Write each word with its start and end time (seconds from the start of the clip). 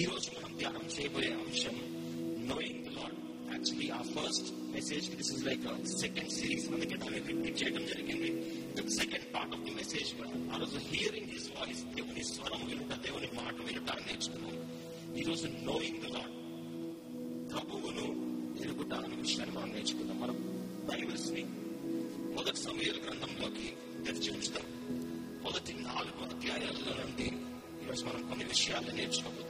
ఈ 0.00 0.04
రోజు 0.04 0.28
మనం 0.36 0.52
ధ్యానం 0.58 0.84
చేయబోయే 0.94 1.30
అంశం 1.42 1.76
నోయింగ్ 2.50 2.80
ద 2.86 2.90
లాడ్ 2.96 3.16
యాక్చువల్లీ 3.52 3.88
ఆ 3.90 4.00
first 4.14 4.48
message 4.74 5.06
this 5.18 5.30
is 5.34 5.42
like 5.44 5.64
second 6.02 6.30
series 6.30 6.64
అందుకే 6.68 6.96
దాన్ని 6.96 7.20
రిపీట్ 7.28 7.58
చేయడం 7.62 7.84
జరిగింది. 7.86 8.30
Second 8.96 9.26
part 9.34 9.54
of 9.56 9.62
the 9.66 9.74
message 9.80 10.10
ఆ 10.54 10.58
రోజు 10.62 10.78
హియరింగ్ 10.90 11.30
హిస్ 11.34 11.48
వాయిస్ 11.56 11.82
దేవుని 11.96 12.24
స్వరం 12.32 12.62
వినుట 12.70 12.92
దేవుని 13.06 13.28
మాట 13.40 13.56
వినుట 13.68 13.88
అని 13.90 14.06
నేర్చుకున్నాం. 14.08 14.56
ఈ 15.20 15.24
రోజు 15.28 15.46
నోయింగ్ 15.68 16.00
ద 16.00 16.12
లాడ్ 16.16 16.34
ప్రభువును 17.52 18.06
ఎరుగుట 18.64 18.92
అనే 19.00 19.16
విషయాన్ని 19.16 19.54
మనం 19.56 19.70
నేర్చుకుందాం. 19.76 20.18
మనం 20.20 20.36
బైబిల్స్ని 20.90 21.44
మొదటి 22.36 22.60
సమయాల 22.66 22.98
గ్రంథంలోకి 23.06 23.66
తెరిచి 24.06 24.30
ఉంచుతాం 24.34 24.66
మొదటి 25.44 25.72
నాలుగు 25.88 26.20
అధ్యాయాలలో 26.26 26.94
నుండి 27.02 27.28
ఈరోజు 27.82 28.04
మనం 28.04 28.22
కొన్ని 28.28 28.44
విషయాలు 28.44 28.90
నేర్చుకోవాలి 29.00 29.43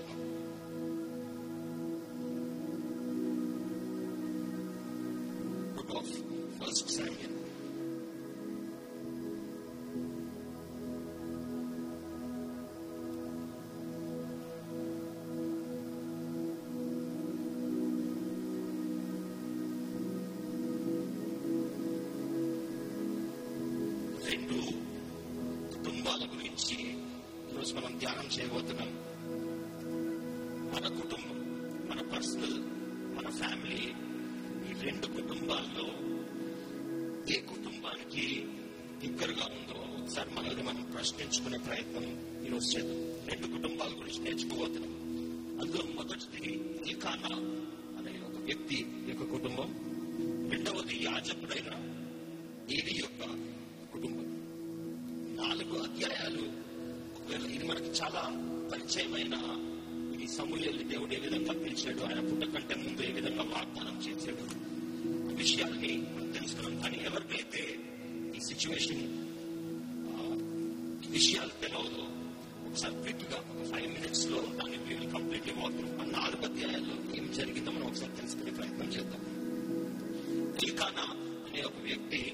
ఒక 81.65 81.79
వ్యక్తి 81.83 82.33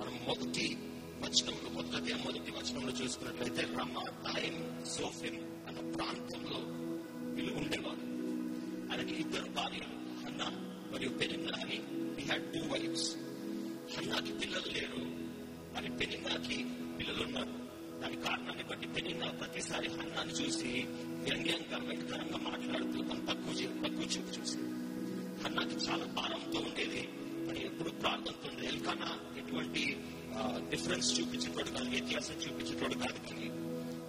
మనం 0.00 0.14
మొదటి 0.28 0.78
వచనంలో 1.20 1.70
మొదటి 1.70 2.14
మొదటి 2.14 2.50
వచనంలో 2.50 2.92
చూసుకున్నట్లయితే 2.92 3.62
రమ 3.62 4.02
టైం 4.02 4.84
సోఫిన్ 4.84 5.40
అన్న 5.68 5.94
ప్రాంతంలో 5.94 6.58
విలువ 7.34 7.56
ఉండేవారు. 7.56 8.02
ఆయనకి 8.92 9.14
ఇద్దరు 9.14 9.50
భార్యలు 9.50 10.20
హన్నా 10.24 10.46
మరియు 10.92 11.08
పెనిన్నా 11.08 11.58
అని. 11.60 11.82
హీ 12.20 12.26
హ్యాడ్ 12.26 12.52
టూ 12.52 12.58
వైఫ్స్ 12.58 13.16
హన్నాకి 13.98 14.32
పిల్లలు 14.32 14.72
లేరు. 14.72 15.02
మరి 15.74 15.90
పెనిన్నాకి 15.90 16.64
పిల్లలు 16.98 17.22
ఉన్నారు. 17.22 17.62
దాని 18.00 18.16
కారణాన్ని 18.16 18.64
బట్టి 18.64 18.86
పెనిన్నా 18.86 19.30
ప్రతిసారి 19.30 19.88
హన్నాని 19.88 20.32
చూసి 20.32 20.84
వ్యంగ్యంగా 20.98 21.78
వెంకటరంగా 21.78 22.36
మాట్లాడుతూ 22.36 23.02
తను 23.02 23.26
తక్కువ 23.26 23.54
తక్కువ 23.88 24.04
చూపు 24.04 24.40
చూసి 24.40 24.58
హన్నాకి 25.44 25.74
చాలా 25.74 26.04
భారంతో 26.04 26.60
ఉండేది. 26.60 27.08
మరి 27.52 27.64
ఎప్పుడు 27.66 27.90
ప్రార్థనతో 27.90 28.50
ఉండేది 28.52 29.08
ఎటువంటి 29.40 29.82
డిఫరెన్స్ 30.70 31.08
చూపించేటోడు 31.16 31.70
కాదు 31.70 31.88
వ్యత్యాసం 31.88 32.36
చూపించేటోడు 32.44 32.94
కాదు 32.94 33.18
కానీ 33.26 33.48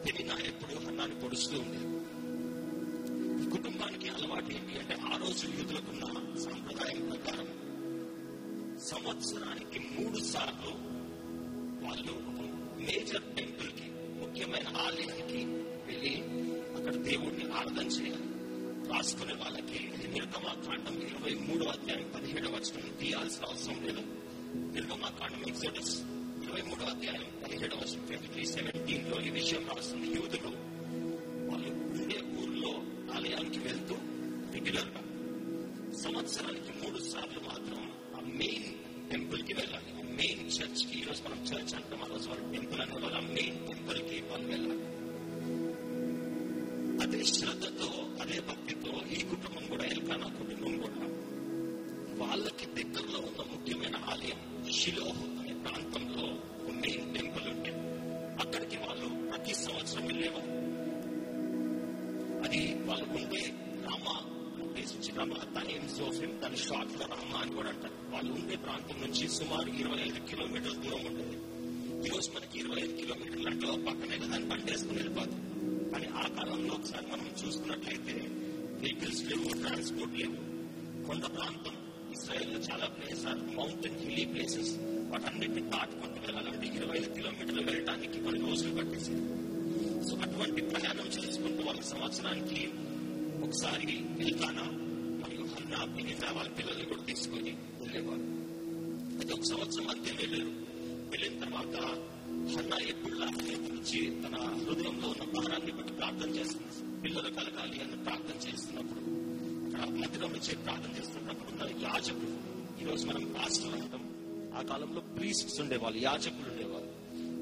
పెనిన్నా 0.03 0.35
ఎప్పుడు 0.51 0.75
హన్నాని 0.85 1.15
పొడుస్తూ 1.15 1.55
ఉండేది 1.57 1.89
ఈ 3.41 3.47
కుటుంబానికి 3.49 4.07
అలవాటు 4.09 4.51
ఏంటి 4.51 4.79
అంటే 4.79 4.95
ఆ 5.09 5.17
రోజు 5.17 5.47
యూదులకున్న 5.57 6.05
సాంప్రదాయం 6.45 7.03
ప్రకారం 7.09 7.49
సంవత్సరానికి 8.87 9.81
మూడు 9.91 10.21
సార్లు 10.31 10.73
వాళ్ళు 11.83 12.15
మేజర్ 12.79 13.27
టెంపుల్కి 13.37 13.87
ముఖ్యమైన 14.21 14.69
ఆలయానికి 14.77 15.41
వెళ్ళి 15.89 16.15
అక్కడ 16.77 16.95
దేవుడిని 17.09 17.47
ఆరాధన 17.51 17.87
చేయాలి. 17.97 18.29
రాసుకునే 18.93 19.33
వాళ్ళకి 19.33 19.79
నిర్గమాకాండం 20.15 20.95
ఇరవై 21.07 21.33
మూడో 21.45 21.65
అధ్యాయం 21.65 22.07
పదిహేడవ 22.15 22.51
వచనం 22.55 22.89
తీయాల్సిన 22.99 23.43
అవసరం 23.45 23.79
లేదు. 23.85 24.03
నిర్గమాకాండం 24.75 25.41
ఎక్సోడస్ 25.47 25.93
ఇరవై 26.43 26.61
మూడో 26.61 26.83
అధ్యాయం 26.85 27.25
పదిహేడవ 27.43 27.79
వచనం 27.83 28.03
ట్వంటీ 28.07 28.29
త్రీ 28.33 28.45
సెవెంటీన్లో 28.53 29.17
ఈ 29.19 29.31
విషయం 29.39 29.63
రాస్తుంది. 29.71 30.07
యూదులు 30.15 30.51
వాళ్ళు 31.49 31.71
ఉండే 31.93 32.19
ఊర్లో 32.41 32.73
ఆలయానికి 33.15 33.59
వెళ్తూ 33.59 33.95
రెగ్యులర్గా 34.53 35.01
సంవత్సరానికి 36.03 36.71
మూడు 36.81 36.99
సార్లు 37.11 37.41
మాత్రం 37.49 37.81
ఆ 38.17 38.21
మెయిన్ 38.39 38.69
టెంపుల్కి 39.11 39.53
వెళ్ళాలి 39.53 39.89
మెయిన్ 40.19 40.43
చర్చ్కి 40.55 40.93
ఈరోజు 40.99 41.21
మనం 41.23 41.39
చర్చ్ 41.49 41.73
అంటాం 41.75 42.01
ఆ 42.03 42.09
రోజు 42.13 42.27
వాళ్ళు 42.29 42.45
నుంచి 69.23 69.35
సుమారు 69.35 69.69
ఇరవై 69.69 69.99
ఐదు 70.03 70.19
కిలోమీటర్ల 70.29 70.73
దూరం 70.73 71.05
ఉంటుంది. 71.05 71.37
ఈ 72.05 72.09
రోజు 72.09 72.31
మనకి 72.31 72.59
ఇరవై 72.59 72.81
ఐదు 72.81 72.93
కిలోమీటర్లు 72.93 73.47
అంటే 73.47 73.67
కదా 73.67 73.75
పక్కనే 73.75 74.27
దాన్ని 74.27 74.49
బండేసుకుని 74.49 74.97
వెళ్ళిపోతాం. 74.97 75.41
కానీ 75.91 76.05
ఆ 76.05 76.27
కాలంలో 76.27 76.73
ఒకసారి 76.73 77.05
మనం 77.11 77.27
చూసుకున్నట్లయితే 77.41 78.13
వెహికల్స్ 78.81 79.23
లేవు 79.23 79.61
ట్రాన్స్పోర్ట్ 79.61 80.15
లేవు. 80.19 80.35
కొండ 81.07 81.23
ప్రాంతం 81.25 81.77
ఇస్రాయల్లో 82.11 82.59
చాలా 82.59 82.85
ప్లేస్ 82.85 83.25
మౌంటైన్ 83.55 83.99
హిల్లీ 83.99 84.25
ప్లేసెస్ 84.25 84.73
వాటన్నిటిని 85.11 85.61
దాటుకుంటూ 85.61 86.21
వెళ్ళాలంటే 86.21 86.67
ఇరవై 86.67 86.97
ఐదు 86.97 87.13
కిలోమీటర్లు 87.13 87.61
వెళ్ళడానికి 87.61 88.19
కొన్ని 88.21 88.49
రోజులు 88.49 88.75
పట్టేసింది. 88.75 89.25
సో 90.09 90.15
అటువంటి 90.17 90.61
ప్రయాణం 90.61 91.07
చేసుకుంటూ 91.07 91.63
వాళ్ళ 91.63 91.81
సంవత్సరానికి 91.81 92.61
ఒకసారి 93.43 93.95
వెళ్తానా? 93.95 94.67
మరియు 95.23 95.45
హన్నా 95.45 95.85
మిగతా 95.95 96.31
వాళ్ళ 96.31 96.49
పిల్లల్ని 96.49 96.85
కూడా 96.85 97.03
తీసుకొని 97.03 97.51
వెళ్ళేవారు. 97.51 98.32
అయితే 99.23 99.35
ఒక 99.35 99.43
సంవత్సరం 99.43 99.87
అంతే 99.89 100.11
వెళ్ళారు. 100.11 100.51
వెళ్ళిన 101.11 101.33
తర్వాత 101.43 101.75
హన్నా 102.53 102.77
ఎప్పుడు 102.77 103.13
గురించి 103.15 103.99
తన 104.23 104.35
హృదయంలో 104.35 105.07
ఉన్న 105.07 105.23
భారాన్ని 105.35 105.71
బట్టి 105.71 105.93
ప్రార్థన 105.93 106.29
చేస్తుంది 106.29 107.01
పిల్లలు 107.01 107.29
కలగాలి 107.29 107.77
అని 107.83 108.03
ప్రార్థన 108.03 108.49
చేస్తున్నప్పుడు 108.49 109.01
మధ్యలో 110.01 110.27
నుంచి 110.27 110.55
ప్రార్థన 110.55 110.91
చేస్తున్నప్పుడు 110.99 111.49
ఉన్న 111.51 111.63
యాజకుడు 111.85 112.33
ఈరోజు 112.83 113.07
మనం 113.07 113.33
పాస్టర్ 113.37 113.73
అంటాం. 113.73 114.03
ఆ 114.57 114.61
కాలంలో 114.61 115.01
ప్రీస్ట్స్ 115.01 115.61
ఉండేవాళ్ళు 115.61 115.99
యాజకులు 115.99 116.49
ఉండేవాళ్ళు. 116.51 116.91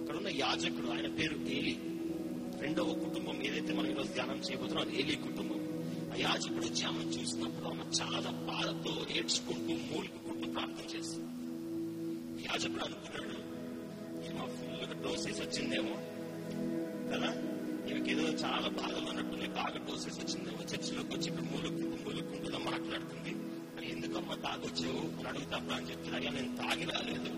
అక్కడ 0.02 0.16
ఉన్న 0.16 0.28
యాజకుడు 0.28 0.88
ఆయన 0.88 1.08
పేరు 1.08 1.38
ఏలి. 1.58 1.76
రెండవ 2.62 2.94
కుటుంబం 2.94 3.44
ఏదైతే 3.44 3.74
మనం 3.74 3.92
ఈరోజు 3.92 4.14
ధ్యానం 4.14 4.38
చేయబోతున్నాం 4.38 4.90
ఏలి 4.92 5.16
కుటుంబం. 5.16 5.60
ఆ 6.14 6.16
యాజకుడు 6.30 6.66
వచ్చి 6.66 6.84
ఆమె 6.84 7.04
చూసినప్పుడు 7.04 7.66
ఆమె 7.66 7.84
చాలా 8.02 8.32
బాధతో 8.54 9.06
ఏడ్చుకుంటూ 9.18 9.74
మూలుగుకుంటూ 9.92 10.52
ప్రార్థన 10.52 10.98
చేస్తుంది. 10.98 11.31
యాజకుడు 12.42 12.84
అనుకున్నాడు 12.84 13.52
ఈమె 14.26 14.48
ఫుల్గా 14.48 15.04
డోసేస్ 15.04 15.42
వచ్చిందేమో. 15.42 15.96
కదా? 17.14 17.30
ఈమెకి 17.90 18.14
చాలా 18.14 18.68
బాధలు 18.68 19.10
ఉన్నట్టుంది. 19.10 19.48
బాగా 19.48 19.86
డోసేస్ 19.90 20.20
వచ్చిందేమో. 20.20 20.58
చర్చిలోకి 20.64 21.16
వచ్చి 21.16 21.28
ఇప్పుడు 21.28 21.46
మూలుక్కుంటూ 21.46 22.04
మూలుక్కుంటూ 22.04 22.58
మాట్లాడుతుంది. 22.58 23.30
అని 23.78 23.92
ఎందుకమ్మా 23.92 24.36
తాగొచ్చావు? 24.36 25.20
అని 25.20 25.28
అడుగుతామా 25.28 25.74
అని 25.74 25.90
చెప్తున్నా 25.90 26.18
అయ్యా 26.18 26.32
నేను 26.32 26.58
తాగి 26.58 26.86
రాలేదు. 26.86 27.30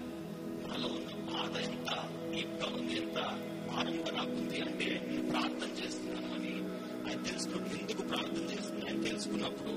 నాలో 0.68 0.88
ఉన్న 0.88 1.32
బాధ 1.34 1.58
ఎంత? 1.58 1.90
డీప్గా 2.36 2.82
ఉంది 2.82 2.96
ఎంత? 2.96 3.20
భారంగా 3.68 4.18
నాకుంది 4.18 4.62
అంటే 4.62 5.08
నేను 5.08 5.30
ప్రార్థన 5.30 5.84
చేస్తున్నాను 5.84 6.34
అని 6.34 6.54
ఆయన 7.10 7.24
తెలుసుకుని 7.24 7.80
ఎందుకు 7.82 8.08
ప్రార్థన 8.08 8.54
చేస్తున్నాయని 8.54 9.04
తెలుసుకున్నప్పుడు 9.04 9.74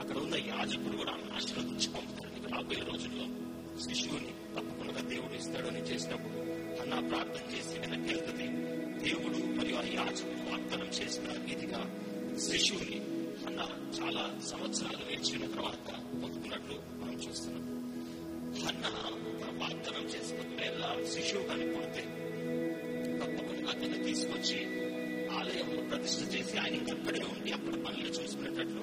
అక్కడ 0.00 0.18
ఉన్న 0.18 0.34
యాజకుడు 0.34 0.96
కూడా 0.96 1.12
ఆమెను 1.12 1.34
ఆశీర్వదించి 1.34 1.88
పంపుతారు 1.88 2.54
రాబోయే 2.54 2.80
రోజుల్లో 2.80 3.24
శిశువుని 3.80 4.34
తప్పకుండా 4.56 5.00
దేవుడు 5.08 5.34
ఇస్తాడని 5.34 5.80
చేసినప్పుడు 5.80 6.38
అన్న 6.82 6.94
ప్రార్థన 7.08 7.44
చేసి 7.54 7.78
వెనక్కి 7.78 8.08
వెళ్తుంది 8.08 8.48
దేవుడు 9.04 9.38
మరియు 9.56 9.76
ఆ 9.76 9.84
యాచకుడు 9.94 10.50
వాగ్దానం 10.50 10.88
చేసిన 10.88 11.28
రీతిగా 11.46 11.80
శిశువుని 12.38 12.98
అన్న 13.46 13.60
చాలా 13.98 14.24
సంవత్సరాలు 14.46 15.04
వేచిన 15.04 15.46
తర్వాత 15.46 15.88
పొందుకున్నట్లు 16.22 16.76
మనం 17.00 17.14
చూస్తున్నాం. 17.14 17.60
అన్న 18.68 18.84
ఒక 19.30 19.44
వాగ్దానం 19.62 20.06
చేసుకున్న 20.06 20.50
శిశువు 21.06 21.42
కానీ 21.42 21.64
పుడితే 21.64 22.02
తప్పకుండా 23.20 23.70
అతన్ని 23.70 24.04
తీసుకొచ్చి 24.04 24.58
ఆలయంలో 25.32 25.82
ప్రతిష్ట 25.82 26.34
చేసి 26.34 26.58
ఆయన 26.58 26.90
అక్కడే 26.90 27.22
ఉండి 27.24 27.52
అప్పుడు 27.52 27.76
పనులు 27.76 28.10
చూసుకునేటట్లు 28.10 28.82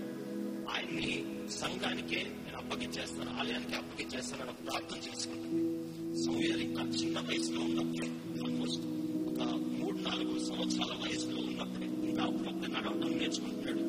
ఆయన్ని 0.70 1.12
సంఘానికే 1.52 2.22
అప్పగించేస్తాను 2.62 3.32
ఆలయానికి 3.40 3.76
అప్పగించేస్తానని 3.76 4.54
ప్రార్థన 4.62 5.00
చేసుకుంటుంది 5.08 5.62
సమయాలు 6.24 6.64
ఇంకా 6.64 6.84
చిన్న 6.96 7.20
వయసులో 7.28 7.62
ఉన్నప్పుడే 7.62 8.08
ఆల్మోస్ట్ 8.42 8.86
ఒక 9.32 9.40
మూడు 9.76 9.98
నాలుగు 10.08 10.34
సంవత్సరాల 10.50 10.94
వయసులో 11.04 11.40
ఉన్నప్పుడే 11.44 11.88
ఇంకా 12.06 12.24
అప్పుడప్పుడు 12.24 12.72
నడవడం 12.76 13.12
నేర్చుకుంటున్నాడు. 13.20 13.84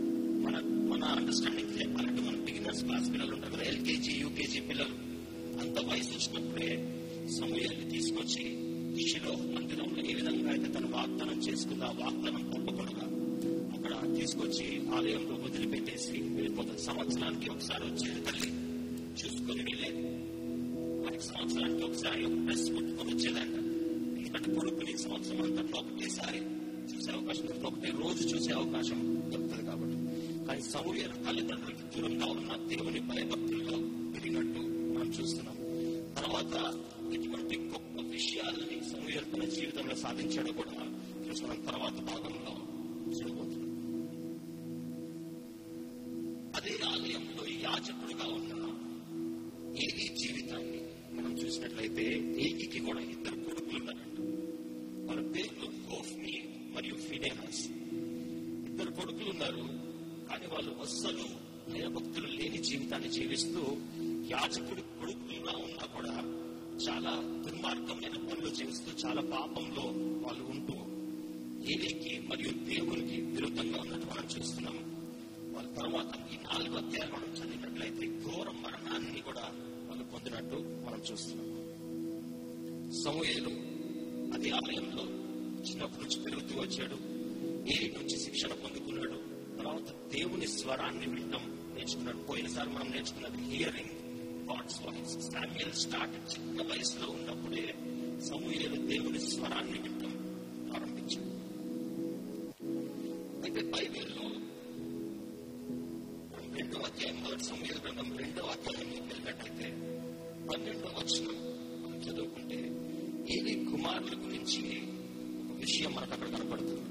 మన 0.44 0.54
మన 0.90 1.02
అండర్స్టాండింగ్ 1.12 1.74
చెప్పాలంటే 1.78 2.22
మన 2.22 2.36
బిగినర్స్ 2.46 2.82
క్లాస్ 2.84 3.08
పిల్లలు 3.12 3.34
ఉంటారు 3.36 3.54
కదా 3.54 3.64
ఎల్కేజీ 3.72 4.12
యూకేజీ 4.20 4.60
పిల్లలు. 4.68 4.96
అంత 5.62 5.78
వయసు 5.88 6.12
వచ్చినప్పుడే 6.12 6.70
సమయాన్ని 7.38 7.86
తీసుకొచ్చి 7.90 8.44
శిలో 9.04 9.32
మందిరంలో 9.54 10.00
ఏ 10.02 10.14
విధంగా 10.14 10.50
అయితే 10.50 10.68
తను 10.68 10.88
వాగ్దానం 10.88 11.38
చేసుకుందా 11.46 11.88
వాగ్దానం 11.98 12.42
తప్పకుండా 12.50 13.04
అక్కడ 13.74 13.92
తీసుకొచ్చి 14.16 14.66
ఆలయంలో 14.96 15.34
వదిలిపెట్టేసి 15.44 16.12
వెళ్ళిపోతుంది 16.36 16.82
సంవత్సరానికి 16.82 17.48
ఒకసారి 17.50 17.84
వచ్చేది 17.84 18.20
తల్లి 18.20 18.50
చూసుకొని 19.20 19.62
వెళ్ళేది 19.68 20.02
మనకి 21.04 21.24
సంవత్సరానికి 21.24 21.84
ఒకసారి 21.84 22.22
ఒక 22.28 22.38
డ్రెస్ 22.46 22.66
కొట్టుకొని 22.74 23.10
వచ్చేదంట 23.12 23.56
ఎందుకంటే 24.18 24.48
కొడుకుని 24.56 24.92
సంవత్సరం 25.04 25.42
అంతట్లో 25.42 25.78
ఒకటేసారి 25.80 26.40
చూసే 26.90 27.10
అవకాశం 27.12 27.44
దొరుకుతుంది 27.46 27.68
ఒకటే 27.70 27.90
రోజు 28.02 28.22
చూసే 28.32 28.52
అవకాశం 28.52 28.98
దొరుకుతుంది 29.32 29.64
కాబట్టి. 29.66 29.96
కానీ 30.46 30.62
సమూహ 30.72 30.96
తల్లిదండ్రులకి 31.26 31.84
దూరంగా 31.94 32.26
ఉన్న 32.34 32.56
దేవుని 32.70 33.00
భయభక్తుల్లో 33.10 33.76
పెరిగినట్టు 34.14 34.62
మనం 34.94 35.10
చూస్తున్నాం. 35.18 35.56
తర్వాత 36.18 36.54
ఇటువంటి 37.16 37.56
గొప్ప 37.72 37.96
విషయాలని 38.10 38.78
సమూహ 38.90 39.18
తన 39.32 39.44
జీవితంలో 39.56 39.96
సాధించాడు 39.96 40.52
కూడా 40.52 40.76
చూసిన 41.26 41.54
తర్వాత 41.68 41.96
భాగంలో 42.10 42.54
చూడబోతున్నాం. 43.16 43.68
అదే 46.58 46.74
ఆలయంలో 46.90 47.44
యాజకుడుగా 47.66 48.26
ఉన్నాడు 48.38 48.61
అయితే 51.82 52.04
చూసినట్లయితే 52.38 52.80
కూడా 52.80 53.00
ఇద్దరు 53.00 53.36
కొడుకులు 53.44 53.78
ఉన్నారంట 53.80 54.18
వాళ్ళ 55.06 55.32
పేర్లు 55.32 55.68
హోఫ్ని 55.88 56.34
మరియు 56.74 56.94
ఫినేహాస్. 56.94 57.62
ఇద్దరు 58.66 58.90
కొడుకులు 58.90 59.30
ఉన్నారు 59.30 59.64
కానీ 60.28 60.46
వాళ్ళు 60.46 60.72
అస్సలు 60.80 61.26
భయభక్తులు 61.72 62.26
లేని 62.26 62.58
జీవితాన్ని 62.58 63.08
జీవిస్తూ 63.08 63.62
యాజకుడి 64.30 64.82
కొడుకులుగా 65.00 65.52
ఉన్నా 65.58 65.86
కూడా 65.96 66.14
చాలా 66.86 67.12
దుర్మార్గమైన 67.44 68.16
పనులు 68.28 68.48
చేస్తూ 68.48 68.90
చాలా 69.04 69.20
పాపంలో 69.20 69.84
వాళ్ళు 70.24 70.44
ఉంటూ 70.44 70.76
ఏలికి 71.72 72.18
మరియు 72.28 72.52
దేవునికి 72.64 73.20
విరుద్ధంగా 73.34 73.80
ఉన్నట్టు 73.80 74.06
మనం 74.06 74.26
చూస్తున్నాం. 74.36 74.78
వాళ్ళ 75.54 75.68
తర్వాత 75.74 76.12
ఈ 76.32 76.38
నాలుగు 76.42 76.76
అధ్యాయాలు 76.76 77.12
మనం 77.12 77.30
చదివినట్లయితే 77.32 78.06
ఘోర 78.24 78.50
మరణాన్ని 78.64 79.20
కూడా 79.20 79.44
వాళ్ళు 79.88 80.04
పొందినట్టు 80.04 80.58
మనం 80.86 81.00
చూస్తున్నాం. 81.10 81.61
సమూహలు 82.92 83.50
అది 84.34 84.50
ఆలయంలో 84.50 85.02
చిన్నప్పటి 85.62 86.02
నుంచి 86.02 86.24
పెరుగుతూ 86.24 86.60
వచ్చాడు. 86.60 86.94
ఏలి 87.70 87.94
నుంచి 87.98 88.18
శిక్షణ 88.18 88.48
పొందుకున్నాడు. 88.48 89.32
తర్వాత 89.58 90.12
దేవుని 90.12 90.48
స్వరాన్ని 90.48 91.06
వినడం 91.06 91.74
నేర్చుకున్నాడు. 91.76 92.16
పోయినసారి 92.16 92.68
మనం 92.68 92.90
నేర్చుకున్నది 92.90 93.56
hearing 93.56 94.02
God's 94.48 94.82
voice 94.82 95.32
Samuel 95.32 95.72
start 95.72 96.38
చిన్న 96.38 96.62
వయసులో 96.62 97.10
ఉన్నప్పుడే 97.10 97.74
సమూహలు 98.24 98.86
దేవుని 98.86 99.20
స్వరాన్ని 99.20 99.78
వినడం 99.78 100.12
ప్రారంభించాడు. 100.70 101.32
అయితే 103.42 103.62
బైబిల్లో 103.62 104.22
మనం 106.32 106.54
రెండో 106.54 106.78
అధ్యాయం 106.78 107.22
మొదటి 107.22 107.44
సమూహ 107.44 107.82
గ్రంథం 107.84 108.16
రెండో 108.16 108.42
అధ్యాయం 108.42 108.90
వెళ్ళినట్లయితే 108.90 109.70
పన్నెండో 110.48 110.88
వచ్చినాం 110.88 111.51
చదువుకుంటే 112.02 112.56
ఏలి 113.32 113.64
కుమారుల 113.64 114.26
గురించి 114.26 114.62
ఒక 115.44 115.56
విషయం 115.56 115.92
మనకు 115.92 116.12
అక్కడ 116.12 116.28
కనపడుతుంది. 116.28 116.82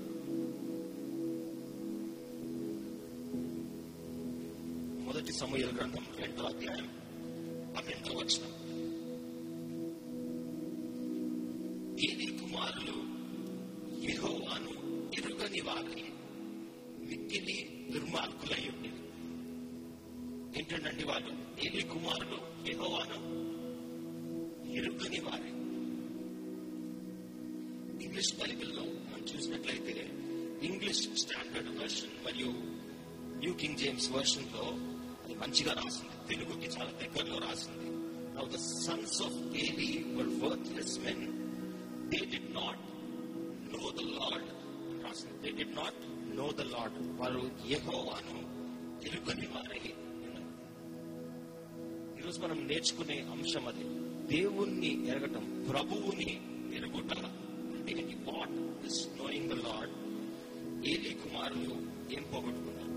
మొదటి 5.03 5.33
సమూహ 5.33 5.59
గ్రంథం 5.59 6.05
రెండో 6.17 6.43
అధ్యాయం 6.43 6.87
పన్నెండో 7.75 8.17
వచనం. 8.17 8.51
ఏలి 12.03 12.37
కుమారులు 12.37 13.21
యహోవాను 14.11 14.69
ఎరుగని 15.17 15.61
వారిని 15.61 16.03
మిక్కిలి 17.05 17.87
దుర్మార్గులై 17.93 18.69
ఉండేది 18.69 19.01
ఏంటండి 20.59 21.03
వాళ్ళు? 21.03 21.31
ఏలి 21.65 21.83
కుమారులు 21.83 22.71
యహోవాను 22.71 23.40
ఎరుగని 25.03 25.19
వారి 25.25 25.51
ఇంగ్లీష్ 28.01 28.31
బైబిల్లో 28.39 28.83
మనం 29.03 29.23
చూసినట్లయితే 29.29 29.93
ఇంగ్లీష్ 30.61 31.01
స్టాండర్డ్ 31.21 31.71
వర్షన్ 31.79 32.13
మరియు 32.25 32.51
న్యూ 33.39 33.53
కింగ్ 33.61 33.79
జేమ్స్ 33.81 34.07
వర్షన్లో 34.15 34.65
అది 35.21 35.35
మంచిగా 35.41 35.73
రాసింది 35.79 36.17
తెలుగుకి 36.29 36.69
చాలా 36.75 36.91
దగ్గరలో 37.01 37.37
రాసింది 37.45 37.89
now 38.35 38.45
the 38.49 38.59
sons 38.81 39.17
of 39.27 39.39
Eli 39.63 39.89
wor 40.17 40.31
worthless 40.43 40.95
men 41.05 41.25
they 42.11 42.21
did 42.33 42.41
not 42.59 42.83
know 43.73 43.83
the 43.97 44.05
lord 44.11 44.51
రాసింది 45.05 45.39
they 45.45 45.53
did 45.59 45.67
not 45.73 45.99
know 46.35 46.47
the 46.59 46.67
lord 46.73 46.99
వారు 47.21 47.43
యెహోవాను 47.71 48.37
ఎరుగని 49.07 49.49
వారై 49.55 49.83
ఉన్నారు 50.19 50.47
ఈరోజు 52.19 52.39
మనం 52.45 52.59
నేర్చుకునే 52.67 53.19
అంశం 53.35 53.65
అది 53.65 53.85
దేవుణ్ణి 54.27 55.07
ఎరగటం 55.07 55.65
ప్రభువుని 55.69 56.41
ఎరుగుట 56.77 57.13
అంటే 57.75 57.93
what 58.03 58.85
is 58.85 59.07
knowing 59.17 59.49
the 59.49 59.53
lord 59.53 59.91
Eli 60.87 61.13
కుమారులు 61.13 62.01
ఏం 62.13 62.23
పోగొట్టుకున్నారు? 62.23 62.91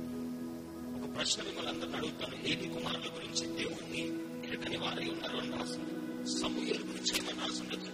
ఒక 0.99 1.16
ప్రశ్న 1.16 1.43
మిమ్మల్ని 1.43 1.71
అందరిని 1.71 1.97
అడుగుతాను. 1.97 2.49
ఏలి 2.49 2.69
కుమారుల 2.69 3.09
గురించి 3.14 3.57
దేవుణ్ణి 3.57 4.02
ఎరగని 4.49 4.76
వారై 4.76 5.09
ఉన్నారు 5.09 5.37
అని 5.37 5.50
రాసింది. 5.50 5.90
సమూహల 6.38 6.81
గురించి 6.90 7.16
ఏమని 7.16 7.40
రాసిండదు 7.40 7.90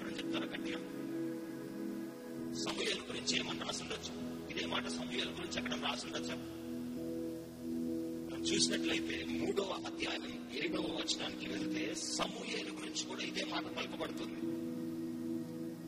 ఎవరైనా 0.00 0.18
చెప్తారా 0.18 0.46
గట్టిగా? 0.46 0.78
సమూహల 2.54 3.00
గురించి 3.08 3.38
ఏమని 3.38 3.58
రాసిండొచ్చు 3.58 4.12
ఇదే 4.50 4.66
మాట 4.66 4.86
సమూహల 4.88 5.28
గురించి 5.28 5.58
ఎక్కడ 5.58 5.72
రాసిండొచ్చా 5.72 6.59
చూసినట్లయితే 8.50 9.24
మూడవ 9.40 9.80
అధ్యాయం 9.86 10.24
ఏడవ 10.62 10.86
వచనానికి 10.96 11.48
వెళ్తే 11.48 11.94
సమూహేలు 11.94 12.70
గురించి 12.70 13.06
కూడా 13.06 13.22
ఇదే 13.22 13.44
మాట 13.44 13.64
పలుకబడుతుంది. 13.76 14.40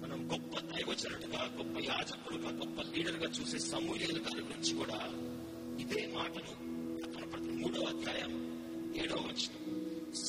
మనం 0.02 0.31
గొప్ప 0.33 0.61
దైవచనుడుగా 0.61 1.50
గొప్ప 1.59 1.78
యాజకుడుగా 1.88 2.50
గొప్ప 2.50 2.81
లీడర్గా 2.81 3.31
చూసే 3.31 3.59
సమూహేలు 3.59 4.19
గారి 4.19 4.42
గురించి 4.42 4.75
కూడా 4.75 4.99
ఇదే 5.78 6.07
మాటలు 6.14 6.52
కనపడుతుంది 7.14 7.62
మూడవ 7.62 7.85
అధ్యాయం 7.87 8.33
ఏడవ 8.95 9.21
వచనం. 9.21 9.59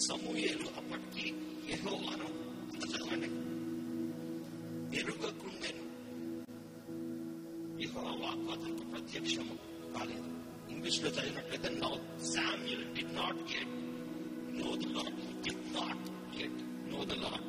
సమూహేలు 0.08 0.68
అప్పటికి 0.78 1.26
యెహోవాను 1.72 2.28
అంత 2.74 2.84
చదవండి 2.92 3.30
ఎరుగకుండెను 5.00 5.84
ఎహో 7.82 8.02
వాక్వాతకు 8.22 8.84
ప్రత్యక్షము 8.92 9.56
కాలేదు. 9.96 10.30
which 10.84 11.00
the 11.00 11.12
child 11.12 11.40
had. 11.50 11.80
Now 11.80 11.98
Samuel 12.18 12.84
did 12.94 13.14
not 13.14 13.36
yet 13.50 13.68
know 14.52 14.76
the 14.76 14.88
Lord. 14.88 15.14
Did 15.42 15.74
not 15.74 15.98
yet 16.34 16.52
know 16.90 17.06
the 17.06 17.16
Lord. 17.16 17.42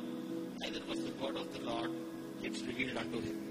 Neither 0.59 0.79
was 0.89 1.03
the 1.03 1.13
word 1.21 1.35
of 1.35 1.53
the 1.53 1.59
Lord 1.59 1.91
yet 2.41 2.53
revealed 2.65 2.97
unto 2.97 3.19
him. 3.21 3.44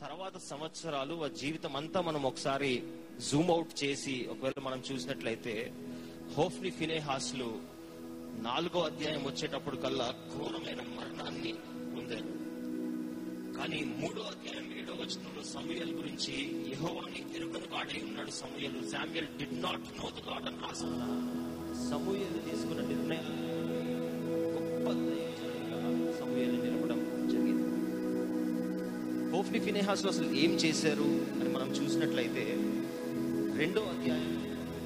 తర్వాత 0.00 0.38
సంవత్సరాలు 0.38 1.24
ఆ 1.24 1.28
జీవితం 1.28 1.76
అంతా 1.76 2.00
మనం 2.00 2.22
ఒకసారి 2.26 2.82
జూమ్ 3.30 3.50
అవుట్ 3.50 3.84
చేసి 3.84 4.26
ఒకవేళ 4.30 4.60
మనం 4.62 4.82
చూసినట్లయితే 4.92 5.54
హోఫ్ని 6.36 6.70
ఫినేహాస్లు 6.70 7.48
నాలుగో 8.42 8.80
అధ్యాయం 8.82 9.24
వచ్చేటప్పుడు 9.26 9.76
కల్లా 9.76 10.14
ఘోరమైన 10.34 10.80
మరణాన్ని 10.96 11.52
పొందారు. 11.94 12.32
కానీ 13.58 13.84
మూడో 13.84 14.22
అధ్యాయం 14.22 14.72
ఏడో 14.78 14.94
వచనంలో 14.94 15.44
సమూయల్ 15.44 15.92
గురించి 15.92 16.34
యహోవాని 16.72 17.36
ఎరుకను 17.36 17.74
వాడే 17.74 18.02
ఉన్నాడు 18.08 18.30
సమూయలు. 18.30 18.90
Samuel 18.90 19.38
did 19.38 19.62
not 19.62 19.98
know 19.98 20.10
the 20.10 20.28
God 20.28 20.46
అని 20.46 20.60
రాసిన 20.66 21.02
సమూయలు 21.90 22.38
తీసుకున్న 22.38 22.82
నిర్ణయం 22.88 23.30
గొప్ప 24.54 24.92
దైవజనుడిగా 24.92 25.80
సమూయలు 26.20 26.58
హోఫ్ని 29.36 29.58
ఫినేహాస్లో 29.60 30.08
అసలు 30.10 30.28
ఏం 30.42 30.52
చేశారు 30.60 31.08
అని 31.38 31.48
మనం 31.54 31.68
చూసినట్లయితే 31.78 32.44
రెండో 33.58 33.80
అధ్యాయం 33.94 34.30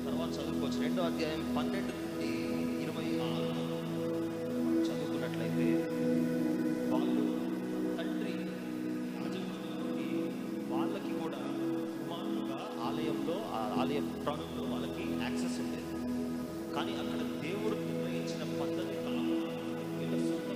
తర్వాత 0.06 0.30
చదువుకోవచ్చు. 0.36 0.78
రెండో 0.86 1.02
అధ్యాయం 1.02 1.42
పన్నెండు 1.56 1.92
నుండి 1.98 2.30
ఇరవై 2.84 3.04
ఆరు 3.26 3.50
చదువుకున్నట్లయితే 4.86 5.66
వాళ్ళు 6.92 7.24
తండ్రి 7.98 8.34
రాజుకి 9.16 10.08
వాళ్ళకి 10.72 11.12
కూడా 11.22 11.42
కుమారులుగా 11.98 12.60
ఆలయంలో 12.88 13.36
ఆ 13.58 13.62
ఆలయం 13.82 14.08
ప్రాణంలో 14.24 14.64
వాళ్ళకి 14.72 15.06
యాక్సెస్ 15.24 15.58
ఉండేది. 15.64 15.92
కానీ 16.76 16.94
అక్కడ 17.02 17.20
దేవుడు 17.46 17.76
నిర్ణయించిన 17.88 18.42
పద్ధతి 18.62 18.96
కాకుండా 19.04 19.52
వీళ్ళ 19.98 20.16
సొంత 20.30 20.50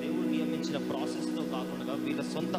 దేవుడు 0.00 0.28
నియమించిన 0.34 0.80
ప్రాసెస్తో 0.90 1.44
కాకుండా 1.56 1.96
వీళ్ళ 2.06 2.24
సొంత 2.36 2.56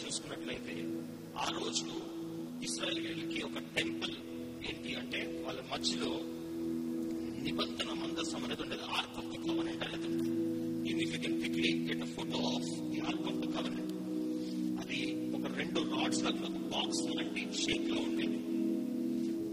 చూసుకున్నట్లయితే 0.00 0.74
ఆ 1.36 1.46
రోజు 1.50 1.86
వీళ్ళకి 3.04 3.42
ఒక 3.42 3.58
టెంపుల్ 3.76 4.14
ఏంటి 4.68 4.94
అంటే 4.94 5.42
వాళ్ళ 5.46 5.60
మధ్యలో 5.72 6.10
నిబంధన 7.42 7.92
మందసం 7.92 8.44
అనేది 8.44 8.62
ఉండేది 8.62 8.82
ఆర్క్ 8.92 9.18
ఆఫ్ 9.18 9.26
ద 9.26 9.40
కవనెంట్ 9.46 9.84
అనేది 9.84 10.06
ఉంటుంది 10.06 10.32
you 10.90 11.18
can 11.18 11.36
quickly 11.40 11.70
get 11.88 12.02
a 12.02 12.10
photo 12.16 12.40
of 12.48 12.70
the 12.90 13.00
ark 13.00 13.26
of 13.28 13.36
అది 14.82 15.00
ఒక 15.34 15.46
రెండు 15.56 15.80
రాడ్స్ 15.92 16.22
లాగా 16.22 16.46
ఒక 16.46 16.58
బాక్స్ 16.72 17.02
లాంటి 17.08 17.42
షేప్లో 17.58 18.00
ఉండేది. 18.00 18.38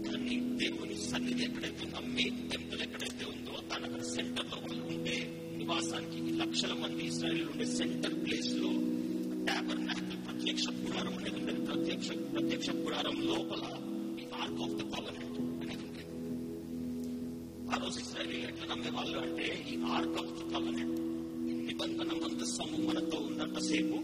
దాన్ని 0.04 0.36
దేవుని 0.56 0.96
సన్నిధి 1.04 1.44
ఎక్కడైతే 1.44 1.84
ఉందో 1.86 2.00
మెయిన్ 2.14 2.50
టెంపుల్ 2.50 2.82
ఎక్కడైతే 2.82 3.24
ఉందో 3.24 3.54
దాని 3.70 3.84
అక్కడ 3.84 4.02
సెంటర్లో 4.08 4.56
వాళ్ళు 4.56 4.82
ఉండే 4.86 5.16
నివాసానికి 5.56 6.32
లక్షల 6.32 6.72
మంది 6.74 7.02
ఇస్రాయల్ 7.06 7.48
ఉండే 7.48 7.66
సెంటర్ 7.72 8.24
ప్లేస్లో 8.24 8.70
ట్యాబర్ 9.44 9.82
ప్రత్యక్ష 10.44 10.68
పురారం 10.78 11.14
అనేది 11.18 11.36
ఉండేది 11.40 11.60
ప్రత్యక్ష 11.66 12.08
ప్రత్యక్ష 12.32 12.70
పురారం 12.70 13.14
లోపల 13.26 13.62
ఈ 14.20 14.24
ఆర్క్ 14.40 14.60
ఆఫ్ 14.62 14.74
ద 14.74 14.82
కవనెంట్ 14.92 15.38
అనేది 15.62 15.84
ఉండేది 15.84 16.04
ఆ 17.72 17.76
రోజు 17.76 18.00
ఇస్రాయల్ 18.00 18.32
ఎట్లా 18.48 18.74
నమ్మేవాళ్ళు 18.74 19.18
అంటే 19.18 19.46
ఈ 19.72 19.76
ఆర్క్ 19.86 20.18
ఆఫ్ 20.18 20.32
ద 20.32 20.52
కవనెంట్ 20.52 20.98
నిబంధన 21.68 22.12
మందస్సము 22.22 22.88
మనతో 22.88 23.18
ఉన్నంతసేపు 23.18 23.96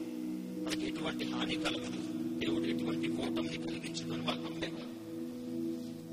మనకి 0.65 0.87
ఎటువంటి 0.87 1.25
హాని 1.25 1.55
కలగదు. 1.55 2.01
దేవుడు 2.39 2.65
ఎటువంటి 2.65 3.09
ఓటమిని 3.09 3.57
కలిగించదని 3.57 4.25
వాళ్ళు 4.27 4.43
నమ్మేవారు. 4.43 4.95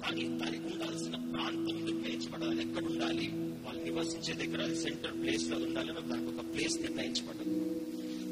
కానీ 0.01 0.23
దానికి 0.37 0.65
ఉండాల్సిన 0.73 1.15
ప్రాంతం 1.33 1.85
నిర్ణయించబడాలి 1.85 2.61
ఎక్కడ 2.61 2.85
ఉండాలి? 2.85 3.27
వాళ్ళు 3.65 3.83
నివసించే 3.83 4.33
దగ్గర 4.33 4.73
సెంటర్ 4.73 5.13
ప్లేస్లో 5.13 5.57
ఉండాలని 5.57 6.09
దానికి 6.09 6.29
ఒక 6.29 6.53
ప్లేస్ 6.53 6.81
నిర్ణయించబడదు 6.81 7.55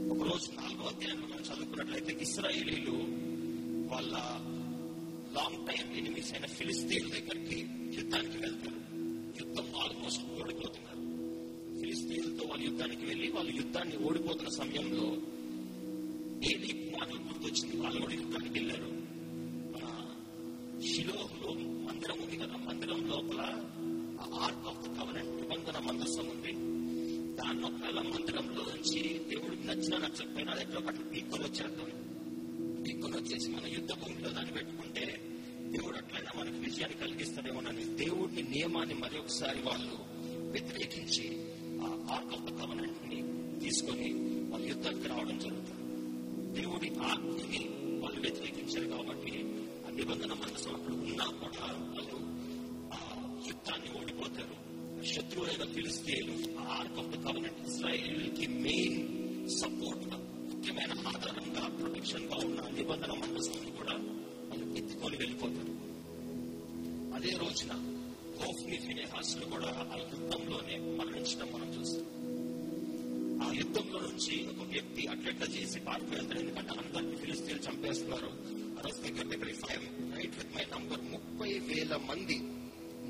ఒక 0.10 0.22
రోజు 0.22 0.62
నాలుగో 0.62 0.84
అధ్యాయంలో 0.84 1.28
మనం 1.28 1.42
చదువుకున్నట్లయితే 1.42 2.18
ఇస్రాయేలీలు 2.22 2.92
వాళ్ళ 3.94 4.12
లాంగ్ 5.36 5.68
టైం 5.68 5.96
ఎనిమిస్ 5.96 6.34
అయిన 6.34 6.46
ఫిలిస్తీన్ 6.46 7.12
దగ్గరికి 7.12 7.68
యుద్ధానికి 7.98 8.38
వెళ్తారు. 8.38 8.76
యుద్ధం 9.44 9.76
ఆల్మోస్ట్ 9.76 10.24
ఓడిపోతున్నారు. 10.42 11.02
ఫిలిస్తీన్లతో 11.80 12.48
వాళ్ళు 12.48 12.66
యుద్ధానికి 12.66 13.06
వెళ్ళి 13.06 13.32
వాళ్ళు 13.32 13.52
యుద్ధాన్ని 13.56 13.98
ఓడిపోతున్న 13.98 14.50
సమయంలో 14.50 15.04
ఏది 16.52 16.96
మాటలు 17.00 17.20
గుర్తొచ్చింది. 17.20 17.82
వాళ్ళు 17.82 18.02
కూడా 18.02 18.14
యుద్ధానికి 18.14 18.60
వెళ్ళారు. 18.60 18.92
మన 19.76 20.06
షిలోహ్లో 20.88 21.54
మందిరం 21.60 22.22
ఉంది 22.22 22.38
కదా. 22.38 22.56
మందిరం 22.56 23.08
లోపల 23.08 23.42
ఆర్ట్ 24.34 24.68
ఆఫ్ 24.68 24.88
ద 24.88 25.00
కవనెంట్ 25.00 25.42
నిబంధన 25.42 25.80
మందస్సం 25.80 26.30
ఉంది. 26.30 26.75
దాన్ని 27.38 27.64
ఒకవేళ 27.70 28.00
మందిరంలో 28.10 28.64
నుంచి 28.72 29.00
దేవుడికి 29.30 29.64
నచ్చినా 29.68 29.98
నచ్చకపోయినా 29.98 30.54
ఎట్లా 30.56 30.80
ఎక్కడో 30.82 31.06
పీక్కొని 31.14 31.44
వచ్చేద్దాం 31.44 31.90
పీక్కొని 32.86 33.16
వచ్చేసి 33.18 33.50
మన 33.50 33.66
యుద్ధ 33.68 33.92
భూమిలో 33.94 34.30
దాన్ని 34.30 34.54
పెట్టుకుంటే 34.54 35.06
దేవుడు 35.74 35.98
అట్లయినా 35.98 36.32
మనకు 36.40 36.60
విజయాన్ని 36.60 36.98
కలిగిస్తాడేమోనని 37.00 37.86
దేవుడిని 37.96 38.44
నియమాన్ని 38.50 38.96
మరి 38.96 39.18
ఒకసారి 39.20 39.62
వాళ్ళు 39.62 39.98
వ్యతిరేకించి 40.52 41.26
ఆ 41.82 41.90
ఆర్క్ 42.16 42.34
ఆఫ్ 42.34 42.46
ద 42.48 42.54
కవనెంట్ని 42.60 43.20
తీసుకొని 43.60 44.10
వాళ్ళు 44.52 44.68
యుద్ధానికి 44.68 45.08
రావడం 45.08 45.38
జరుగుతుంది. 45.40 45.82
దేవుడి 46.54 46.90
ఆజ్ఞని 47.10 47.62
వాళ్ళు 48.02 48.20
వ్యతిరేకించారు 48.22 48.88
కాబట్టి 48.88 49.34
ఆ 49.86 49.92
నిబంధన 49.92 50.34
మనసు 50.34 50.70
అప్పుడు 50.70 50.96
ఉన్నా 51.06 51.26
కూడా 51.42 51.66
వాళ్ళు 51.94 52.20
ఆ 52.92 53.00
యుద్ధాన్ని 53.48 53.90
ఓడిపోతారు. 54.00 54.56
శత్రువులైన 55.06 55.54
అయిన 55.56 55.74
ఫిలిస్తీన్లు 55.74 56.36
ఆ 56.60 56.64
ఆర్క్ 56.78 57.00
ఆఫ్ 57.00 57.10
ద 57.14 57.16
ఇస్రాయేల్కి 57.68 58.48
మెయిన్ 58.48 59.00
సపోర్ట్గా 59.50 60.18
ముఖ్యమైన 60.50 60.94
ఆధారంగా 61.08 61.70
ప్రొటెక్షన్గా 61.80 62.38
ఉన్న 62.38 62.62
నిబంధన 62.70 63.14
మనసుని 63.24 63.72
కూడా 63.72 63.96
వాళ్ళు 64.50 64.78
ఎత్తుకొని 64.78 65.18
వెళ్ళిపోతారు 65.18 65.74
అదే 67.14 67.32
రోజున 67.38 67.74
కోఫ్ని 68.40 68.78
ఫినేహాసులు 68.78 69.46
కూడా 69.46 69.70
ఆ 69.92 69.98
యుద్ధంలోనే 70.04 70.78
మరణించడం 70.98 71.50
మనం 71.54 71.70
చూస్తాం. 71.76 72.06
ఆ 73.44 73.52
యుద్ధంలో 73.54 74.00
నుంచి 74.00 74.36
ఒక 74.50 74.68
వ్యక్తి 74.70 75.08
అట్లెట్లా 75.08 75.48
చేసి 75.48 75.80
పారిపోయారు 75.80 76.40
ఎందుకంటే 76.40 76.74
అందరినీ 76.80 77.16
ఫిలిస్తీన్లు 77.16 77.64
చంపేస్తున్నారు. 77.70 78.30
ఆ 78.78 78.82
రోజు 78.82 79.00
దగ్గర 79.02 79.26
దగ్గర 79.28 79.54
five 79.64 79.86
right 80.18 80.38
with 80.38 80.54
my 80.56 80.66
number 80.76 81.04
ముప్పై 81.12 81.52
వేల 81.70 81.96
మంది 82.10 82.38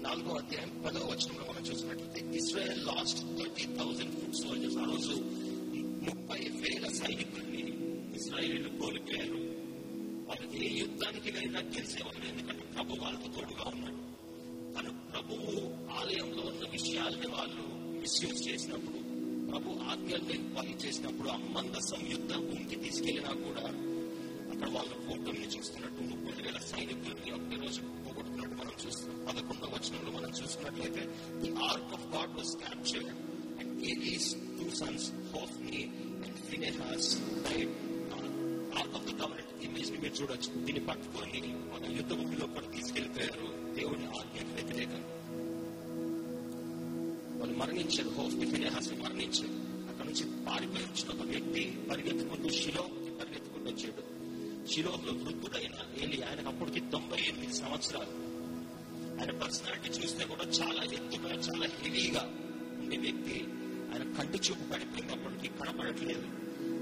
నాలుగో 0.06 0.34
అధ్యాయం 0.34 0.72
పదో 0.84 1.02
వచనంలో 1.06 1.44
మనం 1.50 1.64
చూసినట్లయితే 1.64 2.22
Israel 2.38 2.82
lost 2.86 3.20
thirty 3.38 3.66
thousand 3.78 4.16
foot 4.16 4.36
soldiers 4.36 4.78
ఆ 4.78 4.86
రోజు 4.86 5.16
ముప్పై 6.08 6.40
వేల 6.62 6.88
సైనికుల్ని 7.00 7.62
ఇస్రాయేలీలు 8.16 8.70
కోల్పోయారు. 8.80 9.40
వాళ్ళకి 10.28 10.58
ఏ 10.66 10.72
యుద్ధానికి 10.80 11.30
వెళ్ళినా 11.32 11.62
గెలిచేవాళ్ళు 11.70 12.26
ఎందుకంటే 12.28 12.66
ప్రభు 12.76 13.00
వాళ్ళతో 13.02 13.28
తోడుగా 13.36 13.66
ఉన్నాడు. 13.74 14.00
తను 14.76 14.92
ప్రభువు 15.12 15.50
ఆలయంలో 16.00 16.44
ఉన్న 16.44 16.64
విషయాల్ని 16.72 17.28
వాళ్ళు 17.28 17.66
మిస్యూజ్ 18.02 18.42
చేసినప్పుడు 18.48 19.00
ప్రభు 19.50 19.78
ఆజ్ఞల్ని 19.92 20.38
పని 20.56 20.74
చేసినప్పుడు 20.84 21.30
ఆ 21.30 21.38
మందసం 21.56 22.02
యుద్ధ 22.12 22.32
భూమికి 22.46 22.76
తీసుకెళ్ళినా 22.76 23.34
కూడా 23.46 23.66
అక్కడ 24.52 24.70
వాళ్ళ 24.76 24.92
ఫోటోని 25.08 25.48
చూస్తున్నట్టు 25.56 26.02
ముప్పై 26.12 26.34
వేల 26.42 26.60
సైనికుల్ని 26.72 27.32
ఒకే 27.32 27.58
రోజు 27.66 27.82
మనం 28.60 28.74
చూస్తున్నాం 28.86 29.26
పదకొండవ 29.28 29.70
వచనంలో 29.76 30.12
మనం 30.20 30.30
చూసినట్లయితే 30.30 31.04
the 31.42 31.50
ark 31.70 31.94
of 31.94 32.06
God 32.16 32.38
was 32.38 32.56
captured 32.56 33.10
and 33.60 33.86
Eli's 33.86 34.34
two 34.34 34.70
sons 34.76 35.36
Hophni 35.36 35.84
and 36.26 36.38
Phinehas 36.50 37.10
died 37.48 37.74
ark 38.78 38.96
of 38.96 39.06
the 39.08 39.22
covenant 39.22 39.64
ఇమేజ్ని 39.64 39.98
మీరు 39.98 40.14
చూడొచ్చు. 40.14 40.66
దీన్ని 40.66 40.86
పట్టుకొని 40.86 41.42
మన 41.74 41.92
యుద్ధ 41.96 42.14
భూమిలో 42.14 42.46
కూడా 42.46 42.68
తీసుకెళ్ళిపోయారు 42.68 43.74
దేవుని 43.74 44.06
ఆజ్ఞకు 44.06 44.54
వ్యతిరేకంగా 44.56 45.12
వాళ్ళు 47.40 47.58
మరణించారు. 47.58 48.10
హోఫ్ని 48.10 48.46
ఫినెహాస్ 48.52 48.90
మరణించారు. 48.92 49.56
అక్కడ 49.90 50.06
నుంచి 50.06 50.26
పారిపోయి 50.46 50.86
వచ్చిన 50.86 51.10
ఒక 51.16 51.28
వ్యక్తి 51.28 51.64
పరిగెత్తుకుంటూ 51.90 52.50
శిలోకి 52.50 53.12
పరిగెత్తుకుంటూ 53.20 53.70
వచ్చాడు. 53.72 54.04
శిలోలో 54.74 55.14
వృద్ధుడైన 55.24 55.76
ఏలి 56.04 56.24
ఆయనకు 56.24 56.48
అప్పటికి 56.48 56.80
తొంభై 56.80 57.20
ఎనిమిది 57.20 57.54
సంవత్సరాలు. 57.54 58.25
ఆయన 59.22 59.32
పర్సనాలిటీ 59.32 59.90
చూస్తే 59.90 60.26
కూడా 60.26 60.44
చాలా 60.44 60.84
ఎత్తుగా 60.84 61.30
చాలా 61.30 61.68
హెవీగా 61.82 62.22
ఉండే 62.80 62.98
వ్యక్తి. 62.98 63.40
ఆయన 63.92 64.14
కంటి 64.18 64.38
చూపు 64.38 64.74
పడిపోయినప్పటికీ 64.74 65.48
కనపడట్లేదు. 65.48 66.28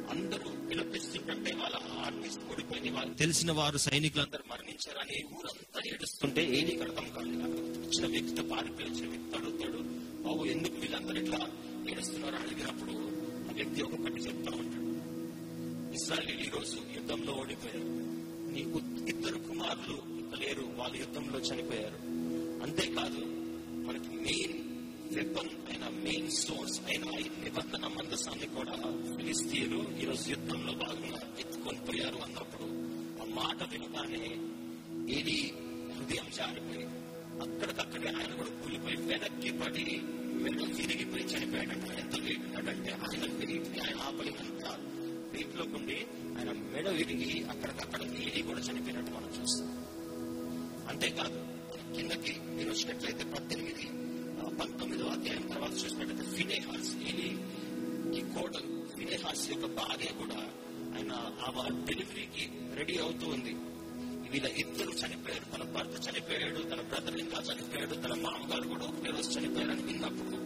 అందరూ 0.10 0.68
పిలపిస్తుంటే 0.70 1.56
వాళ్ళ 1.56 1.75
ఆర్మీస్ 2.06 2.38
కూడిపోయింది 2.38 2.92
వాళ్ళు 2.92 3.13
తెలిసిన 3.13 3.52
వారు 3.52 3.78
సైనికులందరూ 3.78 4.44
మరణించారని 4.52 5.36
ఊరంతా 5.36 5.82
ఏడుస్తుంటే 5.88 6.46
ఏది 6.46 6.78
కడతాం 6.78 7.10
కాదు 7.10 7.30
వచ్చిన 7.30 8.12
వ్యక్తితో 8.12 8.44
పారిపోయి 8.44 8.90
వచ్చిన 8.90 9.10
వ్యక్తి 9.10 9.36
అడుగుతాడు 9.38 9.78
బాబు 10.24 10.46
ఎందుకు 10.46 10.74
వీళ్ళందరూ 10.74 11.22
ఇట్లా 11.22 11.48
ఏడుస్తున్నారు? 11.92 12.36
అడిగినప్పుడు 12.36 12.92
ఆ 13.50 13.54
వ్యక్తి 13.54 13.82
కట్టి 13.82 14.22
చెప్తా 14.22 14.58
ఉంటాడు. 14.58 14.84
ఇస్రాయల్ 15.94 16.48
ఈ 16.48 16.50
రోజు 16.50 16.78
యుద్ధంలో 16.96 17.34
ఓడిపోయారు. 17.34 17.88
నీకు 18.52 19.06
ఇద్దరు 19.06 19.38
కుమారులు 19.38 20.13
లేరు. 20.42 20.74
వాళ్ళు 20.75 20.98
యుద్ధంలో 20.98 21.40
చనిపోయారు. 21.40 22.12
అంతేకాదు 22.63 23.22
మనకి 23.86 24.12
మెయిన్ 24.25 24.55
వెపన్ 25.15 25.51
అయిన 25.67 25.86
మెయిన్ 26.03 26.29
సోర్స్ 26.39 26.79
అయిన 26.88 27.05
నిబంధన 27.43 27.86
మందసాన్ని 27.96 28.48
కూడా 28.55 28.75
ఫిలిస్తీన్లు 29.12 29.79
ఈరోజు 30.01 30.25
యుద్ధంలో 30.29 30.74
భాగంగా 30.82 31.22
ఎత్తుకొని 31.39 31.82
పోయారు 31.88 32.20
అన్నప్పుడు 32.25 32.67
ఆ 33.22 33.27
మాట 33.36 33.60
వినగానే 33.74 34.24
ఏది 35.17 35.38
హృదయం 35.96 36.27
జారిపోయి 36.38 36.86
అక్కడికక్కడే 37.41 38.10
ఆయన 38.15 38.32
కూడా 38.34 38.51
కూలిపోయి 38.60 38.98
వెనక్కి 39.08 39.51
పడి 39.62 39.86
మెడ 40.43 40.60
విరిగిపోయి 40.77 41.24
చనిపోయాడంట. 41.24 41.86
ఎంత 42.00 42.15
వేగినాడంటే 42.25 42.91
ఆయన 43.03 43.25
విరిగి 43.39 43.70
ఆయన 43.79 43.98
ఆపలినంత 44.01 44.65
వీటిలో 45.34 45.65
ఉండి 45.77 45.98
ఆయన 46.38 46.51
మెడ 46.74 46.88
విరిగి 46.98 47.32
అక్కడికక్కడ 47.51 48.01
ఏది 48.24 48.41
కూడా 48.41 48.62
చనిపోయినట్టు 48.62 49.12
మనం 49.12 49.32
చూస్తాం. 49.38 49.70
అంతేకాదు 50.88 51.39
కిందకి 51.95 52.33
మీరు 52.55 52.69
వచ్చినట్లయితే 52.73 53.23
పద్దెనిమిది 53.35 53.85
పంతొమ్మిదో 54.59 55.05
అధ్యాయం 55.15 55.45
తర్వాత 55.53 55.73
చూసినట్లయితే 55.81 56.25
ఫినేహాస్ 56.38 56.91
ఇది 57.12 57.29
ఈ 58.17 58.21
కోడలు 58.33 58.71
ఫినేహాస్ 58.97 59.43
యొక్క 59.51 59.67
భార్య 59.79 60.09
కూడా 60.21 60.39
ఆయన 60.95 61.12
ఆమె 61.47 61.62
డెలివరీకి 61.88 62.43
రెడీ 62.79 62.95
అవుతూ 63.03 63.25
ఉంది. 63.35 63.53
వీళ్ళ 64.33 64.47
ఇద్దరు 64.63 64.91
చనిపోయారు. 65.01 65.45
తన 65.53 65.63
భర్త 65.75 65.95
చనిపోయాడు. 66.05 66.59
తన 66.71 66.81
బ్రదర్ 66.91 67.17
ఇంకా 67.23 67.39
చనిపోయాడు. 67.50 67.95
తన 68.03 68.13
మామగారు 68.25 68.65
కూడా 68.73 68.85
ఒకటే 68.85 69.09
రోజు 69.15 69.29
చనిపోయారని 69.35 69.83
విన్నప్పుడు 69.89 70.38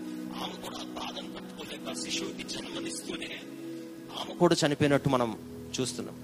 ఆమె 0.44 0.56
కూడా 0.66 0.80
బాధను 0.98 1.30
పట్టుకోలేక 1.36 1.94
శిశువుకి 2.04 2.44
జన్మనిస్తూనే 2.54 3.32
ఆమె 4.20 4.34
కూడా 4.42 4.56
చనిపోయినట్టు 4.64 5.10
మనం 5.16 5.30
చూస్తున్నాం. 5.78 6.18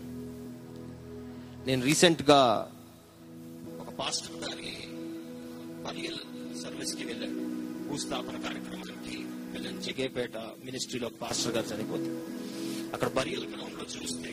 నేను 1.68 1.82
రీసెంట్గా 1.90 2.40
ఒక 3.82 3.90
పాస్టర్ 4.00 4.38
గారి 4.44 4.72
బరియల్ 5.86 6.22
సర్వీస్కి 6.62 7.04
వెళ్ళాడు 7.10 7.40
భూస్థాపన 7.88 8.38
కార్యక్రమానికి 8.46 9.16
వెళ్ళాను 9.54 9.82
జగేపేట 9.86 10.38
మినిస్ట్రీలో 10.66 11.10
పాస్టర్ 11.22 11.54
గారు 11.56 11.68
చనిపోతే 11.72 12.12
అక్కడ 12.94 13.10
బరియల్ 13.18 13.48
గ్రౌండ్లో 13.52 13.86
చూస్తే 13.94 14.32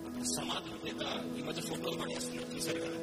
అక్కడ 0.00 0.22
సమాధుల 0.34 0.76
మీద 0.86 1.02
ఈ 1.38 1.44
మధ్య 1.48 1.62
ఫోటోలు 1.68 1.96
పడేస్తున్నారు 2.02 2.50
చూసారు 2.54 2.80
కదా? 2.80 2.98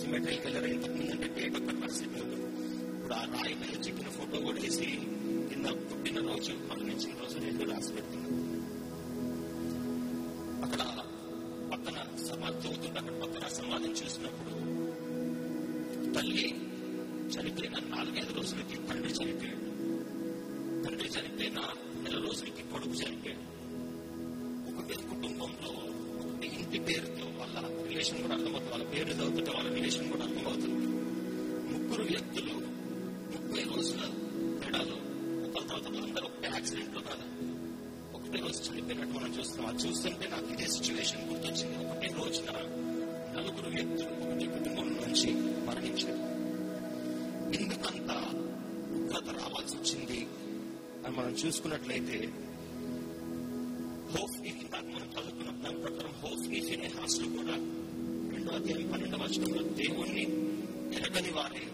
సిమెట్రీకి 0.00 0.42
కలర్ 0.44 0.66
ఇంతకు 0.68 0.94
ముందు 0.98 1.12
అంటే 1.14 1.28
డేట్ 1.36 1.56
ఒక్క 1.60 1.72
పరిస్థితి 1.80 2.20
ఇప్పుడు 2.92 3.14
ఆ 3.14 3.24
రాయి 3.34 3.54
మీద 3.62 3.74
చెక్కిన 3.84 4.10
ఫోటో 4.16 4.38
కూడా 4.46 4.60
వేసి 4.64 4.86
కింద 5.50 5.66
పుట్టిన 5.88 6.18
రోజు 6.28 6.52
మరణించిన 6.68 7.12
రోజు 7.20 7.36
రెండు 7.44 7.64
రాసి 7.70 7.90
పెడుతున్నారు. 7.94 8.57
నాలుగైదు 17.98 18.32
రోజులకి 18.32 18.76
తండ్రి 18.76 19.12
చనిపోయాడు. 19.12 19.58
తండ్రి 20.84 21.08
చనిపోయిన 21.08 21.60
నెల 22.02 22.24
రోజులకి 22.28 22.62
కొడుకు 22.62 22.94
చనిపోయాడు. 22.94 23.58
ఒకటే 24.70 24.94
కుటుంబంలో 24.94 25.70
ఒకటి 26.20 26.46
ఇంటి 26.46 26.78
పేరుతో 26.78 27.26
వాళ్ళ 27.26 27.86
రిలేషన్ 27.88 28.22
కూడా 28.22 28.34
అర్థమవుతుంది. 28.34 28.70
వాళ్ళ 28.70 28.84
పేరు 28.84 29.08
చదువుతుంటే 29.08 29.50
వాళ్ళ 29.50 29.74
రిలేషన్ 29.74 30.10
కూడా 30.10 30.22
అర్థమవుతుంది. 30.22 30.86
ముగ్గురు 31.72 32.02
వ్యక్తులు 32.02 32.52
ముప్పై 33.36 33.62
రోజుల 33.62 34.00
తేడాలో 34.62 34.96
ఒకరి 35.48 35.68
తర్వాత 35.68 35.86
అందరూ 35.86 36.26
ఒకటే 36.26 36.48
యాక్సిడెంట్లో 36.54 37.00
కదా. 37.00 37.52
ఒకటే 38.14 38.38
రోజు 38.38 38.72
చనిపోయినట్టు 38.72 39.18
మనం 39.18 39.38
చూస్తున్నాం. 39.38 39.74
అది 39.74 39.88
చూస్తుంటే 39.88 40.28
నాకు 40.28 40.46
ఇదే 40.46 40.66
సిచ్యువేషన్ 40.66 41.30
గుర్తొచ్చింది. 41.30 41.86
ఒకటే 41.86 42.06
రోజున 42.06 42.50
నలుగురు 43.36 43.68
వ్యక్తులు 43.68 44.30
ఒకటి 44.30 44.46
కుటుంబం 44.46 44.88
నుంచి 44.88 45.34
మరణించారు. 45.66 46.37
ఎందుకంత 47.54 48.10
ఉగ్రత 48.96 49.28
రావాల్సి 49.36 49.76
వచ్చింది. 49.76 50.20
అని 51.06 51.16
మనం 51.16 51.32
చూసుకున్నట్లయితే 51.32 52.18
హోఫ్ 54.14 54.36
ఇందాక 54.44 54.84
మనం 54.86 55.08
చదువుకున్న 55.08 55.50
దాని 55.62 55.80
ప్రకారం 55.80 56.14
హోఫ్ 56.22 56.44
అనే 56.74 56.88
హాస్టల్ 56.88 57.36
కూడా 57.36 57.56
రెండో 58.32 58.52
అధ్యాయం 58.52 58.88
పన్నెండవ 58.92 59.22
వచనంలో 59.22 59.62
దేవుణ్ణి 59.74 60.24
ఎరగని 60.96 61.30
వారే 61.30 61.64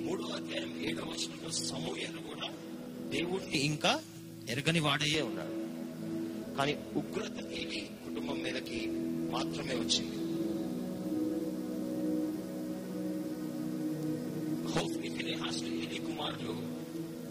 మూడో 0.00 0.24
అధ్యాయం 0.28 0.72
ఏడవ 0.80 1.04
వచనంలో 1.04 1.50
సమూహలు 1.50 2.22
కూడా 2.22 2.48
దేవుణ్ణి 3.08 3.58
ఇంకా 3.64 3.92
ఎరగని 4.48 4.80
వాడయ్యే 4.80 5.22
ఉన్నాడు 5.22 5.54
కానీ 6.56 6.76
ఉగ్రత 6.96 7.38
ఏమి 7.52 7.80
కుటుంబం 8.04 8.42
మీదకి 8.42 8.78
మాత్రమే 9.30 9.74
వచ్చింది. 9.74 10.17
కుమారులు 16.18 16.54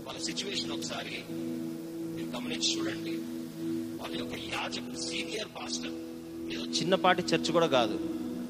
వాళ్ళ 0.06 0.20
సిచ్యువేషన్ 0.20 0.72
ఒకసారి 0.72 1.16
మీరు 2.16 2.30
గమనించి 2.36 2.68
చూడండి. 2.74 3.14
వాళ్ళ 4.02 4.14
యొక్క 4.18 4.36
యాజకుడు 4.54 5.00
సీనియర్ 5.00 5.50
పాస్టర్ 5.58 5.96
ఏదో 6.54 6.66
చిన్నపాటి 6.78 7.22
చర్చ్ 7.22 7.52
కూడా 7.52 7.68
కాదు. 7.68 7.96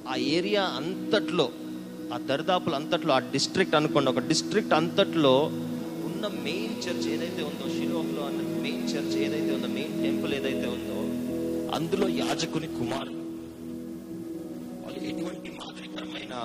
ఆ 0.07 0.15
ఏరియా 0.35 0.63
అంతట్లో 0.79 1.47
ఆ 2.13 2.17
దరిదాపులు 2.29 2.75
అంతట్లో 2.75 3.13
ఆ 3.13 3.19
డిస్ట్రిక్ట్ 3.19 3.75
అనుకోండి 3.75 4.09
ఒక 4.11 4.19
డిస్ట్రిక్ట్ 4.19 4.73
అంతట్లో 4.73 5.33
ఉన్న 6.07 6.27
మెయిన్ 6.43 6.77
చర్చ్ 6.85 7.07
ఏదైతే 7.07 7.43
ఉందో 7.43 7.67
షిలోహ్లో 7.69 8.23
అన్న 8.25 8.61
మెయిన్ 8.61 8.85
చర్చ్ 8.85 9.17
ఏదైతే 9.25 9.55
ఉందో 9.55 9.67
మెయిన్ 9.67 10.03
టెంపుల్ 10.03 10.33
ఏదైతే 10.33 10.67
ఉందో 10.67 10.99
అందులో 11.75 12.07
యాజకుని 12.23 12.67
కుమారులు. 12.79 13.23
వాళ్ళు 14.83 14.99
ఎటువంటి 15.09 15.49
మాదిరికరమైన 15.59 16.35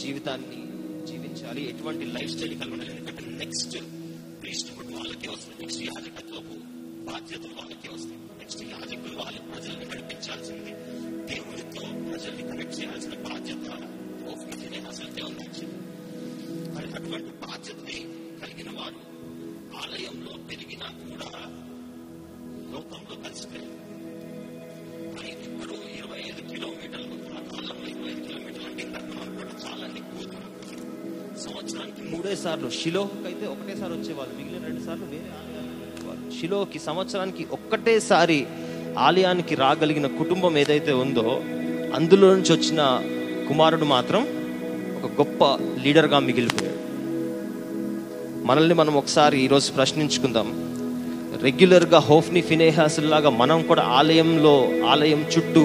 జీవితాన్ని 0.00 0.60
జీవించాలి 1.36 1.62
ఎటువంటి 1.70 2.04
లైఫ్ 2.14 2.30
స్టైల్ 2.34 2.54
కలిగి 2.54 2.74
ఉండాలి 2.74 2.92
ఎందుకంటే 2.92 3.30
నెక్స్ట్ 3.40 3.74
ప్రీస్ట్హుడ్ 4.42 4.90
వాళ్ళకే 4.94 5.28
వస్తుంది. 5.28 5.56
నెక్స్ట్ 5.62 5.82
యాజకత్వపు 5.82 6.54
బాధ్యతలు 7.08 7.54
వాళ్ళకే 7.54 7.88
వస్తాయి. 7.88 8.18
నెక్స్ట్ 8.40 8.62
యాజకులు 8.72 9.16
వాళ్ళ 9.16 9.38
ప్రజల్ని 9.50 9.86
నడిపించాల్సింది 9.90 10.72
దేవుడితో 11.30 11.82
ప్రజల్ని 12.08 12.44
కనెక్ట్ 12.50 12.76
చేయాల్సిన 12.78 13.14
బాధ్యత 13.26 13.66
ఓఫీసీనే 14.32 14.80
అసలుకే 14.90 15.24
ఉంది 15.24 15.66
మరి 16.74 16.88
అటువంటి 16.98 17.32
బాధ్యతని 17.44 17.98
కలిగిన 18.40 18.70
వారు 18.78 19.00
ఆలయంలో 19.82 20.32
పెరిగినా 20.48 20.88
కూడా 21.02 21.30
లోకంలో 22.72 23.16
కలిసిపోయారు 23.24 23.74
సార్లు 32.36 32.70
షిలోహ్కి 32.70 33.26
అయితే 33.26 33.46
ఒకటేసారి 33.46 33.92
వచ్చేవాళ్ళు 33.92 34.32
మిగిలిన 34.38 34.64
రెండు 34.66 34.82
సార్లు 34.86 35.04
వేరే 35.04 35.30
ఆలయాలకు 35.38 36.40
షిలోహ్కి 36.40 36.78
సంవత్సరానికి 36.78 37.46
ఒక్కటేసారి 37.52 38.46
ఆలయానికి 38.98 39.54
రాగలిగిన 39.54 40.06
కుటుంబం 40.06 40.58
ఏదైతే 40.58 40.92
ఉందో 40.92 41.42
అందులో 41.94 42.34
నుంచి 42.34 42.52
వచ్చిన 42.52 42.82
కుమారుడు 43.48 43.84
మాత్రం 43.84 44.22
ఒక 45.04 45.10
గొప్ప 45.20 45.44
లీడర్గా 45.84 46.18
మిగిలిపోయాడు. 46.18 46.78
మనల్ని 48.46 48.74
మనం 48.74 48.94
ఒకసారి 48.94 49.44
ఈరోజు 49.44 49.72
ప్రశ్నించుకుందాం. 49.72 50.48
రెగ్యులర్గా 51.42 51.98
హోఫ్ని 51.98 52.40
ఫినేహాస్ 52.40 53.00
లాగా 53.00 53.30
మనం 53.30 53.62
కూడా 53.62 53.82
ఆలయంలో 53.82 54.54
ఆలయం 54.86 55.24
చుట్టూ 55.32 55.64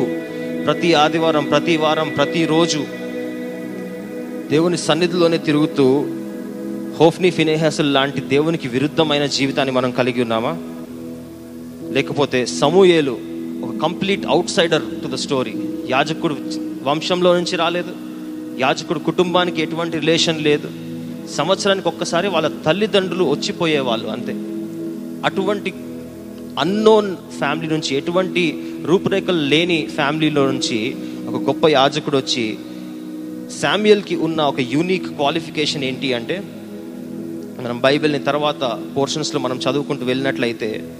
ప్రతి 0.65 0.93
ఆదివారం 0.93 1.45
ప్రతి 1.45 1.77
వారం 1.77 2.10
ప్రతిరోజు 2.10 2.81
దేవుని 4.49 4.77
సన్నిధిలోనే 4.77 5.38
తిరుగుతూ 5.38 5.86
హోఫ్ని 6.99 7.32
ఫినేహాసుల్ 7.32 7.93
లాంటి 7.93 8.21
దేవునికి 8.21 8.67
విరుద్ధమైన 8.67 9.25
జీవితాన్ని 9.25 9.75
మనం 9.75 9.91
కలిగి 9.91 10.21
ఉన్నామా? 10.21 10.58
లేకపోతే 11.93 12.45
సమూయేలు 12.45 13.17
ఒక 13.63 13.82
complete 13.82 14.25
outsider 14.49 14.82
to 14.82 15.08
the 15.08 15.13
story. 15.13 15.54
యాజకుడు 15.89 16.38
వంశంలో 16.84 17.36
నుంచి 17.36 17.56
రాలేదు. 17.56 17.91
యాజకుడు 18.60 18.99
కుటుంబానికి 18.99 19.62
ఎటువంటి 19.62 19.99
రిలేషన్ 19.99 20.41
లేదు. 20.41 20.69
సంవత్సరానికి 21.30 21.88
ఒక్కసారి 21.88 22.27
వాళ్ళ 22.27 22.51
తల్లిదండ్రులు 22.65 23.23
వచ్చిపోయేవాళ్ళు 23.23 24.08
అంతే. 24.08 24.34
అటువంటి 25.25 25.73
అన్నోన్ 26.60 27.15
ఫ్యామిలీ 27.38 27.67
నుంచి 27.67 27.95
ఎటువంటి 27.95 28.63
రూపురేఖలు 28.86 29.38
లేని 29.38 29.88
ఫ్యామిలీలో 29.95 30.51
నుంచి 30.51 30.95
ఒక 31.27 31.41
గొప్ప 31.41 31.67
యాజకుడు 31.67 32.17
వచ్చి 32.17 32.58
శామ్యుయల్కి 33.62 34.15
ఉన్న 34.15 34.41
ఒక 34.41 34.60
యూనిక్ 34.60 35.08
క్వాలిఫికేషన్ 35.08 35.84
ఏంటి 35.84 36.13
అంటే 36.13 36.43
మనం 37.62 37.80
బైబిల్ని 37.80 38.19
తర్వాత 38.19 38.80
పోర్షన్స్లో 38.97 39.39
మనం 39.39 39.58
చదువుకుంటూ 39.58 40.06
వెళ్ళినట్లయితే 40.06 40.97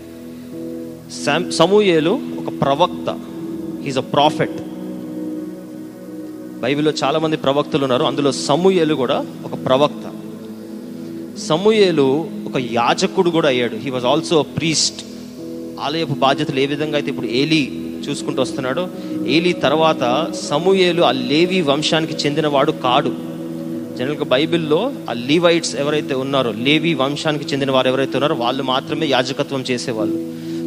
సమూయేలు 1.50 2.20
ఒక 2.40 2.62
ప్రవక్త. 2.62 3.20
ఈజ్ 3.86 3.98
అ 3.98 4.02
ప్రాఫెట్ 4.02 4.58
బైబిల్లో 6.62 6.94
చాలామంది 7.04 7.38
ప్రవక్తలు 7.38 7.84
ఉన్నారు. 7.84 8.04
అందులో 8.04 8.32
సమూయేలు 8.32 8.96
కూడా 8.96 9.26
ఒక 9.46 9.66
ప్రవక్త. 9.66 10.06
సమూయేలు 11.40 12.28
ఒక 12.48 12.58
యాజకుడు 12.58 13.30
కూడా 13.30 13.48
అయ్యాడు. 13.48 13.76
హీ 13.76 13.90
వాజ్ 13.90 14.06
ఆల్సో 14.06 14.42
ప్రీస్ట్ 14.44 15.02
ఆలయపు 15.82 16.14
బాధ్యతలు 16.14 16.60
ఏ 16.60 16.66
విధంగా 16.66 16.96
అయితే 16.98 17.10
ఇప్పుడు 17.10 17.28
ఏలీ 17.28 17.62
చూసుకుంటూ 18.10 18.42
వస్తున్నాడో 18.42 18.88
ఏలీ 19.28 19.54
తర్వాత 19.54 20.04
సమూయేలు 20.44 21.02
ఆ 21.02 21.12
లేవి 21.12 21.62
వంశానికి 21.62 22.14
చెందినవాడు 22.14 22.72
కాడు. 22.72 23.31
జనరల్గా 24.02 24.26
బైబిల్లో 24.26 24.92
ఆ 25.10 25.14
లీవైట్స్ 25.14 25.76
ఎవరైతే 25.76 26.14
ఉన్నారో 26.16 26.52
లేవి 26.52 26.94
వంశానికి 26.94 27.46
చెందిన 27.46 27.72
వారు 27.72 27.88
ఎవరైతే 27.88 28.12
ఉన్నారో 28.16 28.36
వాళ్ళు 28.36 28.64
మాత్రమే 28.64 29.06
యాజకత్వం 29.08 29.62
చేసేవాళ్ళు. 29.72 30.16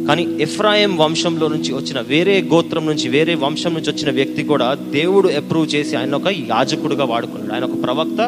కానీ 0.07 0.37
ఎఫ్రాయిం 0.39 0.97
వంశంలో 0.97 1.47
నుంచి 1.47 1.73
వచ్చిన 1.73 1.99
వేరే 1.99 2.41
గోత్రం 2.41 2.85
నుంచి 2.85 3.09
వేరే 3.09 3.35
వంశం 3.35 3.73
నుంచి 3.73 3.91
వచ్చిన 3.91 4.11
వ్యక్తి 4.11 4.43
కూడా 4.43 4.73
దేవుడు 4.73 5.27
అప్రూవ్ 5.27 5.75
చేసి 5.75 5.95
ఆయన 5.95 6.15
ఒక 6.15 6.27
యాజకుడుగా 6.27 7.05
వాడుకున్నాడు. 7.05 7.53
ఆయన 7.53 7.63
ఒక 7.63 7.83
ప్రవక్త 7.83 8.21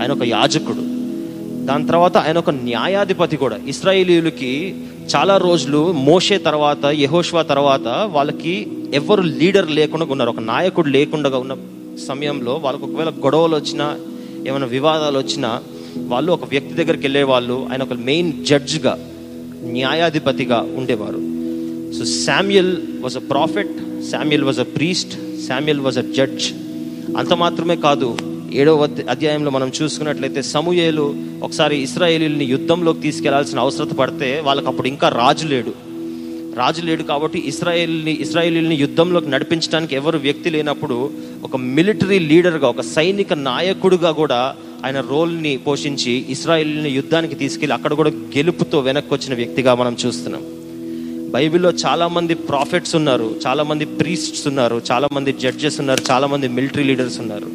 ఆయన 0.00 0.12
ఒక 0.12 0.22
యాజకుడు. 0.22 0.82
దాని 1.66 1.86
తర్వాత 1.86 2.16
ఆయన 2.16 2.38
ఒక 2.38 2.50
న్యాయాధిపతి 2.50 3.36
కూడా. 3.36 3.58
ఇస్రాయేలీలకి 3.66 4.74
చాలా 5.16 5.36
రోజులు 5.36 5.92
మోషే 5.92 6.38
తర్వాత 6.38 6.84
యహోష్వా 6.84 7.42
తర్వాత 7.42 8.08
వాళ్ళకి 8.12 8.66
ఎవరు 8.94 9.22
లీడర్ 9.22 9.70
లేకుండా 9.70 10.06
ఉన్నారు. 10.10 10.30
ఒక 10.30 10.40
నాయకుడు 10.40 10.88
లేకుండా 10.88 11.38
ఉన్న 11.38 11.56
సమయంలో 12.08 12.54
వాళ్ళకు 12.54 12.86
ఒకవేళ 12.86 13.08
గొడవలు 13.08 13.56
వచ్చినా 13.56 13.96
ఏమైనా 14.48 14.66
వివాదాలు 14.66 15.18
వచ్చినా 15.18 15.62
వాళ్ళు 15.96 16.32
ఒక 16.32 16.44
వ్యక్తి 16.44 16.74
దగ్గరికి 16.74 17.02
వెళ్ళే 17.02 17.22
వాళ్ళు 17.22 17.68
ఆయన 17.72 17.82
ఒక 17.82 17.92
మెయిన్ 17.92 18.44
జడ్జ్గా 18.44 18.94
న్యాయాధిపతిగా 19.62 20.58
ఉండేవారు. 20.76 21.20
So 21.98 22.04
Samuel 22.04 22.76
was 23.00 23.16
a 23.16 23.20
prophet 23.20 23.74
Samuel 24.10 24.44
was 24.44 24.60
a 24.60 24.62
priest 24.62 25.14
Samuel 25.46 25.80
was 25.80 25.98
a 25.98 26.02
judge 26.02 26.46
అంత 27.16 27.32
మాత్రమే 27.32 27.76
కాదు 27.76 28.16
ఏడవ 28.52 28.88
అధ్యాయంలో 29.10 29.50
మనం 29.50 29.72
చూసుకున్నట్లయితే 29.82 30.42
సమూయేలు 30.42 31.14
ఒకసారి 31.42 31.76
ఇస్రాయేలీని 31.82 32.44
యుద్ధంలోకి 32.44 33.00
తీసుకెళ్ళాల్సిన 33.00 33.58
అవసరత 33.58 33.92
పడితే 33.92 34.40
వాళ్ళకి 34.40 34.66
అప్పుడు 34.66 34.88
ఇంకా 34.88 35.08
రాజు 35.08 35.46
లేడు. 35.46 35.72
రాజు 36.56 36.82
లేడు 36.82 37.02
కాబట్టి 37.02 37.38
ఇస్రాయేల్ని 37.46 38.12
ఇస్రాయేలీని 38.20 38.74
యుద్ధంలోకి 38.74 39.30
నడిపించడానికి 39.30 39.94
ఎవరు 39.96 40.18
వ్యక్తి 40.18 40.50
లేనప్పుడు 40.50 41.10
ఒక 41.44 41.56
మిలిటరీ 41.56 42.18
లీడర్గా 42.18 42.66
ఒక 42.68 42.80
సైనిక 42.80 43.32
నాయకుడుగా 43.32 44.10
కూడా 44.10 44.38
ఆయన 44.84 45.00
రోల్ని 45.00 45.56
పోషించి 45.56 46.12
ఇస్రాయిల్ని 46.34 46.90
యుద్ధానికి 46.90 47.34
తీసుకెళ్ళి 47.34 47.74
అక్కడ 47.74 47.92
కూడా 47.92 48.10
గెలుపుతో 48.36 48.78
వెనక్కి 48.78 49.14
వచ్చిన 49.14 49.34
వ్యక్తిగా 49.34 49.74
మనం 49.74 49.96
చూస్తున్నాం. 50.02 50.44
బైబిల్లో 51.34 51.70
చాలామంది 51.84 52.34
ప్రాఫిట్స్ 52.34 52.94
ఉన్నారు 52.96 53.28
చాలామంది 53.46 53.84
ప్రీస్ట్స్ 53.84 54.46
ఉన్నారు 54.46 54.82
చాలామంది 54.90 55.32
జడ్జెస్ 55.32 55.78
ఉన్నారు 55.80 56.02
చాలామంది 56.10 56.48
మిలిటరీ 56.48 56.84
లీడర్స్ 56.84 57.20
ఉన్నారు. 57.20 57.50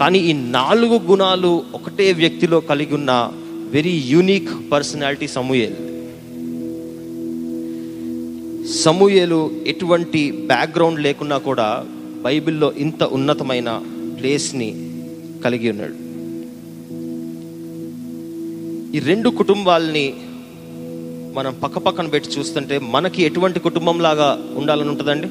కానీ 0.00 0.18
ఈ 0.18 0.32
నాలుగు 0.32 0.98
గుణాలు 1.10 1.62
ఒకటే 1.74 2.12
వ్యక్తిలో 2.12 2.60
కలిగి 2.60 2.94
ఉన్న 2.94 3.12
very 3.76 4.02
unique 4.06 4.52
personality 4.72 5.28
Samuel. 5.28 5.78
Samuel 8.84 9.50
ఎటువంటి 9.66 10.22
బ్యాక్గ్రౌండ్ 10.52 11.00
లేకున్నా 11.00 11.38
కూడా 11.48 11.68
బైబిల్లో 12.22 12.72
ఇంత 12.72 13.02
ఉన్నతమైన 13.02 13.82
ప్లేస్ని 14.20 14.68
కలిగి 15.44 15.70
ఉన్నాడు. 15.70 15.96
ఈ 18.96 18.98
రెండు 18.98 19.30
కుటుంబాల్ని 19.30 20.14
మనం 21.32 21.54
పక్క 21.62 21.78
పక్కన 21.78 22.06
పెట్టి 22.06 22.30
చూస్తుంటే 22.30 22.78
మనకి 22.78 23.22
ఎటువంటి 23.22 23.60
కుటుంబం 23.60 24.00
లాగా 24.00 24.40
ఉండాలని 24.54 24.88
ఉంటుందండి? 24.88 25.28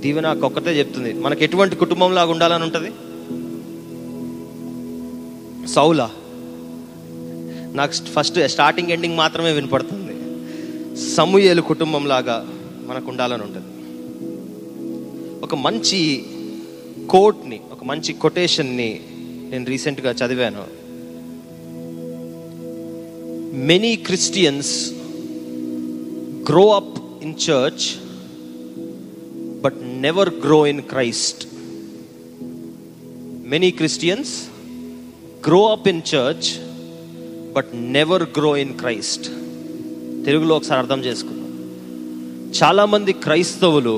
దీవెన 0.00 0.24
నాకు 0.24 0.46
ఒక్కటే 0.46 0.78
చెప్తుంది. 0.78 1.12
మనకి 1.12 1.44
ఎటువంటి 1.44 1.76
కుటుంబం 1.76 2.14
లాగా 2.14 2.30
ఉండాలని 2.30 2.64
ఉంటుంది? 2.64 2.90
సౌలా 5.68 6.10
నాకు 7.74 7.92
ఫస్ట్ 7.92 8.48
స్టార్టింగ్ 8.48 8.90
ఎండింగ్ 8.90 9.16
మాత్రమే 9.16 9.52
వినపడుతుంది. 9.52 10.14
సమూయేలు 11.14 11.62
కుటుంబంలాగా 11.62 12.36
మనకు 12.86 13.10
ఉండాలని 13.10 13.42
ఉంటుంది. 13.42 13.66
ఒక 15.42 15.54
మంచి 15.54 16.24
కోట్ని 17.10 17.60
ఒక 17.72 17.84
మంచి 17.84 18.12
కొటేషన్ని 18.12 19.00
నేను 19.50 19.64
రీసెంట్గా 19.64 20.10
చదివాను. 20.10 20.64
Many 23.66 23.96
Christians 23.96 24.72
grow 26.50 26.64
up 26.74 26.98
in 27.22 27.34
church 27.34 27.86
but 29.62 29.78
never 29.82 30.30
grow 30.46 30.66
in 30.66 30.82
Christ 30.82 31.42
many 33.48 33.70
Christians 33.70 34.32
grow 35.48 35.66
up 35.66 35.88
in 35.88 36.02
church 36.14 36.48
but 37.52 37.70
never 37.74 38.22
grow 38.22 38.56
in 38.56 38.74
Christ 38.78 39.26
తెలుగులో 40.24 40.56
ఒకసారి 40.56 40.80
అర్థం 40.80 41.00
చేసుకుందాం. 41.00 41.44
చాలామంది 42.62 43.12
క్రైస్తవులు 43.12 43.96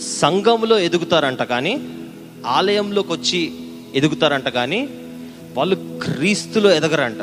సంఘంలో 0.00 0.78
ఎదుగుతారంట 0.78 1.42
కానీ 1.42 1.88
ఆలయంలోకి 2.46 3.12
వచ్చి 3.12 3.52
ఎదుగుతారంట 3.94 4.48
కానీ 4.48 4.88
వాళ్ళు 5.56 5.76
క్రీస్తులో 5.76 6.70
ఎదగరంట. 6.70 7.20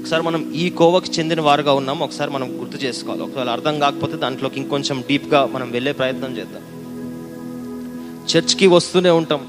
ఒకసారి 0.00 0.22
మనం 0.22 0.52
ఈ 0.52 0.70
కోవకి 0.70 1.10
చెందిన 1.10 1.40
వారుగా 1.40 1.72
ఉన్నాం. 1.72 1.98
ఒకసారి 1.98 2.30
మనం 2.30 2.60
గుర్తు 2.60 2.76
చేసుకోవాలి. 2.76 3.22
ఒకవేళ 3.22 3.48
అర్థం 3.48 3.78
కాకపోతే 3.78 4.16
దాంట్లోకి 4.16 4.60
ఇంకొంచెం 4.60 5.04
డీప్గా 5.08 5.46
మనం 5.46 5.70
వెళ్ళే 5.70 5.92
ప్రయత్నం 5.92 6.36
చేద్దాం. 6.36 6.62
చర్చ్కి 8.24 8.66
వస్తూనే 8.66 9.10
ఉంటాం. 9.10 9.46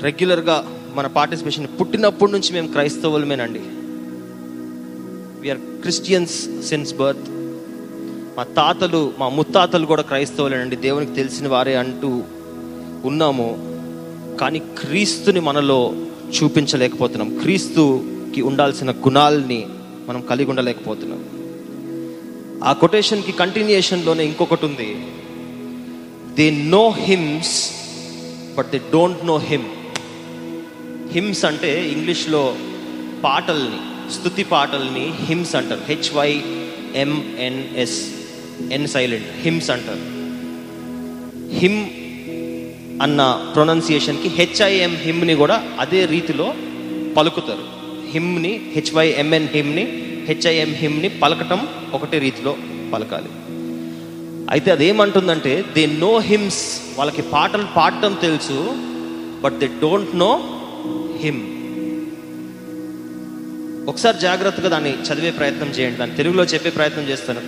రెగ్యులర్గా 0.00 0.76
మన 0.94 1.06
పార్టిసిపేషన్ 1.06 1.66
పుట్టినప్పటి 1.80 2.32
నుంచి 2.32 2.52
మేము 2.52 2.68
క్రైస్తవులమేనండి. 2.68 3.60
We are 5.40 5.58
Christians 5.58 6.62
since 6.62 6.94
birth 6.94 7.39
మా 8.36 8.42
తాతలు 8.42 9.12
మా 9.18 9.28
ముత్తాతలు 9.28 9.86
కూడా 9.86 10.02
క్రైస్తవులేనండి. 10.02 10.76
దేవునికి 10.76 11.12
తెలిసిన 11.12 11.48
వారే 11.48 11.74
అంటూ 11.74 12.22
ఉన్నాము. 13.04 13.70
కానీ 14.40 14.58
క్రీస్తుని 14.58 15.40
మనలో 15.40 15.94
చూపించలేకపోతున్నాం. 16.30 17.38
క్రీస్తుకి 17.38 18.42
ఉండాల్సిన 18.42 18.90
గుణాలని 18.90 19.66
మనం 20.08 20.20
కలిగి 20.20 20.50
ఉండలేకపోతున్నాం. 20.50 21.24
ఆ 22.64 22.72
కొటేషన్కి 22.72 23.32
కంటిన్యూషన్లోనే 23.32 24.24
ఇంకొకటి 24.24 24.66
ఉంది. 24.66 25.06
They 26.34 26.50
know 26.50 26.90
hymns 26.90 27.70
but 28.58 28.70
they 28.70 28.78
don't 28.78 29.26
know 29.26 29.36
him 29.36 29.64
hymns 31.12 31.44
అంటే 31.44 31.88
ఇంగ్లీష్లో 31.88 32.56
పాటల్ని 33.24 34.12
స్థుతి 34.12 34.44
పాటల్ని 34.44 35.12
హిమ్స్ 35.24 35.54
అంటారు. 35.54 35.80
H Y 35.84 36.42
M N S 36.94 38.19
N 38.72 38.88
silent 38.88 39.30
hymns 39.44 39.70
అంటారు. 39.70 40.04
హిమ్ 41.60 41.80
అన్న 43.02 43.50
ప్రొనౌన్సియేషన్కి 43.54 44.28
హెచ్ఐఎం 44.28 44.94
హిమ్ని 44.96 45.34
కూడా 45.34 45.56
అదే 45.80 46.04
రీతిలో 46.04 46.54
పలుకుతారు. 47.16 47.64
హిమ్ని 48.10 48.60
హెచ్వైఎంఎన్ 48.74 49.48
హిమ్ని 49.48 49.84
హెచ్ఐఎం 50.26 50.72
హిమ్ని 50.74 51.08
పలకటం 51.08 51.68
ఒకటే 51.94 52.18
రీతిలో 52.18 52.56
పలకాలి. 52.94 53.30
అయితే 54.50 54.70
అదేమంటుందంటే 54.70 55.64
దే 55.74 55.86
నో 55.86 56.18
హిమ్స్ 56.18 56.80
వాళ్ళకి 56.98 57.22
పాటలు 57.22 57.66
పాడటం 57.76 58.12
తెలుసు 58.14 58.58
but 59.42 59.58
they 59.58 59.66
don't 59.66 60.14
know 60.16 60.30
him 61.22 61.42
ఒకసారి 63.88 64.18
జాగ్రత్తగా 64.18 64.68
దాన్ని 64.68 64.92
చదివే 65.06 65.30
ప్రయత్నం 65.30 65.68
చేయండి. 65.68 65.98
దాన్ని 65.98 66.16
తెలుగులో 66.16 66.44
చెప్పే 66.44 66.70
ప్రయత్నం 66.70 67.04
చేస్తాను. 67.08 67.42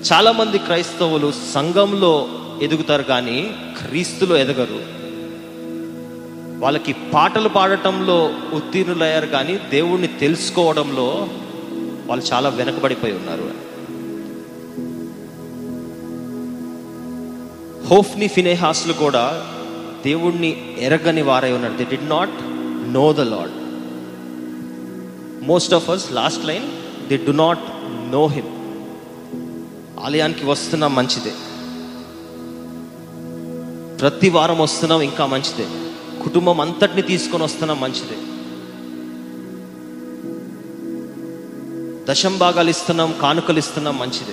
చాలామంది 0.00 0.58
క్రైస్తవులు 0.58 1.32
సంఘంలో 1.54 2.28
ఎదుగుతారు 2.62 3.02
కానీ 3.02 3.54
క్రీస్తులో 3.78 4.36
ఎదగరు. 4.36 5.00
వాళ్ళకి 6.60 6.92
పాటలు 6.92 7.48
పాడటంలో 7.48 8.32
ఉత్తీర్ణులయ్యారు 8.52 9.26
కానీ 9.26 9.58
దేవుణ్ణి 9.70 10.08
తెలుసుకోవడంలో 10.08 11.28
వాళ్ళు 12.06 12.24
చాలా 12.32 12.48
వెనకబడిపోయి 12.48 13.12
ఉన్నారు. 13.12 13.70
హోఫ్ని 17.88 18.28
ఫినేహాస్లు 18.28 18.92
కూడా 18.92 19.46
దేవుణ్ణి 20.04 20.76
ఎరగని 20.78 21.22
వారై 21.22 21.52
ఉన్నారు. 21.52 21.76
They 21.76 21.84
did 21.84 21.98
not 22.08 22.30
know 22.92 23.12
the 23.12 23.20
lord 23.20 23.56
most 25.46 25.74
of 25.74 25.90
us 25.90 26.12
last 26.12 26.46
line 26.46 26.66
they 27.08 27.16
do 27.16 27.30
not 27.30 27.60
know 28.12 28.26
him 28.26 28.59
ఆలయానికి 30.04 30.46
వస్తున్నాం 30.46 30.94
మంచిదే. 30.94 31.32
ప్రతి 34.00 34.28
వారం 34.28 34.58
వస్తున్నాం 34.58 35.00
ఇంకా 35.00 35.26
మంచిదే. 35.26 35.66
కుటుంబం 36.22 36.60
అంతటిని 36.60 37.02
తీసుకొని 37.02 37.42
వస్తున్నాం 37.42 37.80
మంచిదే. 37.80 38.16
దశం 42.12 42.38
భాగాలు 42.38 42.70
ఇస్తున్నాం 42.70 43.14
కానుకలు 43.22 43.58
ఇస్తున్నాం 43.58 43.98
మంచిదే. 43.98 44.32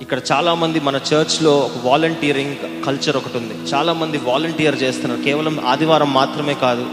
ఇక్కడ 0.00 0.20
చాలామంది 0.32 0.80
మన 0.80 0.96
చర్చ్లో 0.96 1.58
ఒక 1.58 1.72
వాలంటీరింగ్ 1.84 2.84
కల్చర్ 2.84 3.16
ఒకటి 3.16 3.36
ఉంది. 3.36 3.54
చాలామంది 3.54 4.18
వాలంటీర్ 4.18 4.82
చేస్తున్నారు. 4.82 5.22
కేవలం 5.22 5.66
ఆదివారం 5.66 6.14
మాత్రమే 6.14 6.54
కాదు 6.54 6.86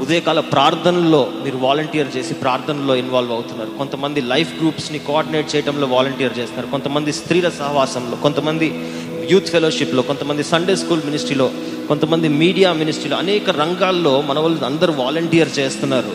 ఉదయకాల 0.00 0.40
ప్రార్థనల్లో 0.40 1.30
మీరు 1.44 1.56
వాలంటీర్ 1.56 2.16
చేసి 2.16 2.34
ప్రార్థనలో 2.34 2.94
ఇన్వాల్వ్ 2.94 3.32
అవుతున్నారు. 3.32 3.70
కొంతమంది 3.70 4.20
లైఫ్ 4.20 4.54
గ్రూప్స్ని 4.58 4.98
కోఆర్డినేట్ 4.98 5.56
చేయడంలో 5.56 5.86
వాలంటీర్ 5.86 6.38
చేస్తున్నారు. 6.38 6.70
కొంతమంది 6.70 7.12
స్త్రీల 7.12 7.48
సహవాసంలో 7.48 8.16
కొంతమంది 8.16 8.92
యూత్ 9.30 9.46
ఫెలోషిప్లో 9.46 10.02
కొంతమంది 10.02 10.44
సండే 10.44 10.76
స్కూల్ 10.76 11.02
మినిస్ట్రీలో 11.04 11.50
కొంతమంది 11.88 12.28
మీడియా 12.28 12.72
మినిస్ట్రీలో 12.72 13.16
అనేక 13.16 13.50
రంగాల్లో 13.50 14.20
మన 14.20 14.38
వాళ్ళు 14.38 14.64
అందరూ 14.64 14.92
వాలంటీర్ 14.92 15.58
చేస్తున్నారు. 15.58 16.12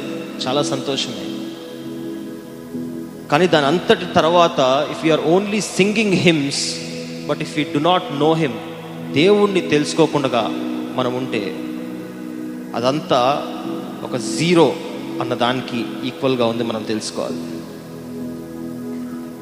చాలా 0.47 0.63
సంతోషమే. 0.63 1.25
కానీ 3.27 3.47
దాని 3.47 3.65
అంతటి 3.65 4.05
తర్వాత 4.15 4.87
if 4.91 5.05
you 5.05 5.11
are 5.11 5.21
only 5.21 5.61
singing 5.61 6.13
hymns 6.13 6.75
but 7.27 7.41
if 7.41 7.59
you 7.59 7.65
do 7.73 7.79
not 7.79 8.03
know 8.19 8.33
him 8.33 8.53
దేవుణ్ణి 9.13 9.61
తెలుసుకోకుండా 9.61 10.41
మనం 10.95 11.13
ఉంటే 11.15 11.55
అదంతా 12.75 13.47
ఒక 14.05 14.15
జీరో 14.15 14.75
అన్న 15.21 15.33
దానికి 15.33 15.85
ఈక్వల్గా 16.07 16.45
ఉంది 16.45 16.63
మనం 16.63 16.83
తెలుసుకోవాలి. 16.83 17.37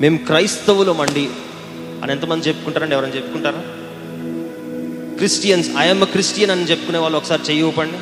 మేము 0.01 0.17
క్రైస్తవులం 0.17 1.01
అండి 1.01 1.29
అని 2.03 2.11
ఎంతమంది 2.11 2.47
చెప్పుకుంటారండి? 2.47 2.95
ఎవరైనా 2.95 3.15
చెప్పుకుంటారా? 3.15 3.63
క్రిస్టియన్స్ 5.15 5.69
ఐఎమ్ 5.77 6.03
క్రిస్టియన్ 6.03 6.51
అని 6.51 6.63
చెప్పుకునే 6.63 6.97
వాళ్ళు 6.97 7.17
ఒకసారి 7.17 7.41
చెయ్యి 7.49 7.63
ఊపండి. 7.63 7.97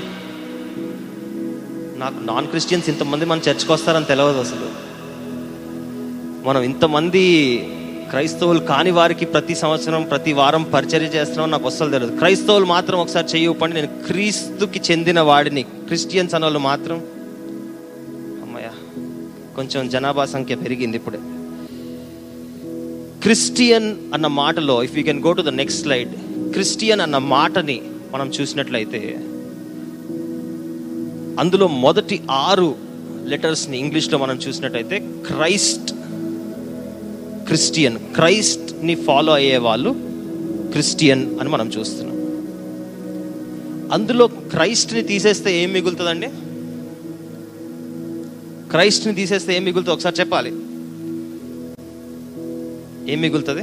నాకు 2.00 2.24
నాన్ 2.24 2.48
క్రిస్టియన్స్ 2.48 2.90
ఇంతమంది 2.90 3.26
మన 3.26 3.38
చర్చ్కి 3.38 3.72
వస్తారని 3.72 4.06
తెలియదు 4.06 4.40
అసలు. 4.40 4.92
మనం 6.48 6.62
ఇంతమంది 6.62 7.26
క్రైస్తవులు 8.12 8.60
కాని 8.60 8.92
వారికి 8.92 9.26
ప్రతి 9.26 9.56
సంవత్సరం 9.56 10.04
ప్రతి 10.04 10.34
వారం 10.34 10.64
పరిచర్య 10.64 11.06
చేస్తున్నాం 11.06 11.52
నాకు 11.52 11.66
అస్సలు 11.66 11.92
తెలియదు 11.92 12.18
క్రైస్తవులు 12.18 12.66
మాత్రం 12.66 13.00
ఒకసారి 13.00 13.28
చెయ్యి 13.28 13.74
నేను 13.74 13.88
క్రీస్తుకి 13.88 14.82
చెందిన 14.92 15.20
వాడిని. 15.20 15.64
క్రిస్టియన్స్ 15.64 16.36
అన్న 16.36 16.46
వాళ్ళు 16.46 16.60
మాత్రం 16.60 16.98
అమ్మయ్యా 18.44 18.72
కొంచెం 19.56 19.90
జనాభా 19.90 20.26
సంఖ్య 20.26 20.56
పెరిగింది 20.56 20.98
ఇప్పుడే. 20.98 21.20
క్రిస్టియన్ 23.24 23.96
అన్న 24.14 24.28
మాటలో 24.28 24.84
if 24.84 24.98
you 24.98 25.04
can 25.04 25.24
go 25.24 25.32
to 25.32 25.42
the 25.42 25.50
next 25.50 25.82
slide 25.82 26.12
Christian 26.52 27.02
అన్న 27.02 27.18
మాటని 27.18 27.82
మనం 28.12 28.28
చూసినట్లయితే 28.28 29.16
అందులో 31.40 31.68
మొదటి 31.68 32.22
ఆరు 32.32 32.76
లెటర్స్ని 33.26 33.78
ఇంగ్లీష్లో 33.78 34.18
మనం 34.18 34.36
చూసినట్టయితే 34.36 35.00
క్రైస్ట్ 35.00 35.94
క్రిస్టియన్. 37.52 37.98
క్రైస్ట్ని 37.98 38.96
ఫాలో 38.96 39.34
అయ్యే 39.34 39.58
వాళ్ళు 39.58 39.96
క్రిస్టియన్ 40.72 41.40
అని 41.40 41.50
మనం 41.50 41.68
చూస్తున్నాం. 41.68 42.18
అందులో 43.92 44.28
క్రైస్ట్ని 44.28 45.02
తీసేస్తే 45.04 45.64
ఏం 45.64 45.74
మిగులుతుందండి? 45.74 46.28
క్రైస్ట్ని 48.70 49.16
తీసేస్తే 49.16 49.56
ఏం 49.56 49.64
మిగులుతుంది 49.64 49.96
ఒకసారి 49.96 50.16
చెప్పాలి. 50.20 50.50
ఏం 53.14 53.22
మిగులుతుంది? 53.22 53.62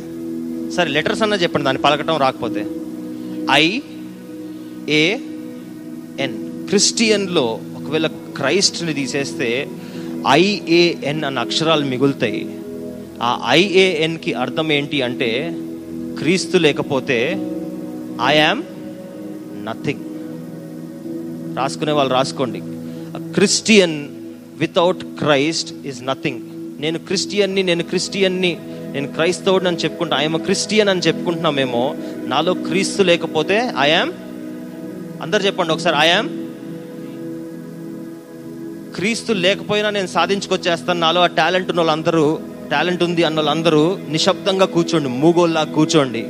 సరే 0.73 0.91
లెటర్స్ 0.91 1.23
అన్న 1.23 1.35
చెప్పండి 1.35 1.65
దాన్ని 1.65 1.83
పలకటం 1.83 2.17
రాకపోతే. 2.17 2.67
ఐ 3.51 3.81
ఏ 4.89 5.17
ఎన్. 6.21 6.69
క్రిస్టియన్లో 6.69 7.61
ఒకవేళ 7.77 8.07
క్రైస్ట్ని 8.07 8.95
తీసేస్తే 8.95 9.69
ఐఏఎన్ 10.29 11.25
అన్న 11.25 11.39
అక్షరాలు 11.39 11.85
మిగులుతాయి. 11.85 12.59
ఆ 13.23 13.41
ఐఏఎన్కి 13.49 14.33
అర్థం 14.35 14.73
ఏంటి 14.73 15.03
అంటే 15.03 15.55
క్రీస్తు 16.19 16.59
లేకపోతే 16.59 17.33
ఐ 18.27 18.37
యామ్ 18.37 18.63
నథింగ్ 19.65 20.05
రాసుకునే 21.57 21.93
వాళ్ళు 21.93 22.15
రాసుకోండి. 22.15 22.61
Christian 23.35 24.09
without 24.59 25.05
Christ 25.19 25.87
is 25.87 26.07
nothing 26.07 26.41
నేను 26.81 26.99
క్రిస్టియన్ని 26.99 27.63
నేను 27.63 27.83
క్రిస్టియన్ని 27.85 28.59
నేను 28.93 29.09
క్రైస్తవుడిని 29.09 29.69
అని 29.69 29.77
చెప్పుకుంటా 29.77 30.17
ఐఎమ్ 30.17 30.39
క్రిస్టియన్ 30.39 30.89
అని 30.89 31.01
చెప్పుకుంటున్నామేమో 31.01 31.95
నాలో 32.27 32.55
క్రీస్తు 32.55 33.03
లేకపోతే 33.03 33.73
ఐఆమ్ 33.79 34.13
అందరు 35.23 35.43
చెప్పండి 35.43 35.73
ఒకసారి 35.73 35.97
ఐఆమ్ 36.01 36.29
క్రీస్తు 38.95 39.33
లేకపోయినా 39.33 39.91
నేను 39.91 40.07
సాధించుకొచ్చేస్తాను 40.07 41.01
నాలో 41.01 41.21
ఆ 41.23 41.27
టాలెంట్ 41.27 41.71
ఉన్న 41.71 41.81
వాళ్ళందరూ 41.81 42.41
టాలెంట్ 42.71 43.03
ఉంది 43.03 43.25
అన్న 43.25 43.37
వాళ్ళందరూ 43.37 43.99
నిశ్శబ్దంగా 44.09 44.67
కూర్చోండి 44.67 45.09
మూగోల్లా 45.09 45.65
కూర్చోండి. 45.65 46.23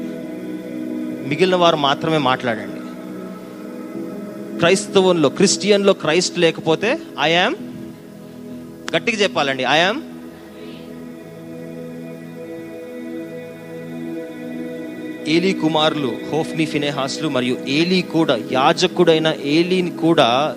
మిగిలిన 1.29 1.57
వారు 1.57 1.77
మాత్రమే 1.77 2.19
మాట్లాడండి. 2.19 2.79
క్రైస్తవంలో 4.59 5.29
క్రిస్టియన్లో 5.29 5.93
క్రైస్ట్ 5.93 6.39
లేకపోతే 6.39 6.99
ఐఆమ్ 7.21 7.55
గట్టిగా 8.97 9.23
చెప్పాలండి 9.23 9.65
ఐఆమ్ 9.71 10.03
ఏలీ 15.29 15.53
కుమారులు 15.53 16.13
హోఫ్ని 16.33 16.67
ఫినేహాస్లు 16.67 17.29
మరియు 17.29 17.59
ఏలీ 17.69 18.03
కూడా 18.03 18.39
యాజకుడైన 18.53 19.35
ఏలీని 19.43 19.91
కూడా 19.91 20.57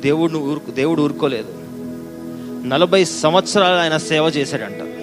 దేవుడు 0.00 0.38
ఊరుకు 0.38 0.70
దేవుడు 0.70 1.02
ఊరుకోలేదు. 1.02 1.52
నలభై 2.66 3.04
సంవత్సరాలు 3.04 3.76
ఆయన 3.76 3.96
సేవ 3.96 4.24
చేశాడంట. 4.24 4.95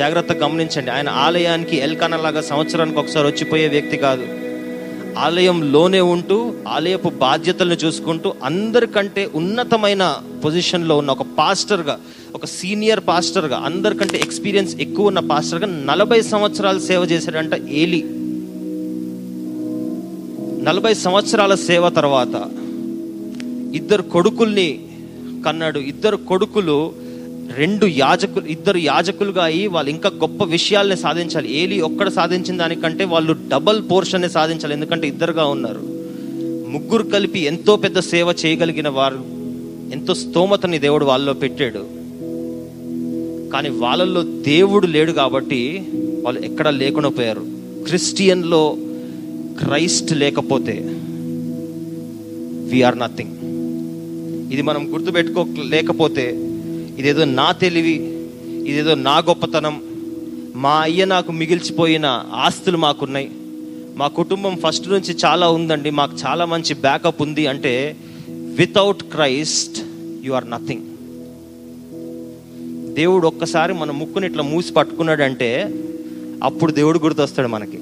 జాగ్రత్త 0.00 0.32
గమనించండి. 0.32 0.90
ఆయన 0.90 1.08
ఆలయానికి 1.08 1.76
ఎల్కానా 1.76 2.16
లాగా 2.16 2.40
సంవత్సరానికి 2.40 2.98
ఒకసారి 2.98 3.26
వచ్చిపోయే 3.28 3.68
వ్యక్తి 3.68 3.96
కాదు. 3.96 4.24
ఆలయంలోనే 5.18 6.00
ఉంటూ 6.00 6.38
ఆలయపు 6.68 7.08
బాధ్యతలను 7.08 7.74
చూసుకుంటూ 7.74 8.28
అందరికంటే 8.44 9.22
ఉన్నతమైన 9.34 10.04
పొజిషన్లో 10.44 10.94
ఉన్న 10.96 11.10
ఒక 11.10 11.26
పాస్టర్గా 11.38 11.96
ఒక 12.34 12.44
సీనియర్ 12.44 13.00
పాస్టర్గా 13.08 13.58
అందరికంటే 13.64 14.16
ఎక్స్పీరియన్స్ 14.18 14.76
ఎక్కువ 14.76 15.06
ఉన్న 15.06 15.18
పాస్టర్గా 15.18 15.66
నలభై 15.66 16.20
సంవత్సరాలు 16.22 16.78
సేవ 16.78 17.02
చేశాడంట 17.02 17.54
ఏలి. 17.68 18.00
నలభై 20.64 20.94
సంవత్సరాల 20.94 21.54
సేవ 21.54 21.88
తర్వాత 21.88 22.36
ఇద్దరు 23.74 24.02
కొడుకుల్ని 24.02 24.68
కన్నాడు. 25.46 25.78
ఇద్దరు 25.92 26.16
కొడుకులు 26.16 26.78
రెండు 27.58 27.86
యాజకులు 27.86 28.46
ఇద్దరు 28.46 28.78
యాజకులుగా 28.78 29.44
అయి 29.44 29.66
వాళ్ళు 29.66 29.90
ఇంకా 29.90 30.08
గొప్ప 30.08 30.44
విషయాల్ని 30.44 30.96
సాధించాలి. 30.96 31.58
ఏలి 31.58 31.80
ఒక్కడ 31.80 32.08
సాధించిన 32.08 32.56
దానికంటే 32.56 33.04
వాళ్ళు 33.04 33.32
డబల్ 33.32 33.82
పోర్షన్ని 33.90 34.30
సాధించాలి. 34.30 34.74
ఎందుకంటే 34.74 35.08
ఇద్దరుగా 35.08 35.44
ఉన్నారు. 35.44 35.80
ముగ్గురు 36.70 37.02
కలిపి 37.02 37.38
ఎంతో 37.38 37.76
పెద్ద 37.76 37.98
సేవ 37.98 38.34
చేయగలిగిన 38.46 38.88
వారు 38.88 39.24
ఎంతో 39.92 40.14
స్తోమతని 40.14 40.78
దేవుడు 40.78 41.04
వాళ్ళలో 41.04 41.32
పెట్టాడు. 41.32 42.00
కానీ 43.52 43.68
వాళ్ళల్లో 43.68 44.22
దేవుడు 44.22 44.86
లేడు 44.86 45.12
కాబట్టి 45.12 45.88
వాళ్ళు 46.22 46.40
ఎక్కడ 46.40 46.68
లేకుండా 46.68 47.08
పోయారు. 47.08 47.46
క్రిస్టియన్లో 47.86 48.76
క్రైస్ట్ 49.64 50.12
లేకపోతే 50.12 50.72
వీఆర్ 52.70 52.98
నథింగ్ 52.98 53.36
ఇది 54.52 54.62
మనం 54.62 54.92
గుర్తుపెట్టుకో 54.92 55.46
లేకపోతే 55.64 56.49
ఇదేదో 56.96 57.24
నా 57.24 57.52
తెలివి 57.52 57.92
ఇదేదో 58.70 58.94
నా 58.94 59.18
గొప్పతనం. 59.18 59.82
మా 60.56 60.70
అయ్య 60.70 61.04
నాకు 61.04 61.32
మిగిల్చిపోయిన 61.32 62.24
ఆస్తులు 62.34 62.76
మాకున్నాయి. 62.76 63.30
మా 63.96 64.08
కుటుంబం 64.08 64.56
ఫస్ట్ 64.66 64.88
నుంచి 64.88 65.16
చాలా 65.24 65.48
ఉందండి 65.48 65.90
మాకు 65.90 66.16
చాలా 66.26 66.44
మంచి 66.44 66.74
బ్యాకప్ 66.74 67.22
ఉంది 67.22 67.46
అంటే 67.46 67.96
without 68.28 69.02
Christ 69.02 69.82
you 70.24 70.32
are 70.32 70.50
nothing 70.50 70.82
దేవుడు 72.94 73.26
ఒక్కసారి 73.26 73.72
మన 73.72 73.90
ముక్కుని 73.90 74.26
ఇట్లా 74.26 74.42
మూసి 74.42 74.72
పట్టుకున్నాడంటే 74.72 75.74
అప్పుడు 76.42 76.72
దేవుడు 76.72 76.98
గుర్తొస్తాడు 76.98 77.48
మనకి. 77.48 77.78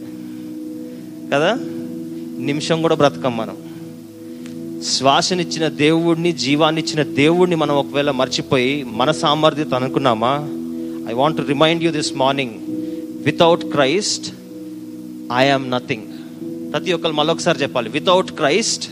కదా? 1.32 1.54
నిమిషం 2.38 2.82
కూడా 2.82 2.94
బ్రతకం 2.94 3.36
మనం. 3.36 3.56
శ్వాసనిచ్చిన 4.82 5.68
దేవుడిని 5.68 6.32
జీవాన్నిచ్చిన 6.32 7.02
దేవుడిని 7.02 7.56
మనం 7.56 7.74
ఒకవేళ 7.74 8.10
మర్చిపోయి 8.10 8.84
మన 8.84 9.10
సామర్థ్యత 9.10 9.74
అనుకున్నామా? 9.74 10.36
I 11.10 11.12
want 11.12 11.48
remind 11.48 11.84
you 11.84 11.90
this 11.90 12.14
morning 12.14 12.54
without 13.24 13.64
Christ 13.64 14.32
I 15.36 15.58
nothing 15.58 16.02
ప్రతి 16.72 16.92
ఒక్కరు 16.92 17.12
మళ్ళొకసారి 17.12 17.62
చెప్పాలి. 17.62 17.88
వితౌట్ 17.88 18.32
క్రైస్ట్ 18.32 18.90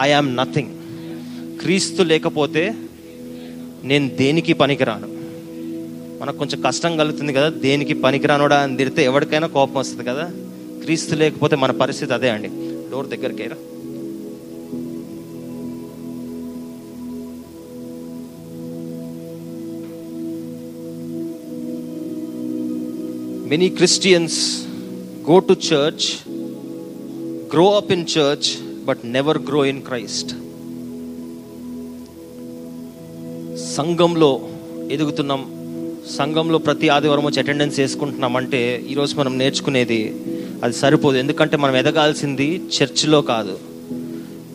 ఐ 0.00 0.20
నథింగ్ 0.20 0.68
క్రీస్తు 1.60 2.02
లేకపోతే 2.02 2.74
నేను 3.84 4.08
దేనికి 4.08 4.52
పనికిరాను? 4.52 5.08
మనకు 6.22 6.36
కొంచెం 6.38 6.60
కష్టం 6.60 6.96
కలుగుతుంది 6.96 7.32
కదా 7.32 7.48
దేనికి 7.48 7.94
పనికిరానోడా 7.94 8.58
అని 8.58 8.76
తిడితే 8.76 9.04
ఎవరికైనా 9.04 9.46
కోపం 9.46 9.74
వస్తుంది 9.74 10.04
కదా? 10.04 10.30
క్రీస్తు 10.82 11.14
లేకపోతే 11.14 11.56
మన 11.56 11.70
పరిస్థితి 11.70 12.14
అదే 12.14 12.30
అండి. 12.30 12.48
డోర్ 12.92 13.08
దగ్గరికి 13.08 13.42
రా 13.42 13.56
many 23.50 23.68
Christians 23.68 24.66
go 25.30 25.38
to 25.38 25.52
church 25.52 26.04
grow 27.52 27.72
up 27.76 27.92
in 27.92 28.04
church 28.18 28.48
but 28.84 28.98
never 29.04 29.38
grow 29.38 29.64
in 29.64 29.82
Christ 29.82 30.32
సంఘంలో 33.76 34.30
ఎదుగుతున్నాం. 34.90 35.42
సంఘంలో 36.18 36.58
ప్రతి 36.58 36.88
ఆదివారం 36.88 37.24
వచ్చి 37.24 37.38
అటెండెన్స్ 37.38 37.80
చేసుకుంటున్నాం 37.80 38.36
అంటే 38.36 38.82
ఈరోజు 38.90 39.16
మనం 39.16 39.38
నేర్చుకునేది 39.38 40.16
అది 40.64 40.72
సరిపోదు. 40.72 41.16
ఎందుకంటే 41.16 41.56
మనం 41.56 41.76
ఎదగాల్సింది 41.76 42.62
చర్చిలో 42.76 43.22
కాదు. 43.22 43.58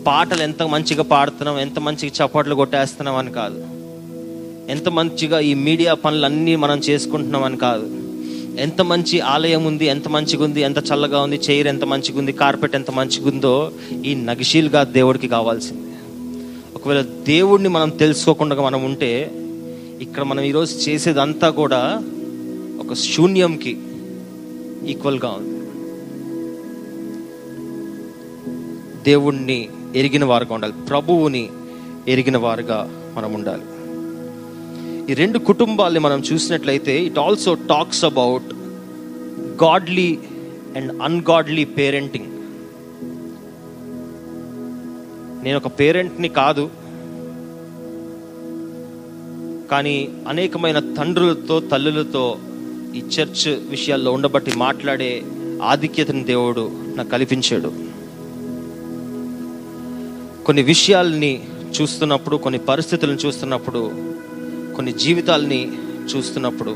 పాటలు 0.07 0.41
ఎంత 0.41 0.63
మంచిగా 0.63 1.03
పాడుతున్నాం 1.03 1.59
ఎంత 1.59 1.79
మంచిగా 1.79 2.25
చప్పట్లు 2.25 2.55
కొట్టేస్తున్నాం 2.55 3.15
అని 3.15 3.31
కాదు. 3.31 3.59
ఎంత 4.71 4.89
మంచిగా 4.89 5.39
ఈ 5.39 5.53
మీడియా 5.53 5.93
పనులన్నీ 5.93 6.55
మనం 6.55 6.79
చేసుకుంటున్నాం 6.79 7.43
అని 7.43 7.57
కాదు. 7.57 8.04
ఎంత 8.59 8.81
మంచి 8.81 9.19
ఆలయం 9.19 9.65
ఉంది 9.65 9.85
ఎంత 9.85 10.07
మంచిగా 10.07 10.43
ఉంది 10.43 10.61
ఎంత 10.61 10.77
చల్లగా 10.77 11.21
ఉంది 11.21 11.35
చైర్ 11.35 11.67
ఎంత 11.67 11.83
మంచిగా 11.83 12.19
ఉంది 12.19 12.31
కార్పెట్ 12.31 12.75
ఎంత 12.75 12.91
మంచిగా 12.91 13.29
ఉందో 13.29 13.71
ఈ 14.05 14.15
నగిషీల్గా 14.15 14.83
దేవుడికి 14.83 15.27
కావాల్సింది. 15.27 15.81
ఒకవేళ 16.75 17.01
దేవుడిని 17.01 17.69
మనం 17.69 17.89
తెలుసుకోకుండా 17.89 18.61
మనం 18.61 18.85
ఉంటే 18.85 19.31
ఇక్కడ 20.01 20.23
మనం 20.23 20.43
ఈరోజు 20.43 20.89
చేసేదంతా 20.89 21.49
కూడా 21.49 22.03
ఒక 22.79 22.93
శూన్యంకి 22.93 23.77
ఈక్వల్గా 24.85 25.29
ఉంది. 25.29 25.55
దేవుణ్ణి 29.03 29.69
ఎరిగిన 29.95 30.25
వారుగా 30.25 30.53
ఉండాలి 30.53 30.73
ప్రభువుని 30.89 31.49
ఎరిగిన 32.07 32.37
వారుగా 32.37 32.89
మనం 33.17 33.33
ఉండాలి. 33.33 33.61
ఈ 35.09 35.13
రెండు 35.13 35.39
కుటుంబాల్ని 35.39 35.99
మనం 35.99 36.19
చూసినట్లయితే 36.19 37.03
it 37.05 37.19
also 37.19 37.53
talks 37.53 38.05
about 38.05 38.53
godly 39.63 40.19
and 40.75 41.01
ungodly 41.01 41.65
parenting 41.65 42.25
నేను 45.43 45.57
ఒక 45.57 45.67
పేరెంట్ని 45.67 46.29
కాదు 46.29 46.69
కానీ 49.71 50.09
అనేకమైన 50.27 50.79
తండ్రులతో 50.79 51.59
తల్లులతో 51.59 52.37
ఈ 52.95 52.99
చర్చ్ 52.99 53.69
విషయాల్లో 53.69 54.11
ఉండబట్టి 54.11 54.51
మాట్లాడే 54.57 55.23
ఆధిక్యతను 55.63 56.23
దేవుడు 56.23 56.71
నాకు 56.95 57.09
కల్పించాడు. 57.09 57.69
కొన్ని 60.45 60.63
విషయాల్ని 60.63 61.47
చూస్తున్నప్పుడు 61.81 62.37
కొన్ని 62.37 62.59
పరిస్థితులను 62.59 63.17
చూస్తున్నప్పుడు 63.17 63.91
కొన్ని 64.75 64.93
జీవితాల్ని 65.03 65.61
చూస్తున్నప్పుడు 66.11 66.73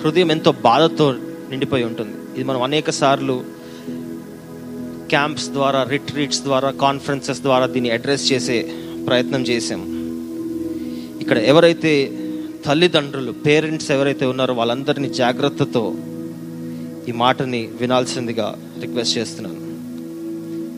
హృదయం 0.00 0.30
ఎంతో 0.30 0.52
బాధతో 0.68 1.06
నిండిపోయి 1.50 1.84
ఉంటుంది. 1.84 2.14
ఇది 2.34 2.44
మనం 2.44 2.62
అనేక 2.62 2.90
సార్లు 3.00 3.36
క్యాంప్స్ 5.12 5.48
ద్వారా 5.56 5.80
రిట్రీట్స్ 5.82 6.42
ద్వారా 6.42 6.70
కాన్ఫరెన్సెస్ 6.84 7.40
ద్వారా 7.46 7.66
దీన్ని 7.66 7.90
అడ్రస్ 7.90 8.32
చేసే 8.32 8.58
ప్రయత్నం 9.06 9.42
చేసాం 9.42 9.80
ఇక్కడ 11.22 11.38
ఎవరైతే 11.52 11.92
తల్లిదండ్రులు 12.66 13.32
పేరెంట్స్ 13.46 13.90
ఎవరైతే 13.90 14.24
ఉన్నారో 14.26 14.54
వాళ్ళందరినీ 14.54 15.08
జాగ్రత్తతో 15.22 15.84
ఈ 17.08 17.12
మాటని 17.22 17.62
వినాల్సిందిగా 17.80 18.48
రిక్వెస్ట్ 18.80 19.18
చేస్తున్నాను. 19.18 19.60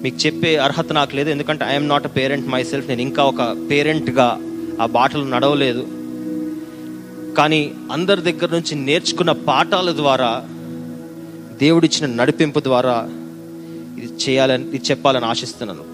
మీకు 0.03 0.19
చెప్పే 0.27 0.53
అర్హత 0.67 0.93
నాకు 0.93 1.13
లేదు. 1.17 1.31
ఎందుకంటే 1.31 1.65
I'm 1.65 1.89
not 1.89 2.07
a 2.07 2.13
parent 2.19 2.49
myself 2.71 2.89
నేను 2.89 3.03
ఇంకా 3.09 3.25
ఒక 3.25 3.43
పేరెంట్గా 3.71 4.29
ఆ 4.81 4.87
బాటలు 4.87 5.25
నడవలేదు. 5.25 5.87
కానీ 7.35 7.73
అందరి 7.93 8.23
దగ్గర 8.23 8.49
నుంచి 8.55 8.75
నేర్చుకున్న 8.75 9.33
పాఠాల 9.33 9.97
ద్వారా 9.97 10.49
దేవుడిచ్చిన 11.59 12.07
నడిపింపు 12.07 12.61
ద్వారా 12.61 13.09
ఇది 13.99 14.09
చేయాలని 14.25 14.65
ఇది 14.65 14.83
చెప్పాలని 14.91 15.25
ఆశిస్తున్నాను. 15.25 15.85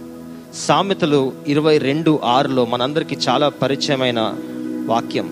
సామెతలు 0.54 1.32
ఇరవై 1.46 1.78
రెండు 1.78 2.20
ఆరులో 2.24 2.64
మనందరికీ 2.64 3.16
చాలా 3.28 3.48
పరిచయమైన 3.48 4.20
వాక్యం. 4.86 5.28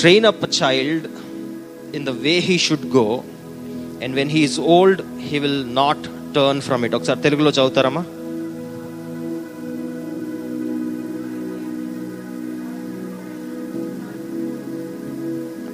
Train 0.00 0.24
up 0.24 0.44
child 0.62 1.06
in 1.96 2.06
the 2.06 2.08
way 2.08 2.38
he 2.38 2.58
should 2.58 2.96
go 2.96 3.22
and 4.02 4.14
when 4.14 4.30
he is 4.30 4.60
old 4.60 5.02
he 5.20 5.38
will 5.38 5.74
not 5.74 6.34
turn 6.34 6.60
from 6.60 6.84
it 6.84 6.94
ఒకసారి 6.94 7.20
తెలుగులో 7.20 7.50
చదువుతారమ్మా? 7.50 8.04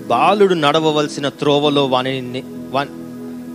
బాలుడు 0.07 0.55
నడవవలసిన 0.55 1.29
త్రోవలో 1.29 1.87
వాని 1.87 2.43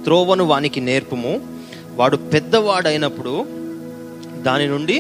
త్రోవను 0.04 0.44
వానికి 0.44 0.82
నేర్పుము. 0.82 1.48
వాడు 1.96 2.18
పెద్దవాడైనప్పుడు 2.18 3.46
దాని 4.42 4.68
నుండి 4.68 5.00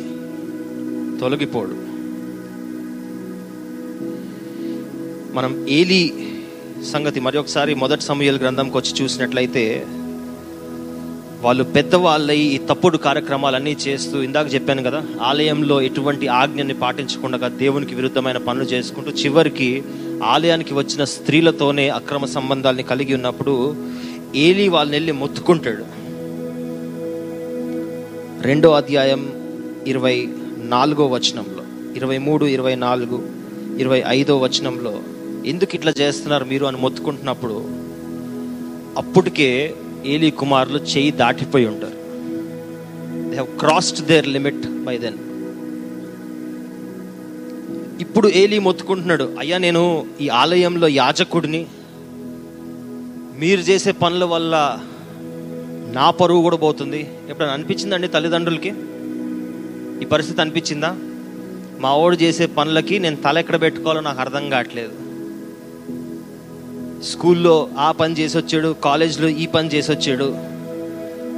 తొలగిపోడు. 1.20 1.90
మనం 5.36 5.66
ఏలి 5.70 6.02
సంగతి 6.94 7.20
మరి 7.20 7.38
ఒకసారి 7.38 7.74
మొదటి 7.74 8.02
సమయాల 8.02 8.36
గ్రంథంకి 8.36 8.78
వచ్చి 8.78 9.04
చూసినట్లయితే 9.04 9.86
వాళ్ళు 11.42 11.64
పెద్దవాళ్ళై 11.64 12.38
ఈ 12.38 12.58
తప్పుడు 12.58 12.98
కార్యక్రమాలన్నీ 12.98 13.72
చేస్తూ 13.72 14.22
ఇందాక 14.22 14.54
చెప్పాను 14.54 14.84
కదా 14.84 15.04
ఆలయంలో 15.22 15.82
ఎటువంటి 15.82 16.28
ఆజ్ఞని 16.28 16.74
పాటించకుండా 16.74 17.48
దేవునికి 17.48 17.96
విరుద్ధమైన 17.96 18.38
పనులు 18.38 18.66
చేసుకుంటూ 18.66 19.12
చివరికి 19.12 19.84
ఆలయానికి 20.24 20.74
వచ్చిన 20.74 21.04
స్త్రీలతోనే 21.04 21.90
అక్రమ 21.90 22.26
సంబంధాలని 22.26 22.84
కలిగి 22.84 23.14
ఉన్నప్పుడు 23.14 23.76
ఏలి 24.36 24.68
వాళ్ళని 24.68 24.96
వెళ్ళి 24.98 25.12
మొత్తుకుంటాడు. 25.12 25.84
రెండో 28.42 28.72
అధ్యాయం 28.72 29.34
ఇరవై 29.88 30.30
నాలుగో 30.58 31.08
వచనంలో 31.08 31.64
ఇరవై 31.96 32.18
మూడు 32.18 32.46
ఇరవై 32.46 32.76
నాలుగు 32.76 33.30
ఇరవై 33.78 34.04
ఐదో 34.08 34.38
వచనంలో 34.38 35.02
ఎందుకు 35.46 35.76
ఇట్లా 35.76 35.94
చేస్తున్నారు 36.00 36.46
మీరు 36.46 36.66
అని 36.66 36.78
మొత్తుకుంటున్నప్పుడు 36.78 37.54
అప్పటికే 38.98 39.76
ఏలి 40.06 40.32
కుమారులు 40.32 40.78
చేయి 40.78 41.12
దాటిపోయి 41.12 41.66
ఉంటారు. 41.66 41.98
They 43.30 43.34
have 43.34 43.60
crossed 43.60 44.06
their 44.06 44.28
limit 44.28 44.84
by 44.84 44.98
then 44.98 45.18
ఇప్పుడు 48.00 48.28
ఏలి 48.28 48.60
మొత్తుకుంటున్నాడు 48.60 49.36
అయ్యా 49.40 49.58
నేను 49.58 50.06
ఈ 50.22 50.30
ఆలయంలో 50.30 50.88
యాజకుడిని. 50.88 51.66
మీరు 53.40 53.62
చేసే 53.62 53.92
పనుల 53.92 54.24
వల్ల 54.24 54.80
నా 55.94 56.10
పరువు 56.10 56.42
కూడా 56.42 56.58
పోతుంది. 56.58 57.12
ఎప్పుడైనా 57.30 57.54
అనిపించిందండి 57.54 58.08
తల్లిదండ్రులకి? 58.08 58.74
ఈ 60.02 60.06
పరిస్థితి 60.06 60.42
అనిపించిందా? 60.42 60.96
మా 61.80 61.96
వాడు 61.96 62.16
చేసే 62.16 62.46
పనులకి 62.46 63.00
నేను 63.00 63.16
తల 63.16 63.38
ఎక్కడ 63.38 63.62
పెట్టుకోవాలో 63.62 64.02
నాకు 64.02 64.20
అర్థం 64.20 64.50
కావట్లేదు. 64.50 64.92
స్కూల్లో 67.04 67.70
ఆ 67.78 67.92
పని 67.92 68.14
చేసి 68.14 68.38
వచ్చాడు 68.38 68.76
కాలేజ్లో 68.84 69.28
ఈ 69.28 69.46
పని 69.46 69.70
చేసి 69.70 69.92
వచ్చాడు. 69.92 70.36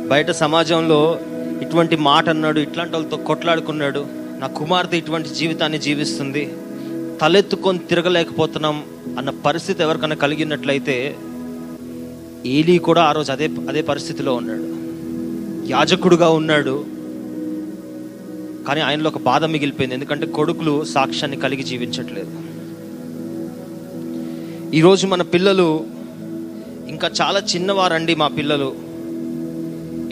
బయట 0.07 0.31
సమాజంలో 0.31 1.19
ఇటువంటి 1.61 1.95
మాట 1.95 2.29
అన్నాడు 2.29 2.59
ఇట్లాంటి 2.59 2.93
వాళ్ళతో 2.93 3.17
కొట్లాడుకున్నాడు. 3.17 4.20
నా 4.41 4.47
కుమార్తె 4.47 4.97
ఇటువంటి 4.97 5.29
జీవితాన్ని 5.29 5.77
జీవిస్తుంది. 5.77 6.53
తలెత్తుకొని 7.21 7.79
తిరగలేకపోతున్నాం 7.79 8.83
అన్న 9.17 9.29
పరిస్థితి 9.29 9.83
ఎవరికైనా 9.83 10.15
కలిగినట్లయితే 10.15 11.15
ఏలీ 12.45 12.77
కూడా 12.77 13.03
ఆ 13.03 13.11
రోజు 13.11 13.31
అదే 13.31 13.49
అదే 13.69 13.81
పరిస్థితిలో 13.81 14.33
ఉన్నాడు. 14.33 14.63
యాజకుడుగా 15.71 16.29
ఉన్నాడు. 16.29 16.85
కానీ 18.67 18.81
ఆయనలో 18.81 19.09
ఒక 19.09 19.17
బాధ 19.17 19.45
మిగిలిపోయింది. 19.45 19.95
ఎందుకంటే 19.95 20.25
కొడుకులు 20.25 20.83
సాక్ష్యాన్ని 20.83 21.37
కలిగి 21.37 21.63
జీవించట్లేదు. 21.63 22.31
ఈరోజు 24.75 25.07
మన 25.07 25.21
పిల్లలు 25.21 25.85
ఇంకా 26.87 27.11
చాలా 27.21 27.39
చిన్నవారండి 27.39 28.15
మా 28.15 28.27
పిల్లలు. 28.27 28.75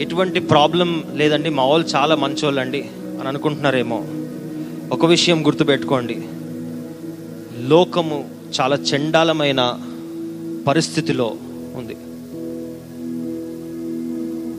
ఎటువంటి 0.00 0.40
ప్రాబ్లం 0.40 1.04
లేదండి. 1.14 1.50
మా 1.50 1.64
వాళ్ళు 1.64 1.88
చాలా 1.88 2.14
మంచోళ్ళండి 2.14 2.88
అని 3.20 3.28
అనుకుంటున్నారేమో. 3.28 4.04
ఒక 4.92 5.06
విషయం 5.06 5.46
గుర్తుపెట్టుకోండి. 5.46 6.18
లోకము 7.68 8.24
చాలా 8.60 8.76
చండాలమైన 8.76 9.80
పరిస్థితిలో 10.66 11.36
ఉంది. 11.74 11.94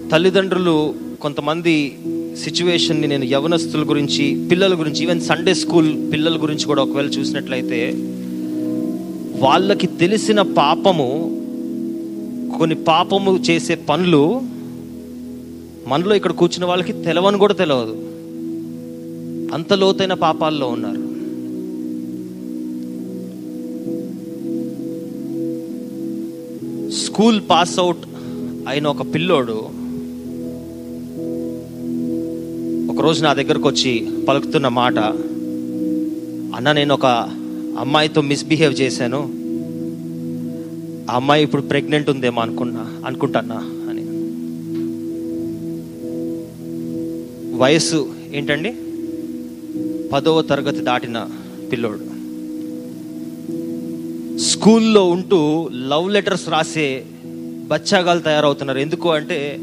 తల్లిదండ్రులు 0.10 0.94
కొంతమంది 1.22 1.98
సిచ్యువేషన్ని 2.44 3.08
నేను 3.08 3.24
యవనస్తుల 3.24 3.90
గురించి 3.90 4.48
పిల్లల 4.52 4.80
గురించి 4.80 5.04
ఈవెన్ 5.04 5.22
సండే 5.22 5.54
స్కూల్ 5.54 6.14
పిల్లల 6.14 6.42
గురించి 6.42 6.66
కూడా 6.66 6.84
ఒకవేళ 6.84 7.06
చూసినట్లయితే 7.06 7.92
వాళ్ళకి 9.40 9.88
తెలిసిన 9.88 10.42
పాపము 10.42 11.38
కొన్ని 12.58 12.76
పాపము 12.76 13.38
చేసే 13.38 13.76
పనులు 13.76 14.42
మనలో 15.88 16.16
ఇక్కడ 16.16 16.32
కూర్చున్న 16.32 16.66
వాళ్ళకి 16.66 16.94
తెలవని 16.94 17.38
కూడా 17.38 17.54
తెలియదు 17.54 18.11
అంత 19.54 19.74
లోతైన 19.74 20.14
పాపాల్లో 20.14 20.68
ఉన్నారు. 20.68 21.12
స్కూల్ 26.92 27.42
పాస్ 27.50 27.80
అవుట్ 27.80 27.98
అయిన 28.68 28.88
ఒక 28.88 29.14
పిల్లోడు 29.14 29.82
ఒకరోజు 32.92 33.24
నా 33.24 33.34
దగ్గరకు 33.34 33.70
వచ్చి 33.70 34.08
పలుకుతున్న 34.30 34.68
మాట 34.68 35.00
అన్న 36.56 36.72
నేను 36.72 36.94
ఒక 36.94 37.06
అమ్మాయితో 37.80 38.22
మిస్బిహేవ్ 38.22 38.82
చేశాను. 38.82 39.18
ఆ 41.12 41.16
అమ్మాయి 41.16 41.44
ఇప్పుడు 41.44 41.62
ప్రెగ్నెంట్ 41.62 42.10
ఉందేమో 42.10 42.42
అనుకున్నా 42.42 43.02
అనుకుంటానా? 43.06 43.56
అని. 43.90 44.02
వయస్సు 47.58 48.08
ఏంటండి? 48.34 48.74
పదవ 50.14 50.42
తరగతి 50.42 50.80
దాటిన 50.80 51.18
పిల్లోడు. 51.72 52.06
స్కూల్లో 54.50 55.04
ఉంటూ 55.10 55.70
లవ్ 55.92 56.08
లెటర్స్ 56.12 56.50
రాసే 56.50 57.04
బచ్చాగాలు 57.72 58.20
తయారవుతున్నారు. 58.20 58.80
ఎందుకు 58.80 59.10
అంటే 59.12 59.60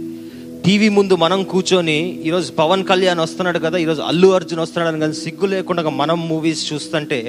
టీవీ 0.65 0.89
ముందు 0.89 1.15
మనం 1.15 1.45
కూర్చొని 1.45 1.99
ఈరోజు 2.29 2.53
పవన్ 2.53 2.85
కళ్యాణ్ 2.85 3.21
వస్తున్నాడు 3.21 3.59
కదా 3.59 3.79
ఈరోజు 3.79 4.03
అల్లు 4.03 4.29
అర్జున్ 4.29 4.61
వస్తున్నాడు 4.61 4.91
అని 4.93 5.01
కానీ 5.01 5.13
సిగ్గు 5.13 5.47
లేకుండా 5.47 5.91
మనం 5.91 6.29
మూవీస్ 6.29 6.73
చూస్తుంటే 6.73 7.21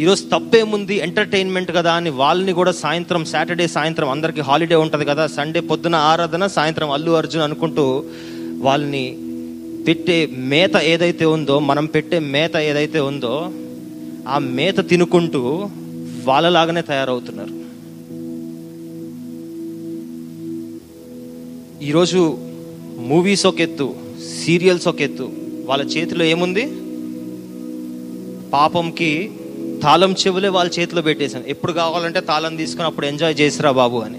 ఈరోజు 0.00 0.22
తప్పేముంది 0.32 0.96
ఎంటర్టైన్మెంట్ 0.98 1.70
కదా 1.72 1.92
అని 1.92 2.10
వాళ్ళని 2.10 2.52
కూడా 2.52 2.72
సాయంత్రం 2.72 3.24
సాటర్డే 3.24 3.66
సాయంత్రం 3.66 4.10
అందరికీ 4.10 4.40
హాలిడే 4.40 4.74
ఉంటుంది 4.74 5.04
కదా 5.04 5.26
సండే 5.26 5.60
పొద్దున 5.60 5.94
ఆరాధన 5.94 6.46
సాయంత్రం 6.46 6.90
అల్లు 6.90 7.10
అర్జున్ 7.10 7.42
అనుకుంటూ 7.42 8.04
వాళ్ళని 8.58 9.06
పెట్టే 9.86 10.26
మేత 10.26 10.76
ఏదైతే 10.76 11.24
ఉందో 11.24 11.58
మనం 11.58 11.86
పెట్టే 11.86 12.18
మేత 12.18 12.56
ఏదైతే 12.56 13.00
ఉందో 13.00 13.50
ఆ 14.28 14.38
మేత 14.38 14.88
తినుకుంటూ 14.88 15.68
వాళ్ళలాగానే 16.24 16.82
తయారవుతున్నారు. 16.82 17.66
ఈరోజు 21.84 22.38
మూవీస్ 22.98 23.46
ఒక 23.46 23.60
ఎత్తు 23.60 23.94
సీరియల్స్ 24.44 24.88
ఒక 24.88 25.00
ఎత్తు. 25.00 25.32
వాళ్ళ 25.64 25.84
చేతిలో 25.84 26.24
ఏముంది? 26.24 26.64
పాపంకి 28.50 29.30
తాళం 29.82 30.12
చెవులే 30.12 30.48
వాళ్ళ 30.48 30.70
చేతిలో 30.78 31.02
పెట్టేశాను 31.02 31.44
ఎప్పుడు 31.48 31.72
కావాలంటే 31.72 32.20
తాళం 32.20 32.56
తీసుకుని 32.56 32.86
అప్పుడు 32.86 33.06
ఎంజాయ్ 33.06 33.40
చేసిరా 33.40 33.70
బాబు 33.70 33.98
అని. 33.98 34.18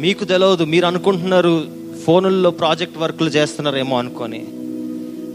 మీకు 0.00 0.24
తెలియదు 0.24 0.64
మీరు 0.64 0.86
అనుకుంటున్నారు 0.86 1.83
ఫోనుల్లో 2.04 2.50
ప్రాజెక్ట్ 2.50 2.98
వర్క్లు 2.98 3.28
చేస్తున్నారేమో 3.28 3.98
అనుకొని. 3.98 4.46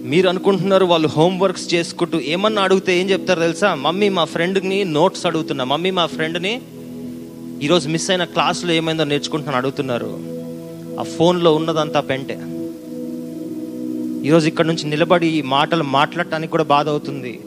మీరు 0.09 0.29
అనుకుంటున్నారు 0.29 0.85
వాళ్ళు 0.85 1.07
హోంవర్క్స్ 1.07 1.73
చేసుకుంటూ 1.73 2.19
ఏమన్నా 2.19 2.61
అడిగితే 2.61 3.01
ఏం 3.01 3.09
చెప్తారు 3.09 3.39
తెలుసా? 3.39 3.75
మమ్మీ 3.75 4.09
మా 4.09 4.23
ఫ్రెండ్ని 4.23 4.83
నోట్స్ 4.83 5.25
అడుగుతున్నా. 5.25 5.63
మమ్మీ 5.63 5.91
మా 5.91 6.05
ఫ్రెండ్ని 6.05 6.61
ఈరోజు 7.61 7.89
మిస్ 7.89 8.09
అయిన 8.09 8.23
క్లాసులో 8.23 8.71
ఏమైందో 8.71 9.03
నేర్చుకుంటున్నాను 9.03 9.57
అడుగుతున్నారు. 9.57 10.19
ఆ 10.99 11.03
ఫోన్లో 11.03 11.55
ఉన్నదంతా 11.55 11.99
పెంటే. 11.99 12.37
ఈరోజు 14.27 14.47
ఇక్కడ 14.47 14.65
నుంచి 14.65 14.89
నిలబడి 14.89 15.27
ఈ 15.27 15.41
మాటలు 15.41 15.83
మాట్లాడటానికి 15.83 16.51
కూడా 16.51 16.63
బాధ 16.63 16.89
అవుతుంది. 16.89 17.39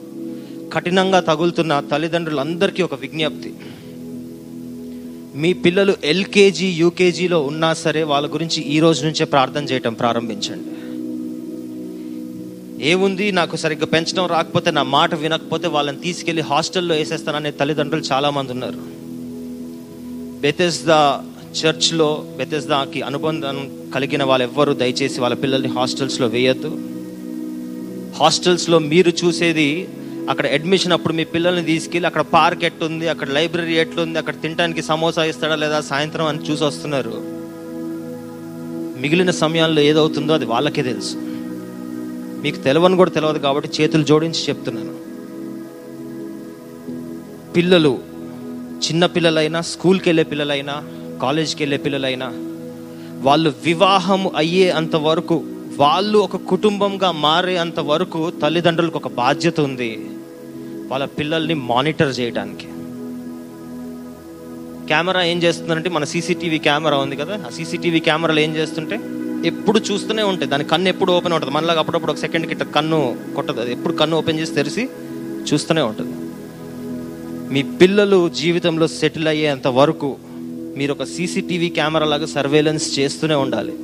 కఠినంగా 0.73 1.19
తగులుతున్న 1.19 1.79
తల్లిదండ్రులందరికీ 1.79 2.83
ఒక 2.83 2.95
విజ్ఞప్తి. 2.99 3.53
మీ 5.35 5.53
పిల్లలు 5.53 5.95
ఎల్కేజీ 6.03 6.67
యూకేజీలో 6.67 7.43
ఉన్నా 7.43 7.73
సరే 7.73 8.03
వాళ్ళ 8.03 8.33
గురించి 8.33 8.63
ఈ 8.63 8.79
రోజు 8.79 9.05
నుంచే 9.05 9.25
ప్రార్థన 9.25 9.63
చేయటం 9.63 9.93
ప్రారంభించండి. 9.93 10.69
ఏముంది? 12.89 13.31
నాకు 13.31 13.55
సరిగ్గా 13.55 13.85
పెంచడం 13.85 14.25
రాకపోతే 14.25 14.71
నా 14.71 14.83
మాట 14.83 15.15
వినకపోతే 15.15 15.67
వాళ్ళని 15.67 15.97
తీసుకెళ్ళి 15.97 16.41
హాస్టల్లో 16.41 16.95
వేసేస్తాననే 16.95 17.51
తల్లిదండ్రులు 17.51 18.03
చాలామంది 18.03 18.51
ఉన్నారు. 18.51 18.79
బెతెస్దా 20.41 21.23
చర్చ్లో 21.63 22.25
బెతెస్దాకి 22.37 23.01
అనుబంధం 23.01 23.71
కలిగిన 23.95 24.23
వాళ్ళు 24.23 24.47
ఎవ్వరూ 24.47 24.73
దయచేసి 24.73 25.21
వాళ్ళ 25.21 25.35
పిల్లల్ని 25.35 25.69
హాస్టల్స్లో 25.69 26.27
వేయద్దు. 26.27 26.81
హాస్టల్స్లో 28.19 28.79
మీరు 28.79 29.13
చూసేది 29.25 29.87
అక్కడ 30.29 30.45
అడ్మిషన్ 30.45 30.91
అప్పుడు 30.91 31.13
మీ 31.13 31.23
పిల్లల్ని 31.23 31.63
తీసుకెళ్ళి 31.63 32.07
అక్కడ 32.07 32.21
పార్క్ 32.21 32.63
ఎట్టుంది 32.63 33.07
అక్కడ 33.07 33.29
లైబ్రరీ 33.29 33.73
ఎట్లుంది 33.73 34.19
అక్కడ 34.19 34.41
తినడానికి 34.41 34.81
సమోసా 34.81 35.23
ఇస్తాడా 35.23 35.55
లేదా 35.55 35.81
సాయంత్రం 35.81 36.25
అని 36.25 36.39
చూసి 36.39 36.63
వస్తున్నారు. 36.63 37.13
మిగిలిన 39.01 39.31
సమయాల్లో 39.31 39.81
ఏదవుతుందో 39.81 40.33
అది 40.33 40.45
వాళ్ళకే 40.45 40.81
తెలుసు. 40.81 41.15
మీకు 42.43 42.55
తెలవని 42.55 42.95
కూడా 42.95 43.11
తెలియదు 43.11 43.37
కాబట్టి 43.37 43.69
చేతులు 43.81 44.03
జోడించి 44.03 44.49
చెప్తున్నాను. 44.49 44.93
పిల్లలు 47.53 47.99
చిన్న 48.87 49.05
పిల్లలైనా 49.05 49.61
స్కూల్కి 49.61 50.09
వెళ్ళే 50.09 50.23
పిల్లలైనా 50.23 50.83
కాలేజ్కి 51.21 51.63
వెళ్ళే 51.63 51.77
పిల్లలైనా 51.77 52.33
వాళ్ళు 53.21 53.53
వివాహం 53.65 54.35
అయ్యే 54.35 54.69
అంత 54.69 54.95
వరకు 54.95 55.45
వాళ్ళు 55.77 56.19
ఒక 56.19 56.35
కుటుంబంగా 56.35 57.11
మారే 57.11 57.57
అంత 57.57 57.79
వరకు 57.79 58.29
తల్లిదండ్రులకు 58.41 58.97
ఒక 58.97 59.07
బాధ్యత 59.07 59.61
ఉంది. 59.61 59.89
వాళ్ళ 60.91 61.05
పిల్లల్ని 61.05 61.53
మానిటర్ 61.53 62.19
చేయడానికి 62.19 62.67
కెమెరా 64.87 65.23
ఏం 65.23 65.43
చేస్తుందంటే 65.43 65.89
మన 65.89 66.03
సీసీటీవీ 66.03 66.57
కెమెరా 66.57 66.97
ఉంది 66.97 67.15
కదా 67.15 67.43
ఆ 67.47 67.49
సీసీటీవీ 67.49 67.99
కెమెరాలు 67.99 68.39
ఏం 68.39 68.55
చేస్తుంటే 68.55 68.99
ఎప్పుడు 69.47 69.79
చూస్తూనే 69.79 70.23
ఉంటాయి. 70.23 70.49
దాని 70.49 70.63
కన్ను 70.63 70.89
ఎప్పుడు 70.89 71.11
ఓపెన్ 71.11 71.33
ఉంటుంది 71.33 71.53
మనలాగా 71.53 71.79
అప్పుడప్పుడు 71.79 72.11
ఒక 72.11 72.17
సెకండ్ 72.17 72.51
ఇట్లా 72.51 72.65
కన్ను 72.65 73.17
కొట్టదు. 73.35 73.61
అది 73.61 73.71
ఎప్పుడు 73.71 73.93
కన్ను 73.93 74.17
ఓపెన్ 74.17 74.39
చేసి 74.39 74.53
తెరిచి 74.53 74.89
చూస్తూనే 75.53 75.81
ఉంటుంది. 75.81 76.15
మీ 77.53 77.63
పిల్లలు 77.63 78.29
జీవితంలో 78.29 78.87
సెటిల్ 78.87 79.27
అయ్యేంత 79.27 79.67
వరకు 79.67 80.17
మీరు 80.77 80.91
ఒక 80.91 81.03
సీసీటీవీ 81.03 81.69
కెమెరా 81.69 82.05
లాగా 82.05 82.25
సర్వేలెన్స్ 82.25 82.99
చేస్తూనే 82.99 83.35
ఉండాలి. 83.35 83.75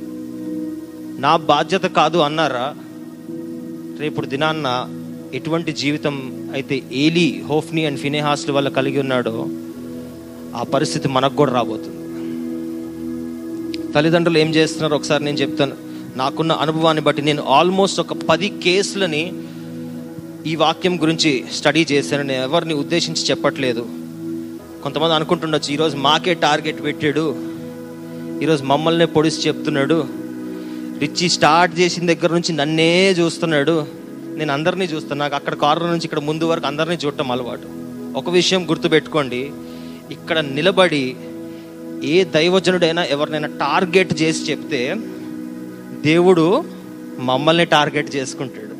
నా 1.20 1.36
బాధ్యత 1.36 1.82
కాదు 1.82 2.18
అన్నారా? 2.18 2.74
రేపు 4.00 4.20
దినాన్న 4.20 4.88
ఎటువంటి 5.34 5.72
జీవితం 5.72 6.14
అయితే 6.52 6.82
ఏలీ 6.92 7.42
హోఫ్ని 7.46 7.86
అండ్ 7.86 8.00
ఫినేహాస్ల 8.00 8.52
వల్ల 8.52 8.68
కలిగి 8.68 9.00
ఉన్నాడో 9.00 9.46
ఆ 10.54 10.62
పరిస్థితి 10.62 11.08
మనకు 11.08 11.36
కూడా 11.36 11.52
రాబోతుంది. 11.52 11.96
తల్లిదండ్రులు 13.92 14.38
ఏం 14.38 14.54
చేస్తున్నారు 14.54 14.94
ఒకసారి 14.94 15.24
నేను 15.24 15.36
చెప్తాను. 15.36 15.72
నాకున్న 16.16 16.52
అనుభవాన్ని 16.52 17.02
బట్టి 17.02 17.22
నేను 17.22 17.42
ఆల్మోస్ట్ 17.42 18.00
ఒక 18.00 18.12
పది 18.12 18.48
కేసులని 18.48 19.32
ఈ 20.46 20.56
వాక్యం 20.56 21.02
గురించి 21.02 21.44
స్టడీ 21.52 21.86
చేశాను. 21.92 22.22
నేను 22.22 22.42
ఎవరిని 22.42 22.74
ఉద్దేశించి 22.74 23.22
చెప్పట్లేదు. 23.22 23.86
కొంతమంది 24.82 25.14
అనుకుంటుండొచ్చు 25.14 25.72
ఈరోజు 25.72 25.96
మాకే 25.96 26.34
టార్గెట్ 26.34 26.82
పెట్టాడు. 26.82 27.36
ఈరోజు 28.42 28.64
మమ్మల్ని 28.64 29.06
పొడిచి 29.06 29.48
చెప్తున్నాడు. 29.48 30.19
రిచి 31.00 31.28
స్టార్ట్ 31.28 31.80
చేసిన 31.80 32.12
దగ్గర 32.12 32.32
నుంచి 32.32 32.52
నన్నే 32.52 33.10
చూస్తున్నాడు. 33.10 33.86
నేను 34.36 34.52
అందరినీ 34.52 34.84
చూస్తున్నా. 34.84 35.24
నాకు 35.24 35.34
అక్కడ 35.34 35.54
కార్నర్ 35.54 35.90
నుంచి 35.90 36.04
ఇక్కడ 36.04 36.18
ముందు 36.18 36.44
వరకు 36.44 36.66
అందరినీ 36.66 36.94
చూడటం 36.94 37.30
అలవాటు. 37.30 37.68
ఒక 38.18 38.30
విషయం 38.30 38.70
గుర్తుపెట్టుకోండి. 38.70 39.50
ఇక్కడ 40.10 40.38
నిలబడి 40.38 41.16
ఏ 42.04 42.24
దైవజనుడైనా 42.24 43.04
ఎవరినైనా 43.04 43.48
టార్గెట్ 43.48 44.22
చేసి 44.22 44.50
చెప్తే 44.50 44.96
దేవుడు 46.02 46.64
మమ్మల్ని 47.18 47.64
టార్గెట్ 47.64 48.16
చేసుకుంటాడు. 48.16 48.70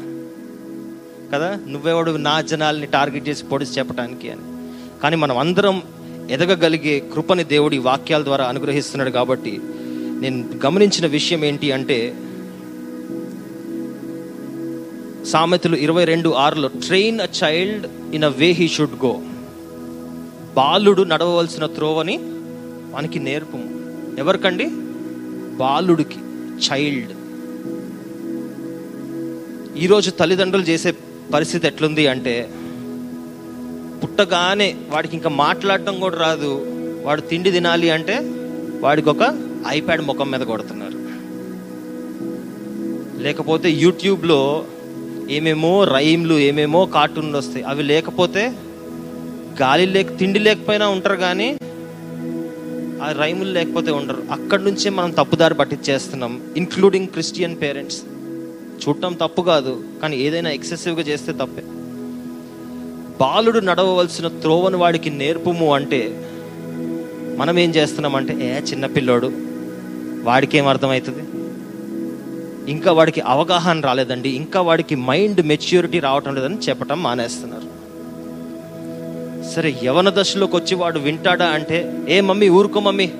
కదా? 1.32 1.58
నువ్వెవడు? 1.68 2.10
నా 2.10 2.40
జనాల్ని 2.40 2.86
టార్గెట్ 2.86 3.28
చేసి 3.28 3.44
పొడిచి 3.44 3.70
చెప్పడానికి 3.70 4.30
అని. 4.30 4.40
కానీ 5.02 5.16
మనం 5.16 5.38
అందరం 5.38 5.82
ఎదగగలిగే 6.30 7.00
కృపని 7.00 7.44
దేవుడి 7.44 7.78
వాక్యాల 7.78 8.24
ద్వారా 8.24 8.44
అనుగ్రహిస్తున్నాడు 8.44 9.10
కాబట్టి 9.10 9.60
నేను 10.20 10.58
గమనించిన 10.66 11.06
విషయం 11.06 11.44
ఏంటి 11.44 11.72
అంటే 11.72 12.12
సామెతలు 15.24 15.76
ఇరవై 15.76 16.04
రెండు 16.04 16.28
ఆరులో 16.28 16.68
train 16.68 17.20
a 17.20 17.28
child 17.44 17.86
in 18.14 18.24
a 18.24 18.28
way 18.38 18.52
he 18.52 18.68
should 18.68 19.04
go 19.04 19.12
బాలుడు 20.54 21.02
నడవవలసిన 21.02 21.66
త్రోవని 21.66 22.16
మనకి 22.94 23.18
నేర్పము 23.18 23.66
ఎవరికండి? 24.18 24.64
బాలుడికి 25.56 26.18
చైల్డ్ 26.68 27.12
ఈరోజు 29.78 30.10
తల్లిదండ్రులు 30.10 30.62
చేసే 30.62 30.90
పరిస్థితి 31.34 31.66
ఎట్లుంది 31.66 32.06
అంటే 32.06 32.34
పుట్టగానే 34.02 34.76
వాడికి 34.90 35.16
ఇంకా 35.16 35.28
మాట్లాడటం 35.28 36.00
కూడా 36.00 36.16
రాదు. 36.16 36.52
వాడు 37.04 37.20
తిండి 37.20 37.50
తినాలి 37.50 37.90
అంటే 37.90 38.16
వాడికి 38.80 39.08
ఒక 39.08 39.24
ఐప్యాడ్ 39.68 40.02
ముఖం 40.02 40.30
మీద 40.30 40.40
కొడుతున్నారు. 40.40 41.10
లేకపోతే 43.22 43.70
యూట్యూబ్లో 43.70 44.64
ఏమేమో 45.30 45.84
రైమ్లు 45.84 46.34
ఏమేమో 46.34 46.86
కార్టూన్లు 46.86 47.38
వస్తాయి. 47.38 47.64
అవి 47.64 47.82
లేకపోతే 47.82 48.52
గాలి 49.62 49.86
లేక 49.86 50.18
తిండి 50.18 50.38
లేకపోయినా 50.38 50.88
ఉంటారు 50.88 51.16
కానీ 51.16 51.58
ఆ 53.02 53.12
రైములు 53.12 53.50
లేకపోతే 53.50 53.90
ఉండరు. 53.90 54.22
అక్కడి 54.30 54.64
నుంచే 54.64 54.90
మనం 54.90 55.10
తప్పుదారి 55.10 55.54
పట్టించేస్తున్నాం 55.54 56.40
ఇంక్లూడింగ్ 56.56 57.06
క్రిస్టియన్ 57.06 57.60
పేరెంట్స్ 57.62 58.02
చూడటం 58.88 59.12
తప్పు 59.12 59.42
కాదు 59.42 59.84
కానీ 60.02 60.16
ఏదైనా 60.16 60.50
ఎక్సెసివ్గా 60.50 61.02
చేస్తే 61.02 61.32
తప్పే. 61.32 61.62
బాలుడు 63.20 63.58
నడవవలసిన 63.58 64.28
త్రోవను 64.28 64.78
వాడికి 64.78 65.10
నేర్పుము 65.10 65.74
అంటే 65.74 66.26
మనం 67.36 67.58
ఏం 67.58 67.70
చేస్తున్నామంటే 67.70 68.32
ఏ 68.34 68.60
చిన్నపిల్లోడు 68.60 69.49
వాడికి 70.22 70.58
ఏం 70.58 70.66
అర్థమవుతుంది 70.66 71.22
ఇంకా 72.70 72.92
వాడికి 72.92 73.20
అవగాహన 73.20 73.80
రాలేదండి. 73.80 74.28
ఇంకా 74.28 74.60
వాడికి 74.60 74.94
మైండ్ 74.94 75.46
మెచ్యూరిటీ 75.46 75.98
రావటం 75.98 76.34
లేదని 76.34 76.56
చెప్పటం 76.56 77.02
మానేస్తున్నారు. 77.02 77.80
సరే 79.50 79.76
యవన 79.84 80.12
దశలోకి 80.16 80.56
వచ్చి 80.56 80.74
వాడు 80.74 80.98
వింటాడా 80.98 81.46
అంటే 81.46 81.98
ఏ 82.08 82.20
మమ్మీ 82.20 82.48
ఊరుకో 82.48 82.80
మమ్మీ. 82.80 83.10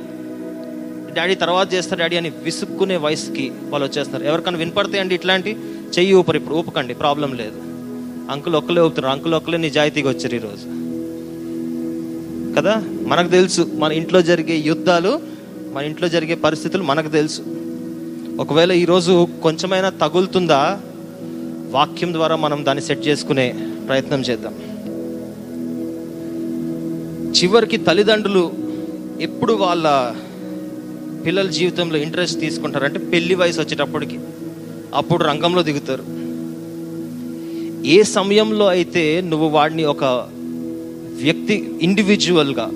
డాడీ 1.13 1.35
తర్వాత 1.35 1.75
చేస్తారు 1.75 2.01
డాడీ 2.01 2.17
అని 2.17 2.33
విసుక్కునే 2.43 2.97
వయసుకి 2.97 3.53
వాళ్ళు 3.69 3.89
వచ్చేస్తారు 3.89 4.25
ఎవరికైనా 4.25 4.59
వినపడతాయండి 4.59 5.15
ఇట్లాంటి? 5.15 5.57
చెయ్యి 5.99 6.15
ఊపరు 6.15 6.37
ఇప్పుడు 6.37 6.55
ఊపకండి 6.55 6.95
ప్రాబ్లం 6.95 7.33
లేదు. 7.35 7.57
అంకుల్ 8.31 8.55
ఒక్కలే 8.55 8.83
ఊపుతున్నారు. 8.83 9.17
అంకుల్ 9.17 9.35
ఒక్కలే 9.35 9.59
నిజాయితీగా 9.59 10.11
వచ్చారు 10.11 10.35
ఈరోజు. 10.35 10.81
కదా? 12.61 12.83
మనకు 13.03 13.29
తెలుసు 13.29 13.71
మన 13.75 13.93
ఇంట్లో 13.93 14.23
జరిగే 14.23 14.57
యుద్ధాలు 14.57 15.40
మన 15.73 15.85
ఇంట్లో 15.85 16.09
జరిగే 16.09 16.35
పరిస్థితులు 16.35 16.83
మనకు 16.83 17.09
తెలుసు. 17.09 17.43
ఒకవేళ 18.41 18.73
ఈరోజు 18.73 19.29
కొంచెమైనా 19.43 19.89
తగులుతుందా? 19.89 20.81
వాక్యం 21.71 22.13
ద్వారా 22.13 22.37
మనం 22.37 22.65
దాన్ని 22.65 22.85
సెట్ 22.85 23.07
చేసుకునే 23.09 23.55
ప్రయత్నం 23.89 24.21
చేద్దాం. 24.21 24.55
చివరికి 27.33 27.77
తల్లిదండ్రులు 27.77 28.53
ఎప్పుడు 29.21 29.53
వాళ్ళ 29.53 30.15
పిల్లల 31.27 31.49
జీవితంలో 31.49 31.97
ఇంట్రెస్ట్ 31.97 32.41
తీసుకుంటారంటే 32.41 32.99
పెళ్ళి 32.99 33.35
వయసు 33.35 33.61
వచ్చేటప్పటికి. 33.61 34.21
అప్పుడు 34.95 35.25
రంగంలో 35.25 35.63
దిగుతారు. 35.63 36.05
ఏ 37.87 38.03
సమయంలో 38.03 38.67
అయితే 38.67 39.21
నువ్వు 39.21 39.49
వాడిని 39.49 39.85
ఒక 39.85 40.05
వ్యక్తి 41.23 41.79
ఇండివిజువల్గా 41.83 42.71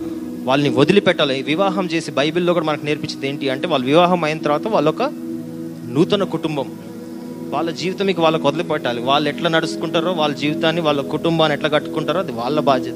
వాళ్ళని 0.44 0.70
వదిలిపెట్టాలి. 0.70 1.42
వివాహం 1.42 1.86
చేసి 1.86 2.10
బైబిల్లో 2.10 2.52
కూడా 2.52 2.66
మనకు 2.66 2.84
నేర్పించింది 2.84 3.28
ఏంటి 3.28 3.50
అంటే 3.50 3.68
వాళ్ళు 3.68 3.86
వివాహం 3.86 4.24
అయిన 4.24 4.38
తర్వాత 4.38 4.68
వాళ్ళొక 4.68 5.02
నూతన 5.88 6.24
కుటుంబం. 6.24 6.74
వాళ్ళ 7.50 7.70
జీవితం 7.70 8.10
ఇక 8.10 8.20
వాళ్ళకి 8.20 8.46
వదిలిపెట్టాలి. 8.46 9.02
వాళ్ళు 9.02 9.28
ఎట్లా 9.28 9.50
నడుచుకుంటారో 9.50 10.12
వాళ్ళ 10.12 10.34
జీవితాన్ని 10.34 10.82
వాళ్ళ 10.82 11.00
కుటుంబాన్ని 11.00 11.56
ఎట్లా 11.56 11.68
కట్టుకుంటారో 11.68 12.20
అది 12.20 12.32
వాళ్ళ 12.32 12.60
బాధ్యత. 12.60 12.94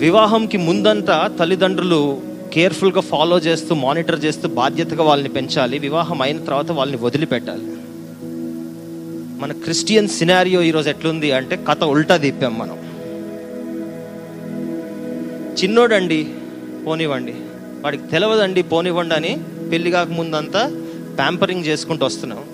వివాహంకి 0.00 0.56
ముందంతా 0.56 1.30
తల్లిదండ్రులు 1.38 2.20
కేర్ఫుల్గా 2.52 3.00
ఫాలో 3.00 3.38
చేస్తూ 3.38 3.74
మానిటర్ 3.74 4.24
చేస్తూ 4.24 4.48
బాధ్యతగా 4.48 5.04
వాళ్ళని 5.04 5.28
పెంచాలి. 5.28 5.78
వివాహం 5.78 6.22
అయిన 6.22 6.38
తర్వాత 6.38 6.72
వాళ్ళని 6.72 6.98
వదిలిపెట్టాలి. 7.02 7.66
మన 9.40 9.52
క్రిస్టియన్ 9.52 10.08
సినారియో 10.08 10.62
ఈరోజు 10.62 10.88
ఎట్లుంది 10.88 11.32
అంటే 11.32 11.56
కథ 11.68 11.84
ఉల్టా 11.84 12.16
తిప్పాం 12.16 12.58
మనం. 12.58 12.83
చిన్నోడండి 15.62 16.34
పోనివ్వండి. 16.86 17.34
వాడికి 17.84 18.06
తెలియదండి 18.06 18.62
పోనివ్వండి 18.62 19.14
అని 19.14 19.40
పెళ్ళి 19.70 19.90
కాక 19.90 20.08
ముందంతా 20.08 20.62
ప్యాంపరింగ్ 21.18 21.64
చేసుకుంటూ 21.64 22.06
వస్తున్నాం. 22.06 22.44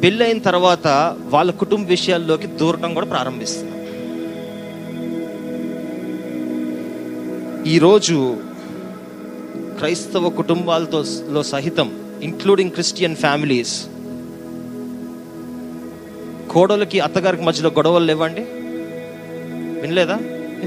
పెళ్ళి 0.00 0.24
అయిన 0.24 0.38
తర్వాత 0.38 1.16
వాళ్ళ 1.24 1.50
కుటుంబ 1.50 1.88
విషయాల్లోకి 1.88 2.46
దూరటం 2.46 2.94
కూడా 2.94 3.06
ప్రారంభిస్తున్నాం. 3.06 3.78
ఈరోజు 7.66 8.36
క్రైస్తవ 9.78 10.28
కుటుంబాలతో 10.28 11.04
లో 11.28 11.42
సహితం 11.42 12.00
ఇంక్లూడింగ్ 12.22 12.70
క్రిస్టియన్ 12.70 13.16
ఫ్యామిలీస్ 13.16 13.86
కోడలకి 16.50 17.00
అత్తగారికి 17.00 17.42
మధ్యలో 17.42 17.70
గొడవలు 17.70 18.04
లేవండి? 18.04 18.40
వినలేదా? 19.80 20.18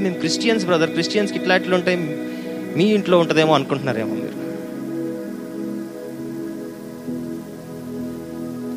మేము 0.04 0.14
క్రిస్టియన్స్ 0.14 0.66
బ్రదర్ 0.66 0.89
క్రిస్టియన్స్కి 0.89 1.39
ఇట్లాంటివి 1.39 1.76
ఉంటాయి. 1.76 1.98
మీ 2.78 2.86
ఇంట్లో 2.98 3.18
ఉంటుందేమో 3.20 3.54
అనుకుంటున్నారేమో 3.54 4.16
మీరు? 4.16 4.34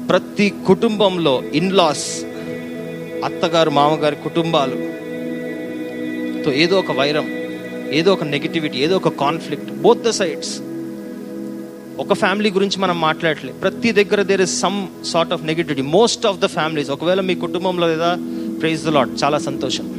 ప్రతి 0.09 0.53
కుటుంబంలో 0.67 1.43
ఇన్లాస్ 1.53 2.07
అత్తగారు 3.25 3.71
మామగారి 3.71 4.17
కుటుంబాలు 4.17 4.77
తో 6.45 6.53
ఏదో 6.53 6.79
ఒక 6.79 6.93
వైరం 6.93 7.27
ఏదో 7.91 8.13
ఒక 8.13 8.25
నెగిటివిటీ 8.25 8.79
ఏదో 8.79 8.97
ఒక 8.97 9.09
కాన్ఫ్లిక్ట్ 9.09 9.71
బోత్ 9.71 10.03
ద 10.03 10.11
సైడ్స్ 10.11 10.61
ఒక 11.99 12.13
ఫ్యామిలీ 12.13 12.51
గురించి 12.51 12.79
మనం 12.79 13.01
మాట్లాడలే 13.01 13.53
ప్రతి 13.53 13.93
దగ్గర 13.93 14.23
there 14.23 14.41
is 14.41 14.61
some 14.61 14.79
sort 15.05 15.33
of 15.33 15.45
negativity 15.45 15.83
most 15.83 16.27
of 16.27 16.39
the 16.39 16.47
families 16.47 16.91
ఒకవేళ 16.91 17.21
మీ 17.21 17.35
కుటుంబంలో 17.35 17.89
లేదా 17.89 18.11
ప్రైజ్ 18.61 18.85
ద 18.85 18.89
లాట్ 18.89 19.25
చాలా 19.25 19.39
సంతోషం. 19.39 19.98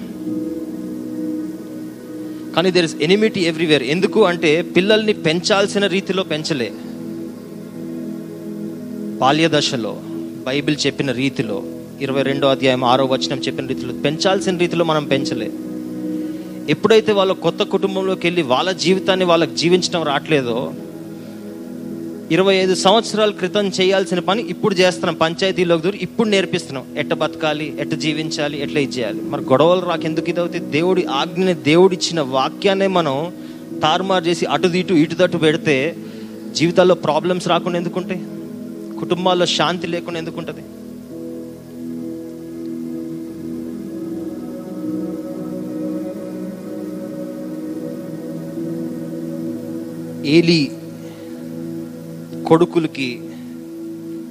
కానీ 2.59 2.71
దేర్ 2.71 2.85
ఇస్ 2.85 2.95
ఎనిమిటీ 3.01 3.41
ఎవ్రీవేర్ 3.41 3.83
ఎందుకు 3.83 4.25
అంటే 4.25 4.61
పిల్లల్ని 4.61 5.13
పెంచాల్సిన 5.13 5.85
రీతిలో 5.87 6.23
పెంచలే. 6.23 6.67
బాల్యదశలో 9.21 9.93
బైబిల్ 10.47 10.77
చెప్పిన 10.85 11.11
రీతిలో 11.11 11.63
ఇరవై 12.01 12.21
రెండో 12.21 12.47
అధ్యాయం 12.47 12.83
ఆరో 12.83 13.05
వచనం 13.05 13.39
చెప్పిన 13.47 13.65
రీతిలో 13.65 13.93
పెంచాల్సిన 13.93 14.57
రీతిలో 14.57 14.85
మనం 14.85 15.05
పెంచలే. 15.05 15.49
ఎప్పుడైతే 16.69 17.11
వాళ్ళ 17.11 17.31
కొత్త 17.31 17.63
కుటుంబంలోకి 17.63 18.27
వెళ్ళి 18.27 18.41
వాళ్ళ 18.41 18.71
జీవితాన్ని 18.71 19.25
వాళ్ళకి 19.25 19.55
జీవించడం 19.55 20.03
రావట్లేదో 20.03 20.73
ఇరవై 22.33 22.55
ఐదు 22.55 22.73
సంవత్సరాల 22.75 23.31
క్రితం 23.31 23.67
చేయాల్సిన 23.67 24.19
పని 24.19 24.41
ఇప్పుడు 24.53 24.75
చేస్తున్నాం. 24.75 25.15
పంచాయతీలోకి 25.15 25.83
దూరి 25.83 25.99
ఇప్పుడు 26.01 26.29
నేర్పిస్తున్నాం. 26.29 26.85
ఎట్ట 26.97 27.13
బతకాలి 27.13 27.67
ఎట్ట 27.79 27.93
జీవించాలి 27.93 28.61
ఎట్లా 28.61 28.79
ఇది 28.79 28.97
చేయాలి. 28.97 29.21
మరి 29.21 29.41
గొడవలు 29.41 29.85
రాక 29.85 30.05
ఎందుకు 30.05 30.29
ఇది 30.29 30.39
అవుతాయి? 30.39 30.63
దేవుడి 30.77 31.05
ఆజ్ఞని 31.05 31.53
దేవుడిచ్చిన 31.53 32.21
వాక్యాన్ని 32.21 32.87
మనం 32.87 33.15
తారుమారు 33.83 34.23
చేసి 34.25 34.45
అటు 34.45 34.67
ఇటు 34.67 34.93
ఇటు 34.93 35.15
తట్టు 35.15 35.37
పెడితే 35.37 35.95
జీవితాల్లో 36.55 36.95
ప్రాబ్లమ్స్ 36.95 37.47
రాకుండా 37.47 37.79
ఎందుకుంటాయి? 37.79 38.21
కుటుంబాల్లో 38.99 39.45
శాంతి 39.45 39.87
లేకుండా 39.87 40.19
ఎందుకుంటుంది? 40.19 40.63
ఏలీ 50.37 50.61
కొడుకులకి 52.49 53.09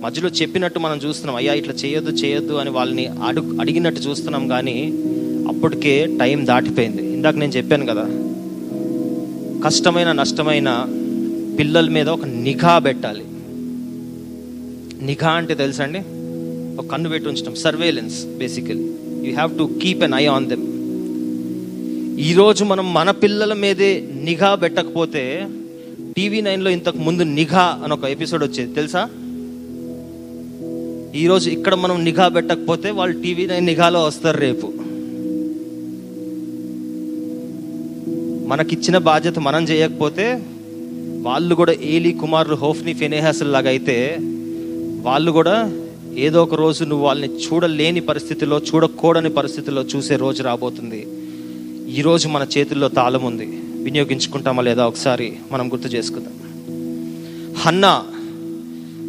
మధ్యలో 0.03 0.29
చెప్పినట్టు 0.29 0.79
మనం 0.79 0.99
చూస్తున్నాం 0.99 1.37
అయ్యా 1.37 1.55
ఇట్లా 1.55 1.75
చేయొద్దు 1.75 2.11
చేయొద్దు 2.11 2.55
అని 2.55 2.71
వాళ్ళని 2.71 3.07
అడుగు 3.29 3.61
అడిగినట్టు 3.61 4.01
చూస్తున్నాం 4.01 4.49
కానీ 4.49 4.77
అప్పటికే 5.49 5.95
టైం 6.21 6.47
దాటిపోయింది. 6.47 7.03
ఇందాక 7.15 7.37
నేను 7.37 7.53
చెప్పాను 7.53 7.87
కదా 7.87 8.05
కష్టమైన 9.65 10.13
నష్టమైన 10.13 10.71
పిల్లల 11.59 11.89
మీద 11.89 12.09
ఒక 12.09 12.27
నిఘా 12.47 12.79
పెట్టాలి. 12.79 13.25
నిఘా 15.07 15.31
అంటే 15.31 15.55
తెలుసా 15.55 15.85
అండి? 15.85 16.01
ఒక 16.81 16.87
కన్ను 16.87 17.09
పెట్టి 17.09 17.29
ఉంచడం 17.29 17.55
surveillance 17.55 18.19
basically 18.39 18.87
you 19.27 19.33
have 19.33 19.59
to 19.59 19.65
keep 19.83 20.03
an 20.03 20.15
eye 20.15 20.25
on 20.35 20.47
them 20.47 20.67
ఈరోజు 22.29 22.63
మనం 22.65 22.87
మన 22.95 23.11
పిల్లల 23.23 23.53
మీదే 23.65 23.91
నిఘా 24.29 24.55
పెట్టకపోతే 24.55 25.25
టీవీ 26.19 26.41
నైన్లో 26.41 26.71
ఇంతకు 26.71 26.99
ముందు 26.99 27.23
నిఘా 27.23 27.81
అని 27.85 27.93
ఒక 27.93 28.05
ఎపిసోడ్ 28.05 28.45
వచ్చేది 28.45 28.75
తెలుసా? 28.75 29.09
ఈరోజు 31.15 31.51
ఇక్కడ 31.51 31.75
మనం 31.75 32.05
నిఘా 32.05 32.29
పెట్టకపోతే 32.29 32.91
వాళ్ళు 32.91 33.23
టీవీ 33.23 33.47
నైన్ 33.47 33.67
నిఘాలో 33.67 34.05
వస్తారు 34.05 34.39
రేపు. 34.39 34.73
మనకిచ్చిన 38.49 38.99
బాధ్యత 38.99 39.39
మనం 39.39 39.65
చేయకపోతే 39.65 40.43
వాళ్ళు 41.21 41.55
కూడా 41.55 41.73
ఏలీ 41.73 42.13
కుమారులు 42.13 42.55
హోఫ్ని 42.55 42.95
ఫెనేహాసల్ 42.95 43.53
లాగా 43.53 43.69
అయితే 43.69 44.17
వాళ్ళు 45.01 45.33
కూడా 45.33 45.73
ఏదో 46.17 46.43
ఒక 46.43 46.55
రోజు 46.55 46.85
నువ్వు 46.85 47.07
వాళ్ళని 47.07 47.33
చూడలేని 47.35 48.01
పరిస్థితిలో 48.01 48.59
చూడకూడని 48.59 49.31
పరిస్థితిలో 49.31 49.83
చూసే 49.83 50.17
రోజు 50.17 50.43
రాబోతుంది. 50.43 51.07
ఈరోజు 51.95 52.29
మన 52.29 52.47
చేతుల్లో 52.59 52.89
తాళం 52.89 53.25
ఉంది. 53.25 53.63
వినియోగించుకుంటామా 53.85 54.63
లేదా 54.63 54.87
ఒకసారి 54.87 55.33
మనం 55.53 55.73
గుర్తు 55.73 55.89
చేసుకుందాం. 55.89 56.35
హన్నా 57.67 57.93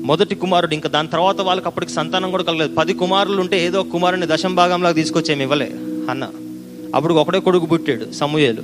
మొదటి 0.09 0.35
కుమారుడు 0.35 0.73
ఇంకా 0.73 0.89
దాని 0.89 1.07
తర్వాత 1.07 1.41
వాళ్ళకి 1.41 1.67
అప్పటికి 1.67 1.91
సంతానం 1.91 2.31
కూడా 2.31 2.43
కలగలేదు. 2.43 2.75
పది 2.75 2.93
కుమారులు 2.93 3.41
ఉంటే 3.41 3.65
ఏదో 3.65 3.79
ఒక 3.79 3.87
కుమారుని 3.87 4.25
దశం 4.29 4.55
భాగంలాగా 4.55 4.93
తీసుకొచ్చి 4.93 5.41
ఇవ్వలే 5.41 5.71
అన్న 6.09 6.27
అప్పుడు 6.95 7.13
ఒకడే 7.13 7.39
కొడుకు 7.39 7.65
పుట్టాడు 7.65 8.11
సమూయేలు. 8.11 8.63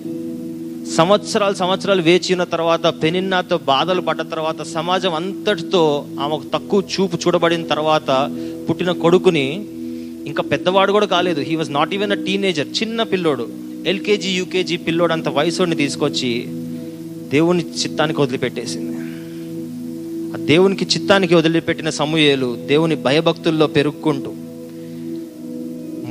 సంవత్సరాలు 0.95 1.55
సంవత్సరాలు 1.55 2.01
వేచి 2.01 2.33
ఉన్న 2.33 2.43
తర్వాత 2.43 2.85
పెనిన్నాతో 3.03 3.57
బాధలు 3.57 4.01
పడ్డ 4.01 4.21
తర్వాత 4.21 4.61
సమాజం 4.61 5.13
అంతటితో 5.13 6.05
ఆమెకు 6.19 6.43
తక్కువ 6.53 6.83
చూపు 6.93 7.15
చూడబడిన 7.15 7.63
తర్వాత 7.63 8.09
పుట్టిన 8.69 8.91
కొడుకుని 8.91 9.45
ఇంకా 10.27 10.43
పెద్దవాడు 10.43 10.91
కూడా 10.91 11.05
కాలేదు. 11.05 11.41
He 11.41 11.55
was 11.55 11.71
not 11.73 11.93
even 11.93 12.11
a 12.11 12.19
teenager 12.25 12.67
చిన్న 12.67 13.03
పిల్లోడు. 13.03 13.47
ఎల్కేజీ 13.85 14.29
యూకేజీ 14.29 14.77
పిల్లోడు 14.77 15.13
అంత 15.13 15.29
వయసుని 15.29 15.75
తీసుకొచ్చి 15.75 16.45
దేవుని 17.29 17.63
చిత్తానికి 17.63 18.21
వదిలిపెట్టేసింది. 18.21 18.95
ఆ 20.33 20.45
దేవునికి 20.45 20.85
చిత్తానికి 20.85 21.35
వదిలిపెట్టిన 21.35 21.89
సమూహలు 21.89 22.55
దేవుని 22.67 22.95
భయభక్తుల్లో 22.95 23.67
పెరుక్కుంటూ 23.67 24.31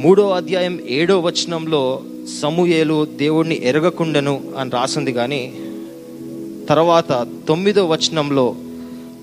మూడో 0.01 0.31
అధ్యాయం 0.31 0.81
ఏడో 0.89 1.21
వచనంలో 1.21 2.03
సమూయేలు 2.41 3.05
దేవుణ్ణి 3.05 3.61
ఎరగకుండెను 3.65 4.43
అని 4.59 4.71
రాసింది 4.71 5.13
కానీ 5.13 5.53
తర్వాత 6.69 7.27
తొమ్మిదో 7.49 7.87
వచనంలో 7.87 8.57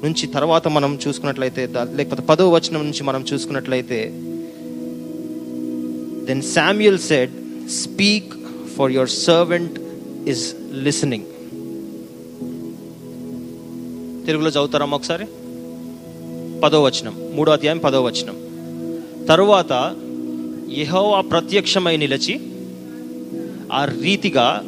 నుంచి 0.04 0.28
తర్వాత 0.28 0.68
మనం 0.68 1.00
చూసుకున్నట్లయితే 1.08 1.70
లేకపోతే 1.96 2.22
పదో 2.22 2.50
వచనం 2.52 2.84
నుంచి 2.84 3.04
మనం 3.04 3.26
చూసుకున్నట్లయితే 3.34 4.00
then 6.26 6.42
Samuel 6.42 7.00
said 7.00 7.32
speak 7.70 8.34
for 8.82 8.92
your 8.92 9.10
servant 9.10 9.80
is 10.30 10.56
listening 10.84 11.24
తెలుగులో 14.26 14.50
చదువుతారమ్మా 14.50 14.98
ఒకసారి? 14.98 15.26
పదో 16.60 16.84
వచనం 16.84 17.36
మూడో 17.36 17.52
అధ్యాయం 17.52 17.78
పదో 17.78 18.04
వచనం. 18.04 18.36
తరువాత 19.26 19.96
యహోవా 20.78 21.22
ప్రత్యక్షమై 21.22 21.98
నిలిచి 21.98 22.42
ఆ 23.74 23.86
రీతిగా 23.86 24.64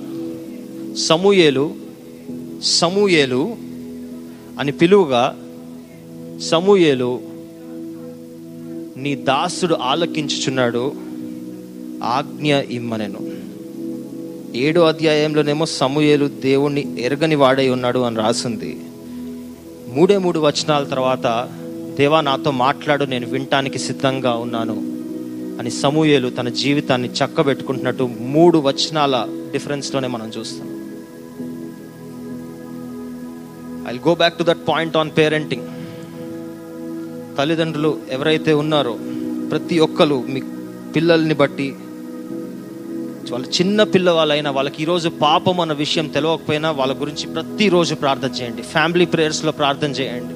సమూయేలు 0.98 1.76
సమూయేలు 2.64 3.56
అని 4.60 4.72
పిలువుగా 4.72 5.40
సమూయేలు 6.42 7.22
నీ 8.98 9.16
దాసుడు 9.16 9.76
ఆలకించుచున్నాడు 9.76 10.94
ఆజ్ఞ 12.04 12.56
ఇమ్మనెను. 12.56 13.33
ఏడో 14.56 14.82
అధ్యాయంలోనేమో 14.82 15.66
సమూయేలు 15.66 16.28
దేవుణ్ణి 16.28 17.02
ఎరగని 17.02 17.36
వాడై 17.36 17.70
ఉన్నాడు 17.70 18.00
అని 18.00 18.16
రాసింది. 18.16 18.82
మూడే 19.88 20.18
మూడు 20.18 20.40
వచనాల 20.40 20.84
తర్వాత 20.84 21.50
దేవా 21.98 22.22
నాతో 22.22 22.52
మాట్లాడు 22.52 23.06
నేను 23.06 23.28
వినటానికి 23.28 23.80
సిద్ధంగా 23.80 24.34
ఉన్నాను 24.34 24.76
అని 25.60 25.72
సమూయేలు 25.72 26.30
తన 26.30 26.50
జీవితాన్ని 26.50 27.10
చక్కబెట్టుకుంటున్నట్టు 27.10 28.10
మూడు 28.20 28.58
వచనాల 28.58 29.28
డిఫరెన్స్లోనే 29.52 30.08
మనం 30.08 30.28
చూస్తాం. 30.28 30.68
I 33.96 33.98
go 33.98 34.16
back 34.16 34.38
to 34.38 34.44
that 34.44 34.68
point 34.68 34.98
on 34.98 35.12
parenting 35.18 35.68
తల్లిదండ్రులు 37.38 37.98
ఎవరైతే 38.12 38.54
ఉన్నారో 38.54 38.98
ప్రతి 39.52 39.80
ఒక్కరు 39.80 40.24
మీ 40.30 40.42
పిల్లల్ని 40.96 41.34
బట్టి 41.34 41.76
వాళ్ళ 43.32 43.46
చిన్న 43.46 43.84
పిల్లవాళ్ళైనా 43.84 44.52
వాళ్ళకి 44.52 44.84
ఈరోజు 44.84 45.10
పాపం 45.10 45.60
అన్న 45.60 45.74
విషయం 45.74 46.08
తెలియకపోయినా 46.08 46.72
వాళ్ళ 46.72 47.02
గురించి 47.02 47.28
ప్రతిరోజు 47.28 47.96
ప్రార్థన 47.96 48.28
చేయండి. 48.28 48.62
ఫ్యామిలీ 48.62 49.06
ప్రేయర్స్లో 49.06 49.52
ప్రార్థన 49.52 49.92
చేయండి. 49.92 50.34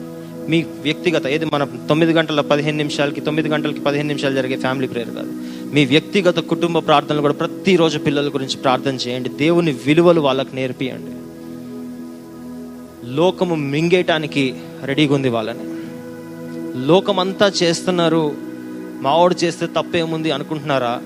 మీ 0.51 0.61
వ్యక్తిగత 0.61 1.27
ఏది 1.27 1.45
మన 1.45 1.63
తొమ్మిది 1.63 2.13
గంటల 2.13 2.41
పదిహేను 2.41 2.77
నిమిషాలకి 2.77 3.21
తొమ్మిది 3.21 3.49
గంటలకి 3.49 3.79
పదిహేను 3.79 4.07
నిమిషాలు 4.07 4.35
జరిగే 4.35 4.57
ఫ్యామిలీ 4.57 4.87
ప్రేయర్ 4.87 5.09
కాదు. 5.09 5.31
మీ 5.73 5.85
వ్యక్తిగత 5.85 6.39
కుటుంబ 6.39 6.77
ప్రార్థనలు 6.77 7.21
కూడా 7.21 7.33
ప్రతిరోజు 7.33 7.99
పిల్లల 7.99 8.29
గురించి 8.29 8.57
ప్రార్థన 8.57 8.95
చేయండి. 8.95 9.29
దేవుని 9.29 9.71
విలువలు 9.71 10.21
వాళ్ళకి 10.21 10.55
నేర్పియండి. 10.55 11.11
లోకము 13.15 13.55
మింగేయటానికి 13.55 14.55
రెడీగా 14.83 15.15
ఉంది 15.15 15.29
వాళ్ళని. 15.29 15.59
లోకమంతా 16.87 17.51
చేస్తున్నారు 17.63 18.35
మావాడు 19.01 19.35
చేస్తే 19.43 19.65
తప్పేముంది 19.65 20.31
అనుకుంటున్నారా? 20.31 21.01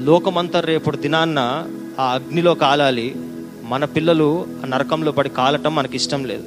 లోకమంతా 0.00 0.60
రేపటి 0.60 0.96
దినాన్న 0.96 1.66
ఆ 1.98 2.12
అగ్నిలో 2.12 2.54
కాలాలి. 2.54 3.14
మన 3.62 3.84
పిల్లలు 3.84 4.46
ఆ 4.64 4.66
నరకంలో 4.66 5.12
పడి 5.12 5.28
కాలటం 5.28 5.74
మనకి 5.74 5.96
ఇష్టం 5.96 6.24
లేదు. 6.24 6.42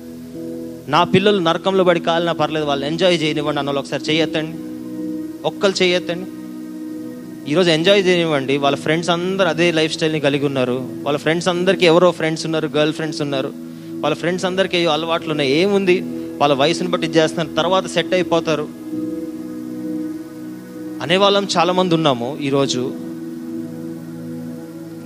నా 0.87 1.03
పిల్లలు 1.03 1.39
నరకంలో 1.39 1.83
పడి 1.83 1.99
కాలినా 1.99 2.31
పర్లేదు 2.31 2.65
వాళ్ళు 2.65 2.85
ఎంజాయ్ 2.85 3.23
చేయనివ్వండి 3.23 3.59
అన్న 3.59 3.69
వాళ్ళు 3.69 3.79
ఒకసారి 3.79 4.03
చేయొద్దండి. 4.03 4.57
ఒక్కరు 5.47 5.83
చేయొద్దండి. 5.83 6.29
ఈరోజు 7.51 7.69
ఎంజాయ్ 7.69 8.05
చేయనివ్వండి. 8.05 8.57
వాళ్ళ 8.57 8.77
ఫ్రెండ్స్ 8.77 9.09
అందరూ 9.09 9.47
అదే 9.47 9.71
లైఫ్ 9.71 9.93
స్టైల్ని 9.93 10.19
కలిగి 10.19 10.45
ఉన్నారు. 10.45 10.89
వాళ్ళ 11.03 11.19
ఫ్రెండ్స్ 11.19 11.47
అందరికీ 11.47 11.85
ఎవరో 11.85 12.11
ఫ్రెండ్స్ 12.11 12.45
ఉన్నారు 12.45 12.67
గర్ల్ 12.67 12.93
ఫ్రెండ్స్ 12.93 13.21
ఉన్నారు. 13.21 13.53
వాళ్ళ 14.01 14.15
ఫ్రెండ్స్ 14.15 14.45
అందరికీ 14.45 14.77
ఏవో 14.77 14.93
అలవాట్లు 14.93 15.31
ఉన్నాయి. 15.31 15.51
ఏముంది? 15.51 16.01
వాళ్ళ 16.37 16.53
వయసుని 16.53 16.89
బట్టి 16.89 17.07
ఇది 17.07 17.17
చేస్తున్నారు. 17.17 17.57
తర్వాత 17.57 17.87
సెట్ 17.87 18.13
అయిపోతారు. 18.13 18.67
అనే 21.01 21.17
వాళ్ళం 21.17 21.47
చాలామంది 21.57 21.95
ఉన్నాము 21.95 22.37
ఈరోజు. 22.41 23.12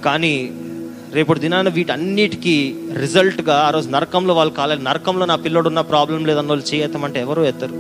కానీ 0.06 0.52
రేపటి 1.14 1.40
దినాన 1.40 1.70
వీటన్నిటికీ 1.70 2.76
రిజల్ట్గా 2.98 3.54
ఆ 3.54 3.70
రోజు 3.70 3.90
నరకంలో 3.90 4.34
వాళ్ళు 4.34 4.54
కాలేదు 4.54 4.82
నరకంలో 4.82 5.26
నా 5.26 5.36
పిల్లోడు 5.36 5.68
ఉన్న 5.68 5.82
ప్రాబ్లం 5.82 6.26
లేదన్న 6.26 6.48
వాళ్ళు 6.48 6.76
చేయతామంటే 6.76 7.20
ఎవరు 7.20 7.42
ఎత్తరు. 7.42 7.78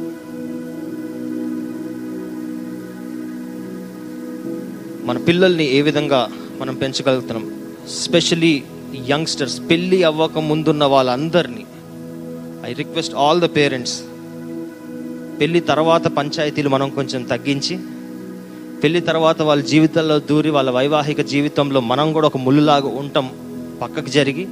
మన 5.06 5.18
పిల్లల్ని 5.18 5.66
ఏ 5.78 5.82
విధంగా 5.82 6.30
మనం 6.62 6.76
పెంచగలుగుతున్నాం? 6.76 7.46
స్పెషలీ 7.90 8.64
యంగ్స్టర్స్ 9.08 9.62
పెళ్ళి 9.70 10.04
అవ్వక 10.04 10.38
ముందున్న 10.38 10.84
వాళ్ళందరినీ 10.84 11.66
I 12.66 12.74
request 12.74 13.16
all 13.16 13.42
the 13.42 13.46
parents 13.56 14.04
పెళ్ళి 15.42 15.60
తర్వాత 15.60 16.08
పంచాయతీలు 16.08 16.70
మనం 16.70 16.90
కొంచెం 16.90 17.24
తగ్గించి 17.24 17.80
పెళ్ళి 18.84 19.02
తర్వాత 19.02 19.42
వాళ్ళ 19.42 19.64
జీవితంలో 19.64 20.20
దూరి 20.20 20.50
వాళ్ళ 20.50 20.70
వైవాహిక 20.70 21.22
జీవితంలో 21.22 21.80
మనం 21.80 22.14
కూడా 22.14 22.28
ఒక 22.28 22.38
ముళ్ళులాగా 22.38 22.88
ఉంటాం 22.88 23.32
పక్కకు 23.82 24.10
జరిగి. 24.10 24.48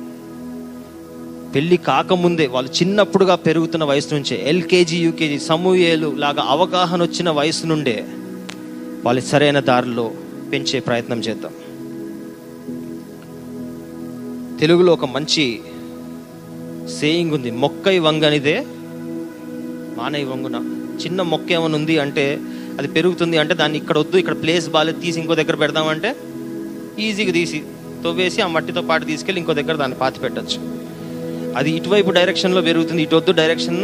పెళ్ళి 1.56 1.78
కాకముందే 1.78 2.48
వాళ్ళు 2.48 2.72
చిన్నప్పుడుగా 2.72 3.36
పెరుగుతున్న 3.36 3.84
వయసు 3.84 4.16
నుంచే 4.16 4.50
ఎల్కేజీ 4.50 4.98
యూకేజీ 4.98 5.40
సమూహేలు 5.40 6.16
లాగా 6.16 6.44
అవగాహన 6.48 7.04
వచ్చిన 7.04 7.30
వయసు 7.30 7.66
నుండే 7.66 8.06
వాళ్ళు 9.04 9.22
సరైన 9.22 9.60
దారిలో 9.60 10.12
పెంచే 10.52 10.80
ప్రయత్నం 10.80 11.20
చేద్దాం. 11.20 11.54
తెలుగులో 14.60 14.94
ఒక 14.94 15.06
మంచి 15.06 15.60
సేయింగ్ 17.00 17.34
ఉంది 17.34 17.52
మొక్కై 17.52 18.00
వంగనిదే 18.00 18.66
మానై 19.98 20.24
వంగున. 20.24 20.56
చిన్న 21.04 21.22
మొక్క 21.22 21.52
ఏమైనా 21.52 21.76
ఉంది 21.76 22.00
అంటే 22.00 22.40
అది 22.80 22.88
పెరుగుతుంది 22.96 23.38
అంటే 23.42 23.54
దాన్ని 23.62 23.78
ఇక్కడ 23.82 23.98
వద్దు 24.04 24.18
ఇక్కడ 24.22 24.36
ప్లేస్ 24.44 24.66
బాగాలేదు 24.76 25.00
తీసి 25.06 25.18
ఇంకో 25.22 25.36
దగ్గర 25.42 25.56
పెడదామంటే 25.64 26.10
ఈజీగా 27.06 27.34
తీసి 27.40 27.60
తవ్వేసి 28.04 28.40
ఆ 28.46 28.48
మట్టితో 28.56 28.82
పాటు 28.90 29.06
తీసుకెళ్ళి 29.12 29.40
ఇంకో 29.42 29.54
దగ్గర 29.60 29.76
దాన్ని 29.82 29.98
పాతి 30.02 30.20
పెట్టచ్చు. 30.26 30.60
అది 31.60 31.70
ఇటువైపు 31.80 32.12
డైరెక్షన్లో 32.18 32.62
పెరుగుతుంది 32.68 33.02
ఇటు 33.06 33.16
వద్దు 33.20 33.32
డైరెక్షన్ 33.42 33.80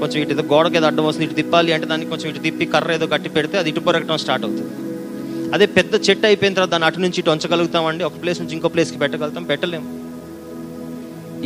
కొంచెం 0.00 0.18
ఇటు 0.22 0.32
ఏదో 0.34 0.44
గోడకి 0.52 0.76
ఏదో 0.80 0.86
అడ్డం 0.90 1.04
వస్తుంది 1.08 1.24
ఇటు 1.26 1.36
తిప్పాలి 1.40 1.70
అంటే 1.76 1.86
దాన్ని 1.92 2.06
కొంచెం 2.12 2.26
ఇటు 2.30 2.42
తిప్పి 2.46 2.66
కర్ర 2.74 2.90
ఏదో 2.98 3.06
కట్టి 3.14 3.30
పెడితే 3.36 3.56
అది 3.60 3.70
ఇటు 3.72 3.82
పొరగటం 3.86 4.18
స్టార్ట్ 4.24 4.44
అవుతుంది. 4.48 4.72
అదే 5.54 5.66
పెద్ద 5.78 5.94
చెట్టు 6.06 6.26
అయిపోయిన 6.30 6.54
తర్వాత 6.58 6.70
దాన్ని 6.74 6.86
అటు 6.88 7.02
నుంచి 7.04 7.18
ఇటు 7.22 7.30
ఉంచగలుగుతామండి 7.34 8.04
ఒక 8.08 8.16
ప్లేస్ 8.22 8.40
నుంచి 8.42 8.54
ఇంకో 8.58 8.70
ప్లేస్కి 8.74 8.98
పెట్టగలుగుతాం 9.02 9.44
పెట్టలేము. 9.52 9.88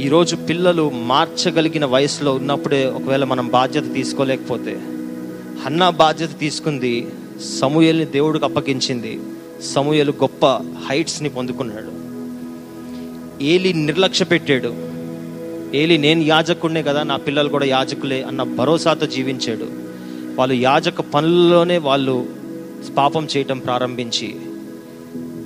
ఈరోజు 0.05 0.34
పిల్లలు 0.48 0.84
మార్చగలిగిన 1.12 1.84
వయసులో 1.94 2.32
ఉన్నప్పుడే 2.40 2.82
ఒకవేళ 2.98 3.24
మనం 3.32 3.48
బాధ్యత 3.59 3.86
తీసుకోలేకపోతే 3.98 4.74
హన్నా 5.64 5.90
బాధ్యత 5.90 6.38
తీసుకుంది 6.38 7.08
సమూయల్ని 7.58 8.04
దేవుడికి 8.04 8.44
అప్పగించింది. 8.44 9.20
సమూయలు 9.62 10.12
గొప్ప 10.12 10.46
హైట్స్ని 10.88 11.28
పొందుకున్నాడు. 11.28 11.92
ఏలి 13.44 13.72
నిర్లక్ష్య 13.72 14.24
పెట్టాడు. 14.24 14.74
ఏలి 15.76 15.98
నేను 15.98 16.22
యాజకుడినే 16.22 16.82
కదా 16.82 17.02
నా 17.02 17.16
పిల్లలు 17.16 17.48
కూడా 17.48 17.64
యాజకులే 17.64 18.22
అన్న 18.22 18.42
భరోసాతో 18.42 19.06
జీవించాడు. 19.06 19.68
వాళ్ళు 20.38 20.54
యాజక 20.54 21.00
పనుల్లోనే 21.00 21.78
వాళ్ళు 21.78 22.26
పాపం 22.96 23.28
చేయటం 23.36 23.58
ప్రారంభించి 23.58 24.36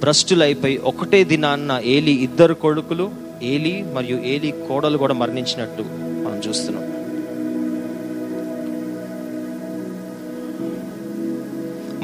భ్రష్టులైపోయి 0.00 0.76
ఒకటే 0.76 1.24
దినాన్న 1.24 1.80
ఏలి 1.84 2.12
ఇద్దరు 2.12 2.54
కొడుకులు 2.54 3.10
ఏలి 3.42 3.84
మరియు 3.94 4.18
ఏలి 4.24 4.54
కోడలు 4.68 4.98
కూడా 4.98 5.14
మరణించినట్టు 5.14 5.82
మనం 6.24 6.42
చూస్తున్నాం. 6.48 6.93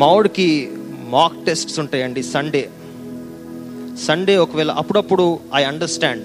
మావుడికి 0.00 0.72
మాక్ 1.08 1.46
టెస్ట్స్ 1.46 1.78
ఉంటాయండి 1.78 2.22
సండే 2.22 2.68
సండే 4.06 4.36
ఒకవేళ 4.36 4.70
అప్పుడప్పుడు 4.70 5.38
ఐ 5.54 5.62
అండర్స్టాండ్ 5.62 6.24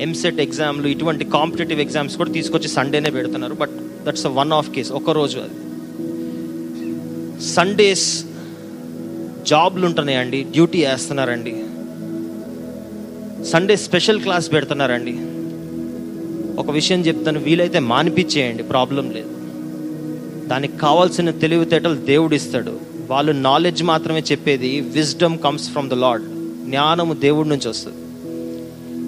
ఎంసెట్ 0.00 0.40
ఎగ్జామ్లు 0.40 0.88
ఇటువంటి 0.88 1.24
కాంపిటేటివ్ 1.24 1.80
ఎగ్జామ్స్ 1.80 2.16
కూడా 2.16 2.32
తీసుకొచ్చి 2.32 2.68
సండేనే 2.68 3.10
పెడుతున్నారు. 3.10 3.54
But 3.54 3.70
that's 4.04 4.26
a 4.26 4.28
one 4.28 4.52
off 4.52 4.70
case 4.70 4.92
ఒక 4.92 5.10
రోజు 5.10 5.38
అది. 5.38 5.54
సండేస్ 7.44 8.24
జాబ్లు 9.46 9.86
ఉంటున్నాయండి. 9.86 10.42
డ్యూటీ 10.42 10.84
వేస్తున్నారండి. 10.84 11.64
సండే 13.44 13.76
స్పెషల్ 13.76 14.20
క్లాస్ 14.20 14.52
పెడుతున్నారండి. 14.52 15.12
ఒక 16.60 16.70
విషయం 16.70 17.00
చెప్తాను. 17.00 17.40
వీలైతే 17.40 17.78
మానిపించేయండి. 17.78 18.62
ప్రాబ్లం 18.62 19.10
లేదు. 19.10 19.35
దానికి 20.46 20.78
కావాల్సిన 20.78 21.30
తెలివితేటలు 21.30 21.94
దేవుడిస్తాడు. 21.94 22.80
వాళ్ళు 23.10 23.32
నాలెడ్జ్ 23.32 23.82
మాత్రమే 23.82 24.20
చెప్పేది 24.20 24.80
wisdom 24.80 25.38
comes 25.38 25.70
from 25.70 25.90
the 25.90 25.94
lord 25.94 26.22
జ్ఞానము 26.64 27.14
దేవుడి 27.14 27.48
నుంచి 27.48 27.68
వస్తుంది. 27.68 27.96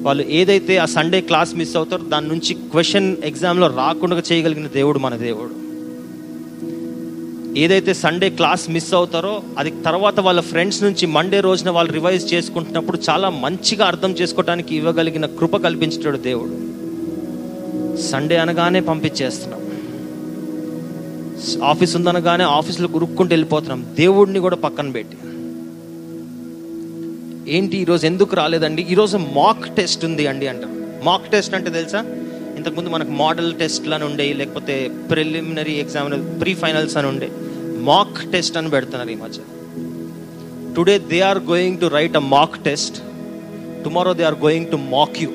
వాళ్ళు 0.03 0.22
ఏదైతే 0.22 0.76
ఆ 0.76 0.84
సండే 0.84 1.20
క్లాస్ 1.20 1.55
మిస్ 1.55 1.76
అవుతారో 1.76 2.05
దాని 2.05 2.28
నుంచి 2.28 2.55
క్వశ్చన్ 2.55 3.16
ఎగ్జామ్లో 3.24 3.66
రాకుండా 3.66 4.22
చేయగలిగిన 4.32 4.66
దేవుడు 4.66 4.99
మన 4.99 5.16
దేవుడు. 5.16 5.68
ఏదైతే 7.59 7.95
సండే 7.95 8.30
క్లాస్ 8.30 8.70
మిస్ 8.70 8.95
అవుతారో 8.95 9.43
అది 9.59 9.70
తర్వాత 9.70 10.20
వాళ్ళ 10.20 10.41
ఫ్రెండ్స్ 10.41 10.82
నుంచి 10.82 11.07
మండే 11.07 11.41
రోజున 11.41 11.70
వాళ్ళు 11.70 11.93
రివైజ్ 11.93 12.34
చేసుకుంటున్నప్పుడు 12.34 12.99
చాలా 13.11 13.30
మంచిగా 13.30 13.86
అర్థం 13.86 14.12
చేసుకోవడానికి 14.12 14.76
ఇవ్వగలిగిన 14.76 15.26
కృప 15.26 15.57
కల్పించేటాడు 15.57 16.16
దేవుడు. 16.16 16.68
సండే 18.01 18.36
అనగానే 18.36 18.80
పంపించేస్తున్నాం. 18.80 19.68
ఆఫీస్ 21.64 21.97
ఉందనగానే 21.97 22.45
ఆఫీస్లో 22.45 22.89
గురుక్కుంటూ 22.89 23.32
వెళ్ళిపోతున్నాం. 23.32 23.86
దేవుడిని 23.95 24.39
కూడా 24.39 24.57
పక్కన 24.57 24.91
పెట్టి. 24.91 25.16
ఏంటి 27.57 27.76
ఈరోజు 27.76 28.07
ఎందుకు 28.07 28.36
రాలేదండి? 28.36 28.82
ఈరోజు 28.82 29.16
మాక్ 29.16 29.76
టెస్ట్ 29.76 30.05
ఉంది 30.05 30.26
అండి 30.26 30.49
అంటారు. 30.49 31.05
మాక్ 31.05 31.30
టెస్ట్ 31.30 31.55
అంటే 31.55 31.70
తెలుసా? 31.70 32.01
ఇంతకుముందు 32.57 32.89
మనకు 32.89 33.11
మోడల్ 33.11 33.55
టెస్ట్లు 33.55 33.95
అని 33.95 34.05
ఉండే 34.05 34.32
లేకపోతే 34.32 34.91
ప్రిలిమినరీ 35.11 35.72
ఎగ్జామ్ 35.72 36.41
ప్రీ 36.41 36.55
ఫైనల్స్ 36.55 36.97
అని 36.97 37.07
ఉండే. 37.07 37.30
మాక్ 37.80 38.32
టెస్ట్ 38.32 38.57
అని 38.57 38.70
పెడుతున్నారు 38.70 39.11
ఈ 39.11 39.14
మధ్య. 39.14 39.41
Today 40.76 40.99
they 40.99 41.20
are 41.20 41.39
going 41.39 41.78
to 41.78 41.86
write 41.86 42.16
a 42.16 42.18
mock 42.18 42.64
test 42.64 42.99
tomorrow 43.84 44.12
they 44.12 44.22
are 44.22 44.34
going 44.34 44.66
to 44.66 44.76
mock 44.76 45.22
you 45.22 45.30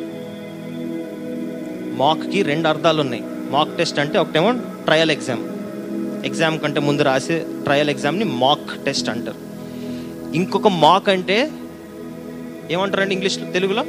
మాక్కి 1.98 2.42
రెండు 2.42 2.68
అర్థాలు 2.68 3.02
ఉన్నాయి. 3.02 3.24
మాక్ 3.52 3.78
టెస్ట్ 3.78 4.00
అంటే 4.00 4.20
ఒకటేమో 4.20 4.52
ట్రయల్ 4.86 5.12
ఎగ్జామ్ 5.12 5.53
ఎగ్జామ్ 6.26 6.60
కంటే 6.60 6.80
ముందు 6.80 7.02
రాసే 7.02 7.46
ట్రయల్ 7.64 7.90
ఎగ్జామ్ని 7.90 8.26
మాక్ 8.26 8.86
టెస్ట్ 8.86 9.10
అంటారు. 9.10 9.38
ఇంకొక 10.36 10.68
మాక్ 10.68 11.10
అంటే 11.10 11.52
ఏమంటారండి 12.72 13.14
ఇంగ్లీష్లో 13.14 13.52
తెలుగులో? 13.52 13.84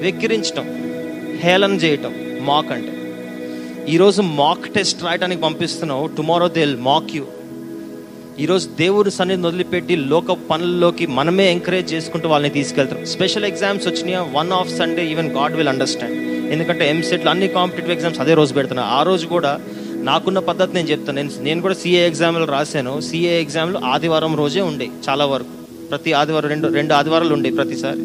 వెక్కిరించటం 0.00 0.66
హేళన 1.40 1.72
చేయటం 1.72 2.14
మాక్ 2.42 2.72
అంటే. 2.72 2.92
ఈరోజు 3.92 4.22
మాక్ 4.22 4.68
టెస్ట్ 4.70 5.04
రాయడానికి 5.04 5.42
పంపిస్తున్నావు 5.42 6.06
టుమారో 6.06 6.48
దే 6.48 6.64
మాక్ 6.64 7.16
యూ. 7.16 7.24
ఈరోజు 8.38 8.68
దేవుడి 8.68 9.10
సన్నిధిని 9.10 9.46
వదిలిపెట్టి 9.46 9.96
లోక 9.96 10.32
పనుల్లోకి 10.32 11.06
మనమే 11.06 11.50
ఎంకరేజ్ 11.50 11.92
చేసుకుంటూ 11.92 12.28
వాళ్ళని 12.28 12.52
తీసుకెళ్తాం 12.52 13.04
స్పెషల్ 13.04 13.44
ఎగ్జామ్స్ 13.44 13.88
వచ్చినాయా? 13.88 14.26
One 14.32 14.52
off 14.52 14.76
Sunday 14.78 15.10
even 15.10 15.28
God 15.28 15.56
will 15.56 15.68
understand. 15.68 16.16
ఎందుకంటే 16.52 16.90
ఎంసెట్లు 16.90 17.30
అన్ని 17.30 17.48
కాంపిటేటివ్ 17.48 17.92
ఎగ్జామ్స్ 17.92 18.20
అదే 18.20 18.34
రోజు 18.34 18.54
పెడుతున్నా 18.54 18.82
ఆ 18.82 19.02
రోజు 19.02 19.26
కూడా 19.26 19.60
నాకున్న 20.02 20.38
పద్ధతి 20.38 20.74
నేను 20.74 20.88
చెప్తాను. 20.88 21.16
నేను 21.16 21.30
నేను 21.42 21.62
కూడా 21.62 21.74
సిఏ 21.74 22.06
ఎగ్జామ్లు 22.06 22.44
రాశాను. 22.44 23.00
సిఏ 23.00 23.40
ఎగ్జామ్లు 23.40 23.78
ఆదివారం 23.78 24.36
రోజే 24.36 24.60
ఉండే 24.60 24.88
చాలా 25.08 25.26
వరకు. 25.26 25.60
ప్రతి 25.90 26.12
ఆదివారం 26.12 26.48
రెండు 26.48 26.68
రెండు 26.68 26.94
ఆదివారాలు 26.94 27.34
ఉండే 27.34 27.50
ప్రతిసారి. 27.50 27.98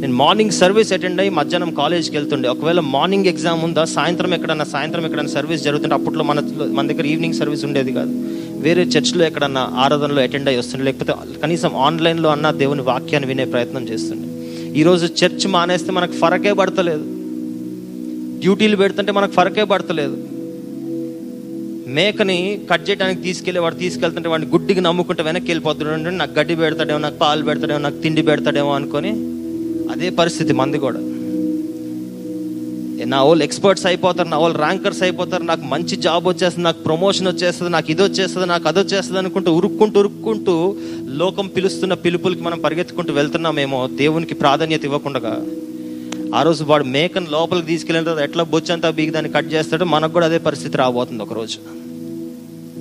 నేను 0.00 0.14
మార్నింగ్ 0.14 0.50
సర్వీస్ 0.50 0.92
అటెండ్ 0.92 1.20
అయ్యి 1.20 1.34
మధ్యాహ్నం 1.34 1.74
కాలేజ్కి 1.74 2.16
వెళ్తుండే. 2.16 2.48
ఒకవేళ 2.48 2.80
మార్నింగ్ 2.80 3.26
ఎగ్జామ్ 3.26 3.62
ఉందా 3.62 3.84
సాయంత్రం 3.84 4.34
ఎక్కడన్నా 4.34 4.64
సాయంత్రం 4.64 5.04
ఎక్కడన్నా 5.04 5.32
సర్వీస్ 5.32 5.62
జరుగుతుంటే 5.62 5.94
అప్పట్లో 5.94 6.24
మన 6.24 6.40
మన 6.72 6.86
దగ్గర 6.86 7.06
ఈవినింగ్ 7.06 7.34
సర్వీస్ 7.34 7.64
ఉండేది 7.64 7.92
కాదు. 7.92 8.24
వేరే 8.58 8.82
చర్చ్లో 8.82 9.26
ఎక్కడన్నా 9.26 9.70
ఆరాధనలో 9.74 10.22
అటెండ్ 10.22 10.48
అయ్యి 10.48 10.58
వస్తుండే. 10.58 10.84
లేకపోతే 10.84 11.14
కనీసం 11.42 11.76
ఆన్లైన్లో 11.76 12.28
అన్న 12.28 12.50
దేవుని 12.50 12.82
వాక్యాన్ని 12.82 13.28
వినే 13.28 13.44
ప్రయత్నం 13.44 13.88
చేస్తుండే. 13.88 14.28
ఈరోజు 14.80 15.24
చర్చ్ 15.24 15.48
మానేస్తే 15.48 15.92
మనకు 15.92 16.12
ఫరకే 16.12 16.52
పడతలేదు. 16.52 17.04
డ్యూటీలు 18.40 18.76
పెడుతుంటే 18.76 19.12
మనకు 19.12 19.32
ఫరకే 19.32 19.64
పడతలేదు. 19.64 20.35
మేకని 21.86 22.60
కట్ 22.70 22.90
చేయడానికి 22.90 23.22
తీసుకెళ్ళి 23.22 23.60
వాడు 23.60 23.74
తీసుకెళ్తుంటే 23.74 24.28
వాడిని 24.28 24.50
గుడ్డికి 24.50 24.80
నమ్ముకుంటే 24.80 25.22
వెనక్కి 25.22 25.46
వెళ్ళిపోతున్నాడు 25.46 26.10
నాకు 26.10 26.38
గడ్డి 26.38 26.56
పెడతాడేమో 26.56 26.98
నాకు 26.98 27.18
పాలు 27.18 27.44
పెడతాడేమో 27.44 27.78
నాకు 27.78 27.94
తిండి 27.94 28.22
పెడతాడేమో 28.22 28.72
అనుకొని 28.72 29.12
అదే 29.92 30.10
పరిస్థితి 30.10 30.52
మంది 30.52 30.78
కూడా. 30.78 31.00
నా 33.04 33.22
వాళ్ళు 33.22 33.44
ఎక్స్పర్ట్స్ 33.44 33.86
అయిపోతారు 33.86 34.28
నా 34.28 34.38
వాళ్ళు 34.38 34.58
ర్యాంకర్స్ 34.58 35.02
అయిపోతారు 35.02 35.42
నాకు 35.42 35.62
మంచి 35.62 35.96
జాబ్ 35.96 36.28
వచ్చేస్తుంది 36.28 36.64
నాకు 36.64 36.82
ప్రమోషన్ 36.82 37.28
వచ్చేస్తుంది 37.28 37.70
నాకు 37.70 37.90
ఇది 37.90 38.02
వచ్చేస్తుంది 38.02 38.46
నాకు 38.46 38.68
అది 38.68 38.78
వచ్చేస్తుంది 38.78 39.18
అనుకుంటూ 39.18 39.52
ఉరుక్కుంటూ 39.52 40.00
ఉరుక్కుంటూ 40.00 40.76
లోకం 41.06 41.46
పిలుస్తున్న 41.46 41.94
పిలుపులకి 41.94 42.42
మనం 42.42 42.60
పరిగెత్తుకుంటూ 42.60 43.12
వెళ్తున్నామేమో 43.12 43.86
దేవునికి 43.86 44.34
ప్రాధాన్యత 44.34 44.84
ఇవ్వకుండా. 44.84 45.42
ఆ 46.36 46.42
రోజు 46.42 46.64
వాడు 46.64 46.84
మేకను 46.84 47.30
లోపలికి 47.30 47.66
తీసుకెళ్ళిన 47.66 48.04
తర్వాత 48.04 48.22
ఎట్లా 48.22 48.44
బొచ్చంతా 48.44 48.90
బీగి 48.90 49.10
దాన్ని 49.10 49.32
కట్ 49.32 49.52
చేస్తాడో 49.52 49.84
మనకు 49.84 50.12
కూడా 50.12 50.26
అదే 50.26 50.38
పరిస్థితి 50.38 50.76
రాబోతుంది 50.76 51.22
ఒకరోజు 51.22 51.58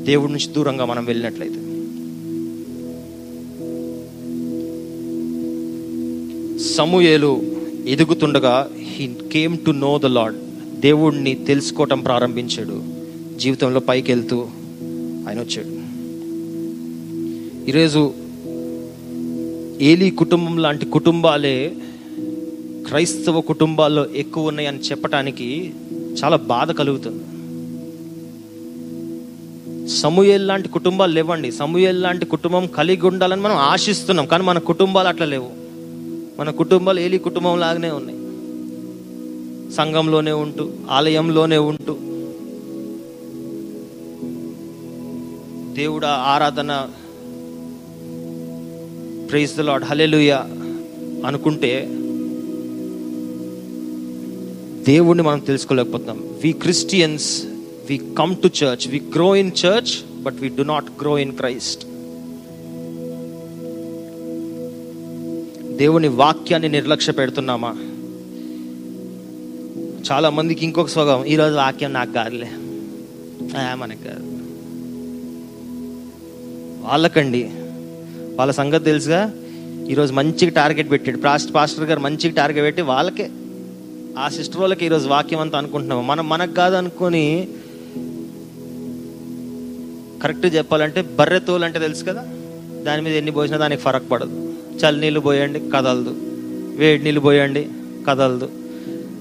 దేవుడి 0.04 0.32
నుంచి 0.32 0.48
దూరంగా 0.48 0.86
మనం 0.86 1.06
వెళ్ళినట్లయితే. 1.06 1.62
సమూయేలు 6.76 7.42
ఎదుగుతుండగా 7.86 8.70
he 8.80 9.10
came 9.34 9.58
to 9.66 9.72
know 9.72 9.98
the 9.98 10.06
lord 10.06 10.36
దేవుడిని 10.80 11.36
తెలుసుకోవటం 11.36 12.02
ప్రారంభించాడు. 12.02 12.84
జీవితంలో 13.38 13.80
పైకి 13.80 14.12
వెళ్తూ 14.12 14.38
ఆయన 15.28 15.40
వచ్చాడు. 15.40 15.72
ఈరోజు 17.70 18.14
ఏలీ 19.82 20.12
కుటుంబం 20.12 20.58
లాంటి 20.58 20.86
కుటుంబాలే 20.86 21.74
క్రైస్తవ 22.88 23.42
కుటుంబాల్లో 23.42 24.06
ఎక్కువ 24.06 24.48
ఉన్నాయని 24.48 24.80
చెప్పటానికి 24.80 25.74
చాలా 26.24 26.38
బాధ 26.38 26.72
కలుగుతుంది. 26.72 27.24
సమూహల్ 29.88 30.48
లాంటి 30.48 30.70
కుటుంబాలు 30.70 31.12
లేవండి. 31.12 31.52
సమూహల్ 31.52 32.02
లాంటి 32.02 32.26
కుటుంబం 32.26 32.68
కలిగి 32.68 33.08
ఉండాలని 33.08 33.42
మనం 33.42 33.56
ఆశిస్తున్నాం 33.56 34.26
కానీ 34.26 34.44
మన 34.44 34.60
కుటుంబాలు 34.60 35.08
అట్లా 35.08 35.26
లేవు. 35.26 35.50
మన 36.40 36.50
కుటుంబాలు 36.50 37.00
ఏలి 37.00 37.18
కుటుంబం 37.18 37.60
లాగానే 37.60 37.92
ఉన్నాయి. 37.92 38.20
సంఘంలోనే 39.74 40.32
ఉంటూ 40.32 40.72
ఆలయంలోనే 40.90 41.58
ఉంటూ. 41.58 41.94
దేవుడ 45.76 46.06
ఆరాధన 46.06 46.88
ప్రైజ్ 49.32 49.58
ద 49.58 49.62
లాడ్ 49.62 49.84
హలెలుయ 49.84 50.32
అనుకుంటే 51.26 52.02
దేవుణ్ణి 54.88 55.24
మనం 55.24 55.40
తెలుసుకోలేకపోతున్నాం. 55.40 56.18
We 56.44 56.52
Christians 56.54 57.44
we 57.90 57.98
come 58.18 58.36
to 58.36 58.48
church 58.48 58.88
we 58.88 59.02
grow 59.16 59.36
in 59.36 59.52
church 59.66 60.24
but 60.24 60.36
we 60.40 60.50
do 60.50 60.64
not 60.64 60.86
grow 61.02 61.18
in 61.18 61.32
Christ 61.32 61.84
దేవుని 65.78 66.08
వాక్యాన్ని 66.08 66.70
నిర్లక్ష్య 66.70 67.12
పెడుతున్నామా? 67.12 67.72
చాలా 70.12 70.30
మందికి 70.30 70.66
ఇంకొక 70.66 70.88
స్వభావం 70.88 71.26
ఈరోజు 71.26 71.56
వాక్యం 71.56 71.94
నాకు 71.94 72.12
కాదులే. 72.14 72.50
మనకు 73.74 74.04
కాదు. 74.04 74.24
వాళ్ళకండి 76.88 77.44
వాళ్ళ 78.36 78.52
సంగతి 78.52 78.86
తెలుసుగా 78.86 79.22
ఈరోజు 79.90 80.14
మంచిగా 80.14 80.52
టార్గెట్ 80.52 80.92
పెట్టాడు. 80.92 81.18
పాస్ట్ 81.18 81.54
పాస్టర్ 81.56 81.84
గారు 81.84 82.00
మంచిగా 82.00 82.34
టార్గెట్ 82.34 82.66
పెట్టి 82.66 82.82
వాళ్ళకే 82.82 83.30
ఆ 84.20 84.30
సిస్టర్ 84.30 84.62
వాళ్ళకి 84.62 84.86
ఈరోజు 84.86 85.08
వాక్యం 85.08 85.40
అంతా 85.40 85.58
అనుకుంటున్నాము. 85.58 86.02
మనం 86.02 86.30
మనకు 86.30 86.52
కాదు 86.52 86.76
అనుకొని 86.76 87.48
కరెక్ట్ 90.24 90.56
చెప్పాలంటే 90.56 91.02
బర్రె 91.02 91.40
తోలు 91.40 91.66
అంటే 91.66 91.80
తెలుసు 91.80 92.04
కదా? 92.04 92.22
దాని 92.84 93.02
మీద 93.02 93.16
ఎన్ని 93.16 93.32
పోసినా 93.32 93.58
దానికి 93.58 93.82
ఫరక్ 93.82 94.12
పడదు. 94.12 94.54
చలి 94.76 95.02
నీళ్ళు 95.02 95.20
పోయండి 95.20 95.60
కదలదు. 95.60 96.16
వేడి 96.78 97.04
నీళ్ళు 97.04 97.22
పోయండి 97.22 97.70
కదలదు. 98.10 98.50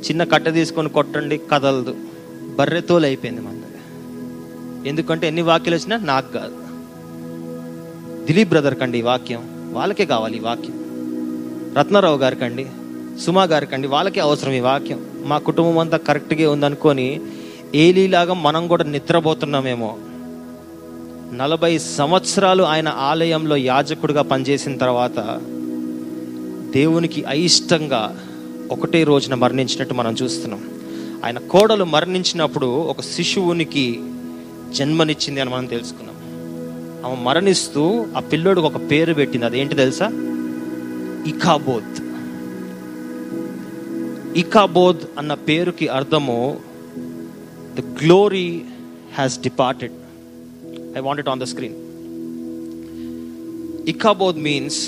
చిన్న 0.09 0.25
కట్టె 0.25 0.51
తీసుకొని 0.51 0.89
కొట్టండి 0.89 1.41
కదలదు. 1.53 1.97
బర్రె 2.59 2.81
తోలు 2.81 3.07
అయిపోయింది 3.07 3.41
మన 3.41 3.53
దగ్గర. 3.53 4.89
ఎందుకంటే 4.89 5.27
ఎన్ని 5.27 5.43
వాక్యాలు 5.43 5.77
వచ్చినా 5.77 5.97
నాకు 5.97 6.33
కాదు. 6.33 6.57
దిలీప్ 8.25 8.49
బ్రదర్ 8.49 8.79
కండి 8.79 8.99
ఈ 8.99 9.03
వాక్యం. 9.03 9.71
వాళ్ళకే 9.73 10.07
కావాలి 10.07 10.37
ఈ 10.37 10.41
వాక్యం. 10.41 10.75
రత్నారావు 11.79 12.19
గారికండి 12.19 12.67
సుమా 13.21 13.45
గారికి 13.45 13.75
అండి 13.75 13.89
వాళ్ళకే 13.89 14.21
అవసరం 14.21 14.53
ఈ 14.53 14.61
వాక్యం. 14.61 15.07
మా 15.25 15.39
కుటుంబం 15.39 15.79
అంతా 15.79 15.97
కరెక్ట్గా 15.97 16.51
ఉందనుకొని 16.51 17.21
ఏలీలాగా 17.75 18.35
మనం 18.35 18.69
కూడా 18.69 18.85
నిద్రపోతున్నామేమో. 18.85 19.97
నలభై 21.33 21.79
సంవత్సరాలు 21.79 22.63
ఆయన 22.63 22.89
ఆలయంలో 22.89 23.57
యాజకుడిగా 23.57 24.23
పనిచేసిన 24.23 24.77
తర్వాత 24.77 25.41
దేవునికి 26.75 27.25
అయిష్టంగా 27.25 28.21
ఒకటే 28.71 29.05
రోజున 29.05 29.35
మరణించినట్టు 29.35 29.95
మనం 29.95 30.17
చూస్తున్నాం. 30.23 30.69
ఆయన 31.25 31.39
కోడలు 31.39 31.85
మరణించినప్పుడు 31.85 32.67
ఒక 32.67 33.01
శిశువునికి 33.01 34.01
జన్మనిచ్చింది 34.73 35.41
అని 35.41 35.51
మనం 35.51 35.67
తెలుసుకున్నాం. 35.67 36.15
ఆమె 37.07 37.23
మరణిస్తూ 37.23 38.07
ఆ 38.17 38.21
పిల్లోడికి 38.21 38.67
ఒక 38.67 38.77
పేరు 38.91 39.15
పెట్టింది. 39.15 39.47
అదేంటి 39.47 39.75
తెలుసా? 39.75 40.07
ఇకాబోత్. 41.27 42.04
ఇకాబోద్ 44.37 45.03
అన్న 45.19 45.35
పేరుకి 45.35 45.89
అర్థము 45.89 46.39
the 47.77 47.81
glory 48.03 48.49
has 49.15 49.41
departed 49.41 49.95
I 50.97 51.01
want 51.01 51.21
it 51.21 51.29
on 51.29 51.41
the 51.41 51.45
screen 51.45 51.77
Ichabod 53.89 54.37
means 54.39 54.81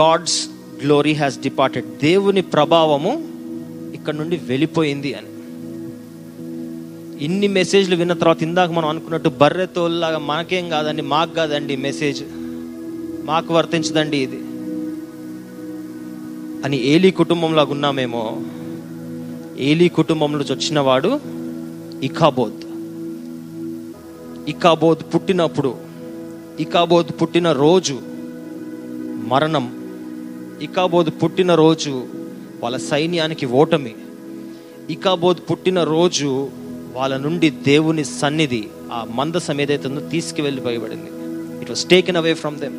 God's 0.00 0.38
glory 0.84 1.12
has 1.12 1.40
departed 1.40 1.86
దేవుని 2.02 2.42
ప్రభావము 2.42 3.12
ఇక్కడ 3.94 4.14
నుండి 4.14 4.36
వెళ్ళిపోయింది 4.46 5.14
అని. 5.14 5.32
ఇన్ని 7.24 7.48
మెసేజ్లు 7.48 7.96
విన్న 7.96 8.12
తర్వాత 8.12 8.42
ఇందాక 8.42 8.70
మనం 8.70 8.88
అనుకున్నట్టు 8.88 9.28
బర్రెతోల్లాగా 9.40 10.18
మనకేం 10.18 10.68
కాదండి 10.68 11.02
మాకు 11.02 11.34
కాదండి 11.34 11.76
మెసేజ్ 11.76 12.20
మాకు 13.24 13.54
వర్తించదండి 13.54 14.16
ఇది. 14.18 14.40
అని 16.64 16.76
ఏలీ 16.86 17.10
కుటుంబంలాగా 17.10 17.70
ఉన్నామేమో 17.70 18.22
ఏలీ 19.58 19.88
కుటుంబంలో 19.88 20.38
వచ్చినవాడు 20.38 21.08
వచ్చిన 21.08 21.18
వాడు 21.18 22.04
ఇకాబోద్ 22.04 22.60
ఇకాబోద్ 24.48 25.14
పుట్టినప్పుడు 25.14 25.74
ఇకాబోద్ 26.60 27.22
పుట్టిన 27.22 27.52
రోజు 27.52 28.00
మరణం. 29.28 29.66
ఇకాబోద్ 30.62 31.22
పుట్టిన 31.22 31.54
రోజు 31.54 32.06
వాళ్ళ 32.62 32.76
సైన్యానికి 32.76 33.46
ఓటమి. 33.46 33.94
ఇకాబోద్ 34.90 35.50
పుట్టిన 35.50 35.84
రోజు 35.84 36.48
వాళ్ళ 36.92 37.16
నుండి 37.16 37.50
దేవుని 37.50 38.04
సన్నిధి 38.04 38.68
ఆ 38.92 39.06
మందసం 39.14 39.60
ఏదైతే 39.60 39.88
ఉందో 39.88 40.00
తీసుకువెళ్ళిపోయబడింది 40.00 41.10
it 41.60 41.70
was 41.70 41.84
taken 41.84 42.16
away 42.16 42.34
from 42.34 42.58
them 42.58 42.78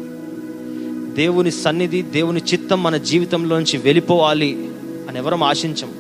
దేవుని 1.16 1.52
సన్నిధి 1.52 2.02
దేవుని 2.02 2.42
చిత్తం 2.54 2.84
మన 2.84 2.98
జీవితంలోంచి 2.98 3.78
వెళ్ళిపోవాలి 3.78 4.70
అని 5.10 5.18
ఎవరం 5.18 5.44
ఆశించం 5.44 5.92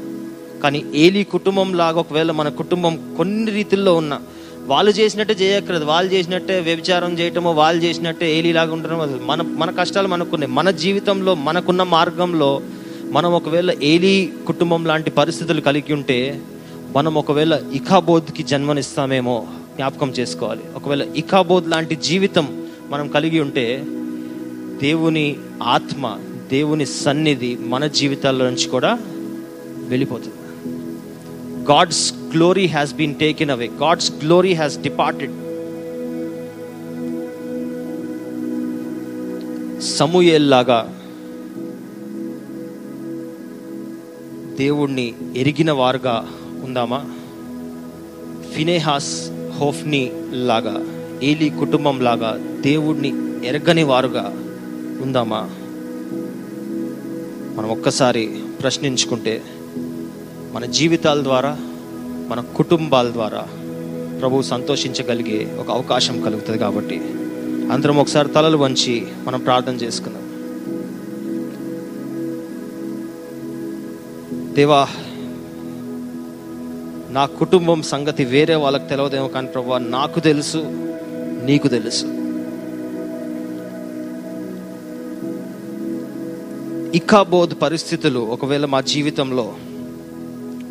కానీ 0.63 0.85
ఏలి 0.95 1.23
కుటుంబం 1.23 1.73
లాగా 1.73 1.99
ఒకవేళ 1.99 2.31
మన 2.31 2.49
కుటుంబం 2.49 2.93
కొన్ని 3.17 3.51
రీతిల్లో 3.51 3.93
ఉన్న 3.95 4.19
వాళ్ళు 4.65 4.91
చేసినట్టే 4.91 5.33
చేయక్కర్లేదు. 5.33 5.85
వాళ్ళు 5.85 6.13
చేసినట్టే 6.13 6.59
వ్యభిచారం 6.59 7.19
చేయటమో 7.19 7.51
వాళ్ళు 7.51 7.83
చేసినట్టే 7.83 8.37
ఏలిలాగా 8.37 8.73
ఉండటం 8.73 8.99
అసలు 8.99 9.21
మన 9.25 9.41
మన 9.41 9.71
కష్టాలు 9.71 10.07
మనకున్నాయి. 10.07 10.53
మన 10.53 10.71
జీవితంలో 10.71 11.35
మనకున్న 11.35 11.83
మార్గంలో 11.83 12.61
మనం 13.11 13.33
ఒకవేళ 13.33 13.69
ఏలి 13.83 14.33
కుటుంబం 14.47 14.85
లాంటి 14.85 15.11
పరిస్థితులు 15.11 15.61
కలిగి 15.61 15.93
ఉంటే 15.93 16.41
మనం 16.95 17.15
ఒకవేళ 17.15 17.53
ఇకాబోధ్కి 17.73 18.43
జన్మనిస్తామేమో 18.43 19.47
జ్ఞాపకం 19.75 20.09
చేసుకోవాలి. 20.09 20.61
ఒకవేళ 20.75 21.03
ఇకాబోధ్ 21.15 21.69
లాంటి 21.69 21.95
జీవితం 21.95 22.67
మనం 22.89 23.07
కలిగి 23.07 23.39
ఉంటే 23.39 23.65
దేవుని 24.81 25.35
ఆత్మ 25.63 26.17
దేవుని 26.49 26.85
సన్నిధి 26.85 27.57
మన 27.61 27.87
జీవితాల్లో 27.87 28.45
నుంచి 28.45 28.67
కూడా 28.67 28.99
వెళ్ళిపోతుంది. 29.87 30.38
God's 31.69 32.13
glory 32.13 32.65
has 32.65 32.93
been 32.93 33.15
taken 33.15 33.49
away 33.49 33.67
God's 33.67 34.11
glory 34.25 34.53
has 34.53 34.77
departed 34.79 35.31
సమూయేల్లాగా 39.81 40.95
దేవుణ్ణి 44.57 45.15
ఎరిగిన 45.35 45.71
వారుగా 45.71 46.27
ఉందామా? 46.63 46.99
ఫినేహాస్ 48.53 49.29
హోఫ్ని 49.57 50.11
లాగా 50.31 50.75
ఏలి 51.23 51.49
కుటుంబం 51.49 51.99
లాగా 51.99 52.31
దేవుణ్ణి 52.61 53.11
ఎరగని 53.47 53.83
వారుగా 53.83 54.25
ఉందామా? 55.01 55.41
మనం 57.57 57.69
ఒక్కసారి 57.69 58.39
ప్రశ్నించుకుంటే 58.61 59.41
మన 60.59 60.65
జీవితాల 60.65 61.23
ద్వారా 61.23 61.57
మన 62.27 62.43
కుటుంబాల 62.55 63.11
ద్వారా 63.11 63.47
ప్రభు 64.19 64.41
సంతోషించగలిగే 64.41 65.55
ఒక 65.59 65.69
అవకాశం 65.71 66.21
కలుగుతుంది 66.21 66.57
కాబట్టి 66.57 66.95
అందరం 67.71 67.97
ఒకసారి 67.97 68.29
తలలు 68.29 68.57
వంచి 68.57 69.07
మనం 69.23 69.39
ప్రార్థన 69.39 69.71
చేసుకుందాం. 69.71 70.25
దేవా 74.53 74.87
నా 77.09 77.25
కుటుంబం 77.25 77.81
సంగతి 77.81 78.25
వేరే 78.25 78.55
వాళ్ళకి 78.55 78.89
తెలియదేమో 78.89 79.27
కానీ 79.27 79.47
ప్రభు 79.47 79.73
నాకు 79.73 80.19
తెలుసు 80.19 80.57
నీకు 81.45 81.67
తెలుసు. 81.67 82.05
ఇకాబోధ్ 86.97 87.53
పరిస్థితులు 87.61 88.19
ఒకవేళ 88.19 88.65
మా 88.65 88.81
జీవితంలో 88.81 89.53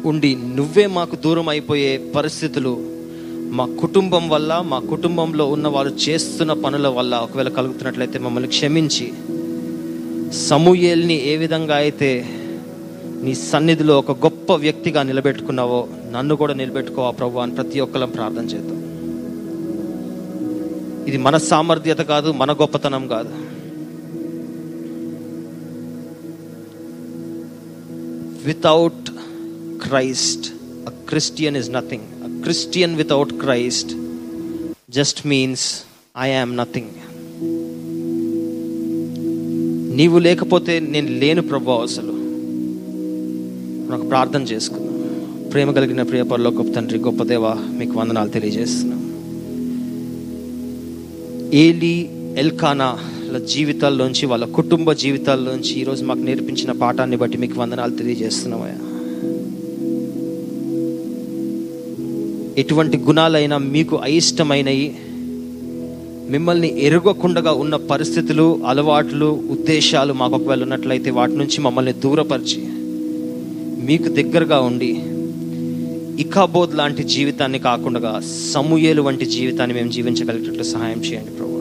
ఉండి 0.04 0.34
నువ్వే 0.34 0.86
మాకు 0.86 1.16
దూరం 1.16 1.48
అయిపోయే 1.48 2.12
పరిస్థితులు 2.16 2.98
మా 3.50 3.66
కుటుంబం 3.80 4.28
వల్ల 4.28 4.64
మా 4.66 4.78
కుటుంబంలో 4.78 5.46
ఉన్న 5.46 5.68
వాళ్ళు 5.68 5.94
చేస్తున్న 5.94 6.52
పనుల 6.52 6.88
వల్ల 6.88 7.14
ఒకవేళ 7.16 7.48
కలుగుతున్నట్లయితే 7.48 8.18
మమ్మల్ని 8.18 8.48
క్షమించి. 8.48 9.12
సమూయేల్ని 10.32 11.28
ఏ 11.28 11.36
విధంగా 11.36 11.76
అయితే 11.76 12.26
నీ 13.22 13.34
సన్నిధిలో 13.34 13.98
ఒక 13.98 14.10
గొప్ప 14.10 14.52
వ్యక్తిగా 14.52 15.02
నిలబెట్టుకున్నావో 15.02 15.88
నన్ను 16.10 16.36
కూడా 16.36 16.54
నిలబెట్టుకోవా 16.54 17.10
ప్రభు 17.10 17.38
అని 17.38 17.54
ప్రతి 17.54 17.80
ఒక్కరం 17.80 18.10
ప్రార్థన 18.10 18.44
చేద్దాం. 18.44 18.78
ఇది 21.08 21.18
మన 21.18 21.36
సామర్థ్యత 21.36 21.98
కాదు 21.98 22.32
మన 22.32 22.52
గొప్పతనం 22.52 23.08
కాదు. 23.08 23.28
Without 28.44 29.07
Christ 29.82 30.48
a 30.88 30.92
Christian 31.08 31.56
is 31.56 31.70
nothing 31.70 32.06
a 32.24 32.42
Christian 32.42 32.96
without 32.96 33.32
Christ 33.32 33.92
just 34.90 35.26
means 35.26 35.66
I 36.18 36.30
am 36.32 36.56
nothing 36.56 36.86
నీవు 39.96 40.18
లేకపోతే 40.18 40.80
నేను 40.80 41.08
లేను 41.18 41.42
ప్రభు 41.42 41.70
అసలు. 41.70 42.12
నాకు 43.90 44.06
ప్రార్థన 44.06 44.42
చేసుకుందాం 44.42 44.94
ప్రేమ 45.52 45.72
కలిగిన 45.72 46.02
ప్రియ 46.02 46.22
గొప్ప 46.22 46.72
తండ్రి 46.72 46.98
గొప్ప 46.98 47.22
దేవ 47.22 47.46
మీకు 47.54 47.92
వందనాలు 47.98 48.28
తెలియజేస్తున్నాం. 48.28 49.02
ఏలి 51.54 52.10
ఎల్కానాల 52.38 53.38
జీవితాల్లోంచి 53.38 54.26
వాళ్ళ 54.26 54.44
కుటుంబ 54.44 54.92
జీవితాల్లోంచి 54.92 55.80
ఈరోజు 55.80 56.04
మాకు 56.04 56.18
నేర్పించిన 56.18 56.72
పాఠాన్ని 56.72 57.16
బట్టి 57.16 57.38
మీకు 57.38 57.60
వందనాలు 57.60 57.96
తెలియజేస్తున్నామయ్యా. 57.96 58.78
ఎటువంటి 62.58 62.96
గుణాలైనా 63.06 63.56
మీకు 63.72 63.96
అయిష్టమైనవి 64.04 64.88
మిమ్మల్ని 66.30 66.70
ఎరగకుండా 66.86 67.52
ఉన్న 67.60 67.74
పరిస్థితులు 67.90 68.46
అలవాట్లు 68.66 69.28
ఉద్దేశాలు 69.50 70.12
మాకు 70.12 70.34
ఒకవేళ 70.34 70.62
ఉన్నట్లయితే 70.62 71.10
వాటి 71.10 71.36
నుంచి 71.36 71.58
మమ్మల్ని 71.60 71.94
దూరపరిచి 72.02 72.60
మీకు 73.88 74.08
దగ్గరగా 74.14 74.58
ఉండి 74.60 74.90
ఇకాబోద్ 76.20 76.72
లాంటి 76.74 77.02
జీవితాన్ని 77.08 77.58
కాకుండా 77.58 78.12
సమూయేలు 78.52 79.02
వంటి 79.02 79.26
జీవితాన్ని 79.26 79.74
మేము 79.74 79.90
జీవించగలిగేటట్లు 79.90 80.66
సహాయం 80.72 81.00
చేయండి 81.00 81.32
ప్రభు 81.36 81.56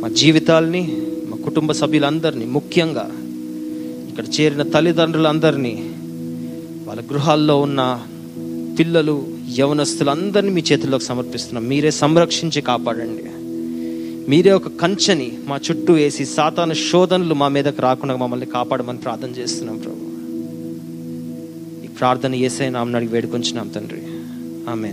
మా 0.00 0.08
జీవితాల్ని 0.14 0.82
మా 1.28 1.36
కుటుంబ 1.44 1.72
సభ్యులందరినీ 1.72 2.48
ముఖ్యంగా 2.56 3.06
ఇక్కడ 4.08 4.26
చేరిన 4.36 4.64
తల్లిదండ్రులందరినీ 4.74 5.74
వాళ్ళ 6.86 7.00
గృహాల్లో 7.10 7.56
ఉన్న 7.60 7.82
పిల్లలు 8.78 9.26
యవనస్తులందరినీ 9.58 10.52
మీ 10.52 10.62
చేతుల్లోకి 10.72 11.04
సమర్పిస్తున్నాం. 11.04 11.68
మీరే 11.68 11.90
సంరక్షించి 11.90 12.60
కాపాడండి. 12.60 13.24
మీరే 14.30 14.50
ఒక 14.50 14.68
కంచెని 14.68 15.38
మా 15.46 15.60
చుట్టూ 15.70 15.92
వేసి 15.94 16.24
సాతాను 16.24 16.74
శోధనలు 16.74 17.34
మా 17.34 17.48
మీదకి 17.48 17.82
రాకుండా 17.82 18.16
మమ్మల్ని 18.16 18.46
కాపాడమని 18.46 18.98
ప్రార్థన 18.98 19.28
చేస్తున్నాం 19.28 19.78
ప్రభు. 19.78 20.04
ఈ 21.84 21.88
ప్రార్థన 21.88 22.34
ఏసై 22.34 22.68
నామని 22.68 23.06
వేడుకొంచున్నాం 23.06 23.68
తండ్రి. 23.68 24.02
ఆమె 24.70 24.92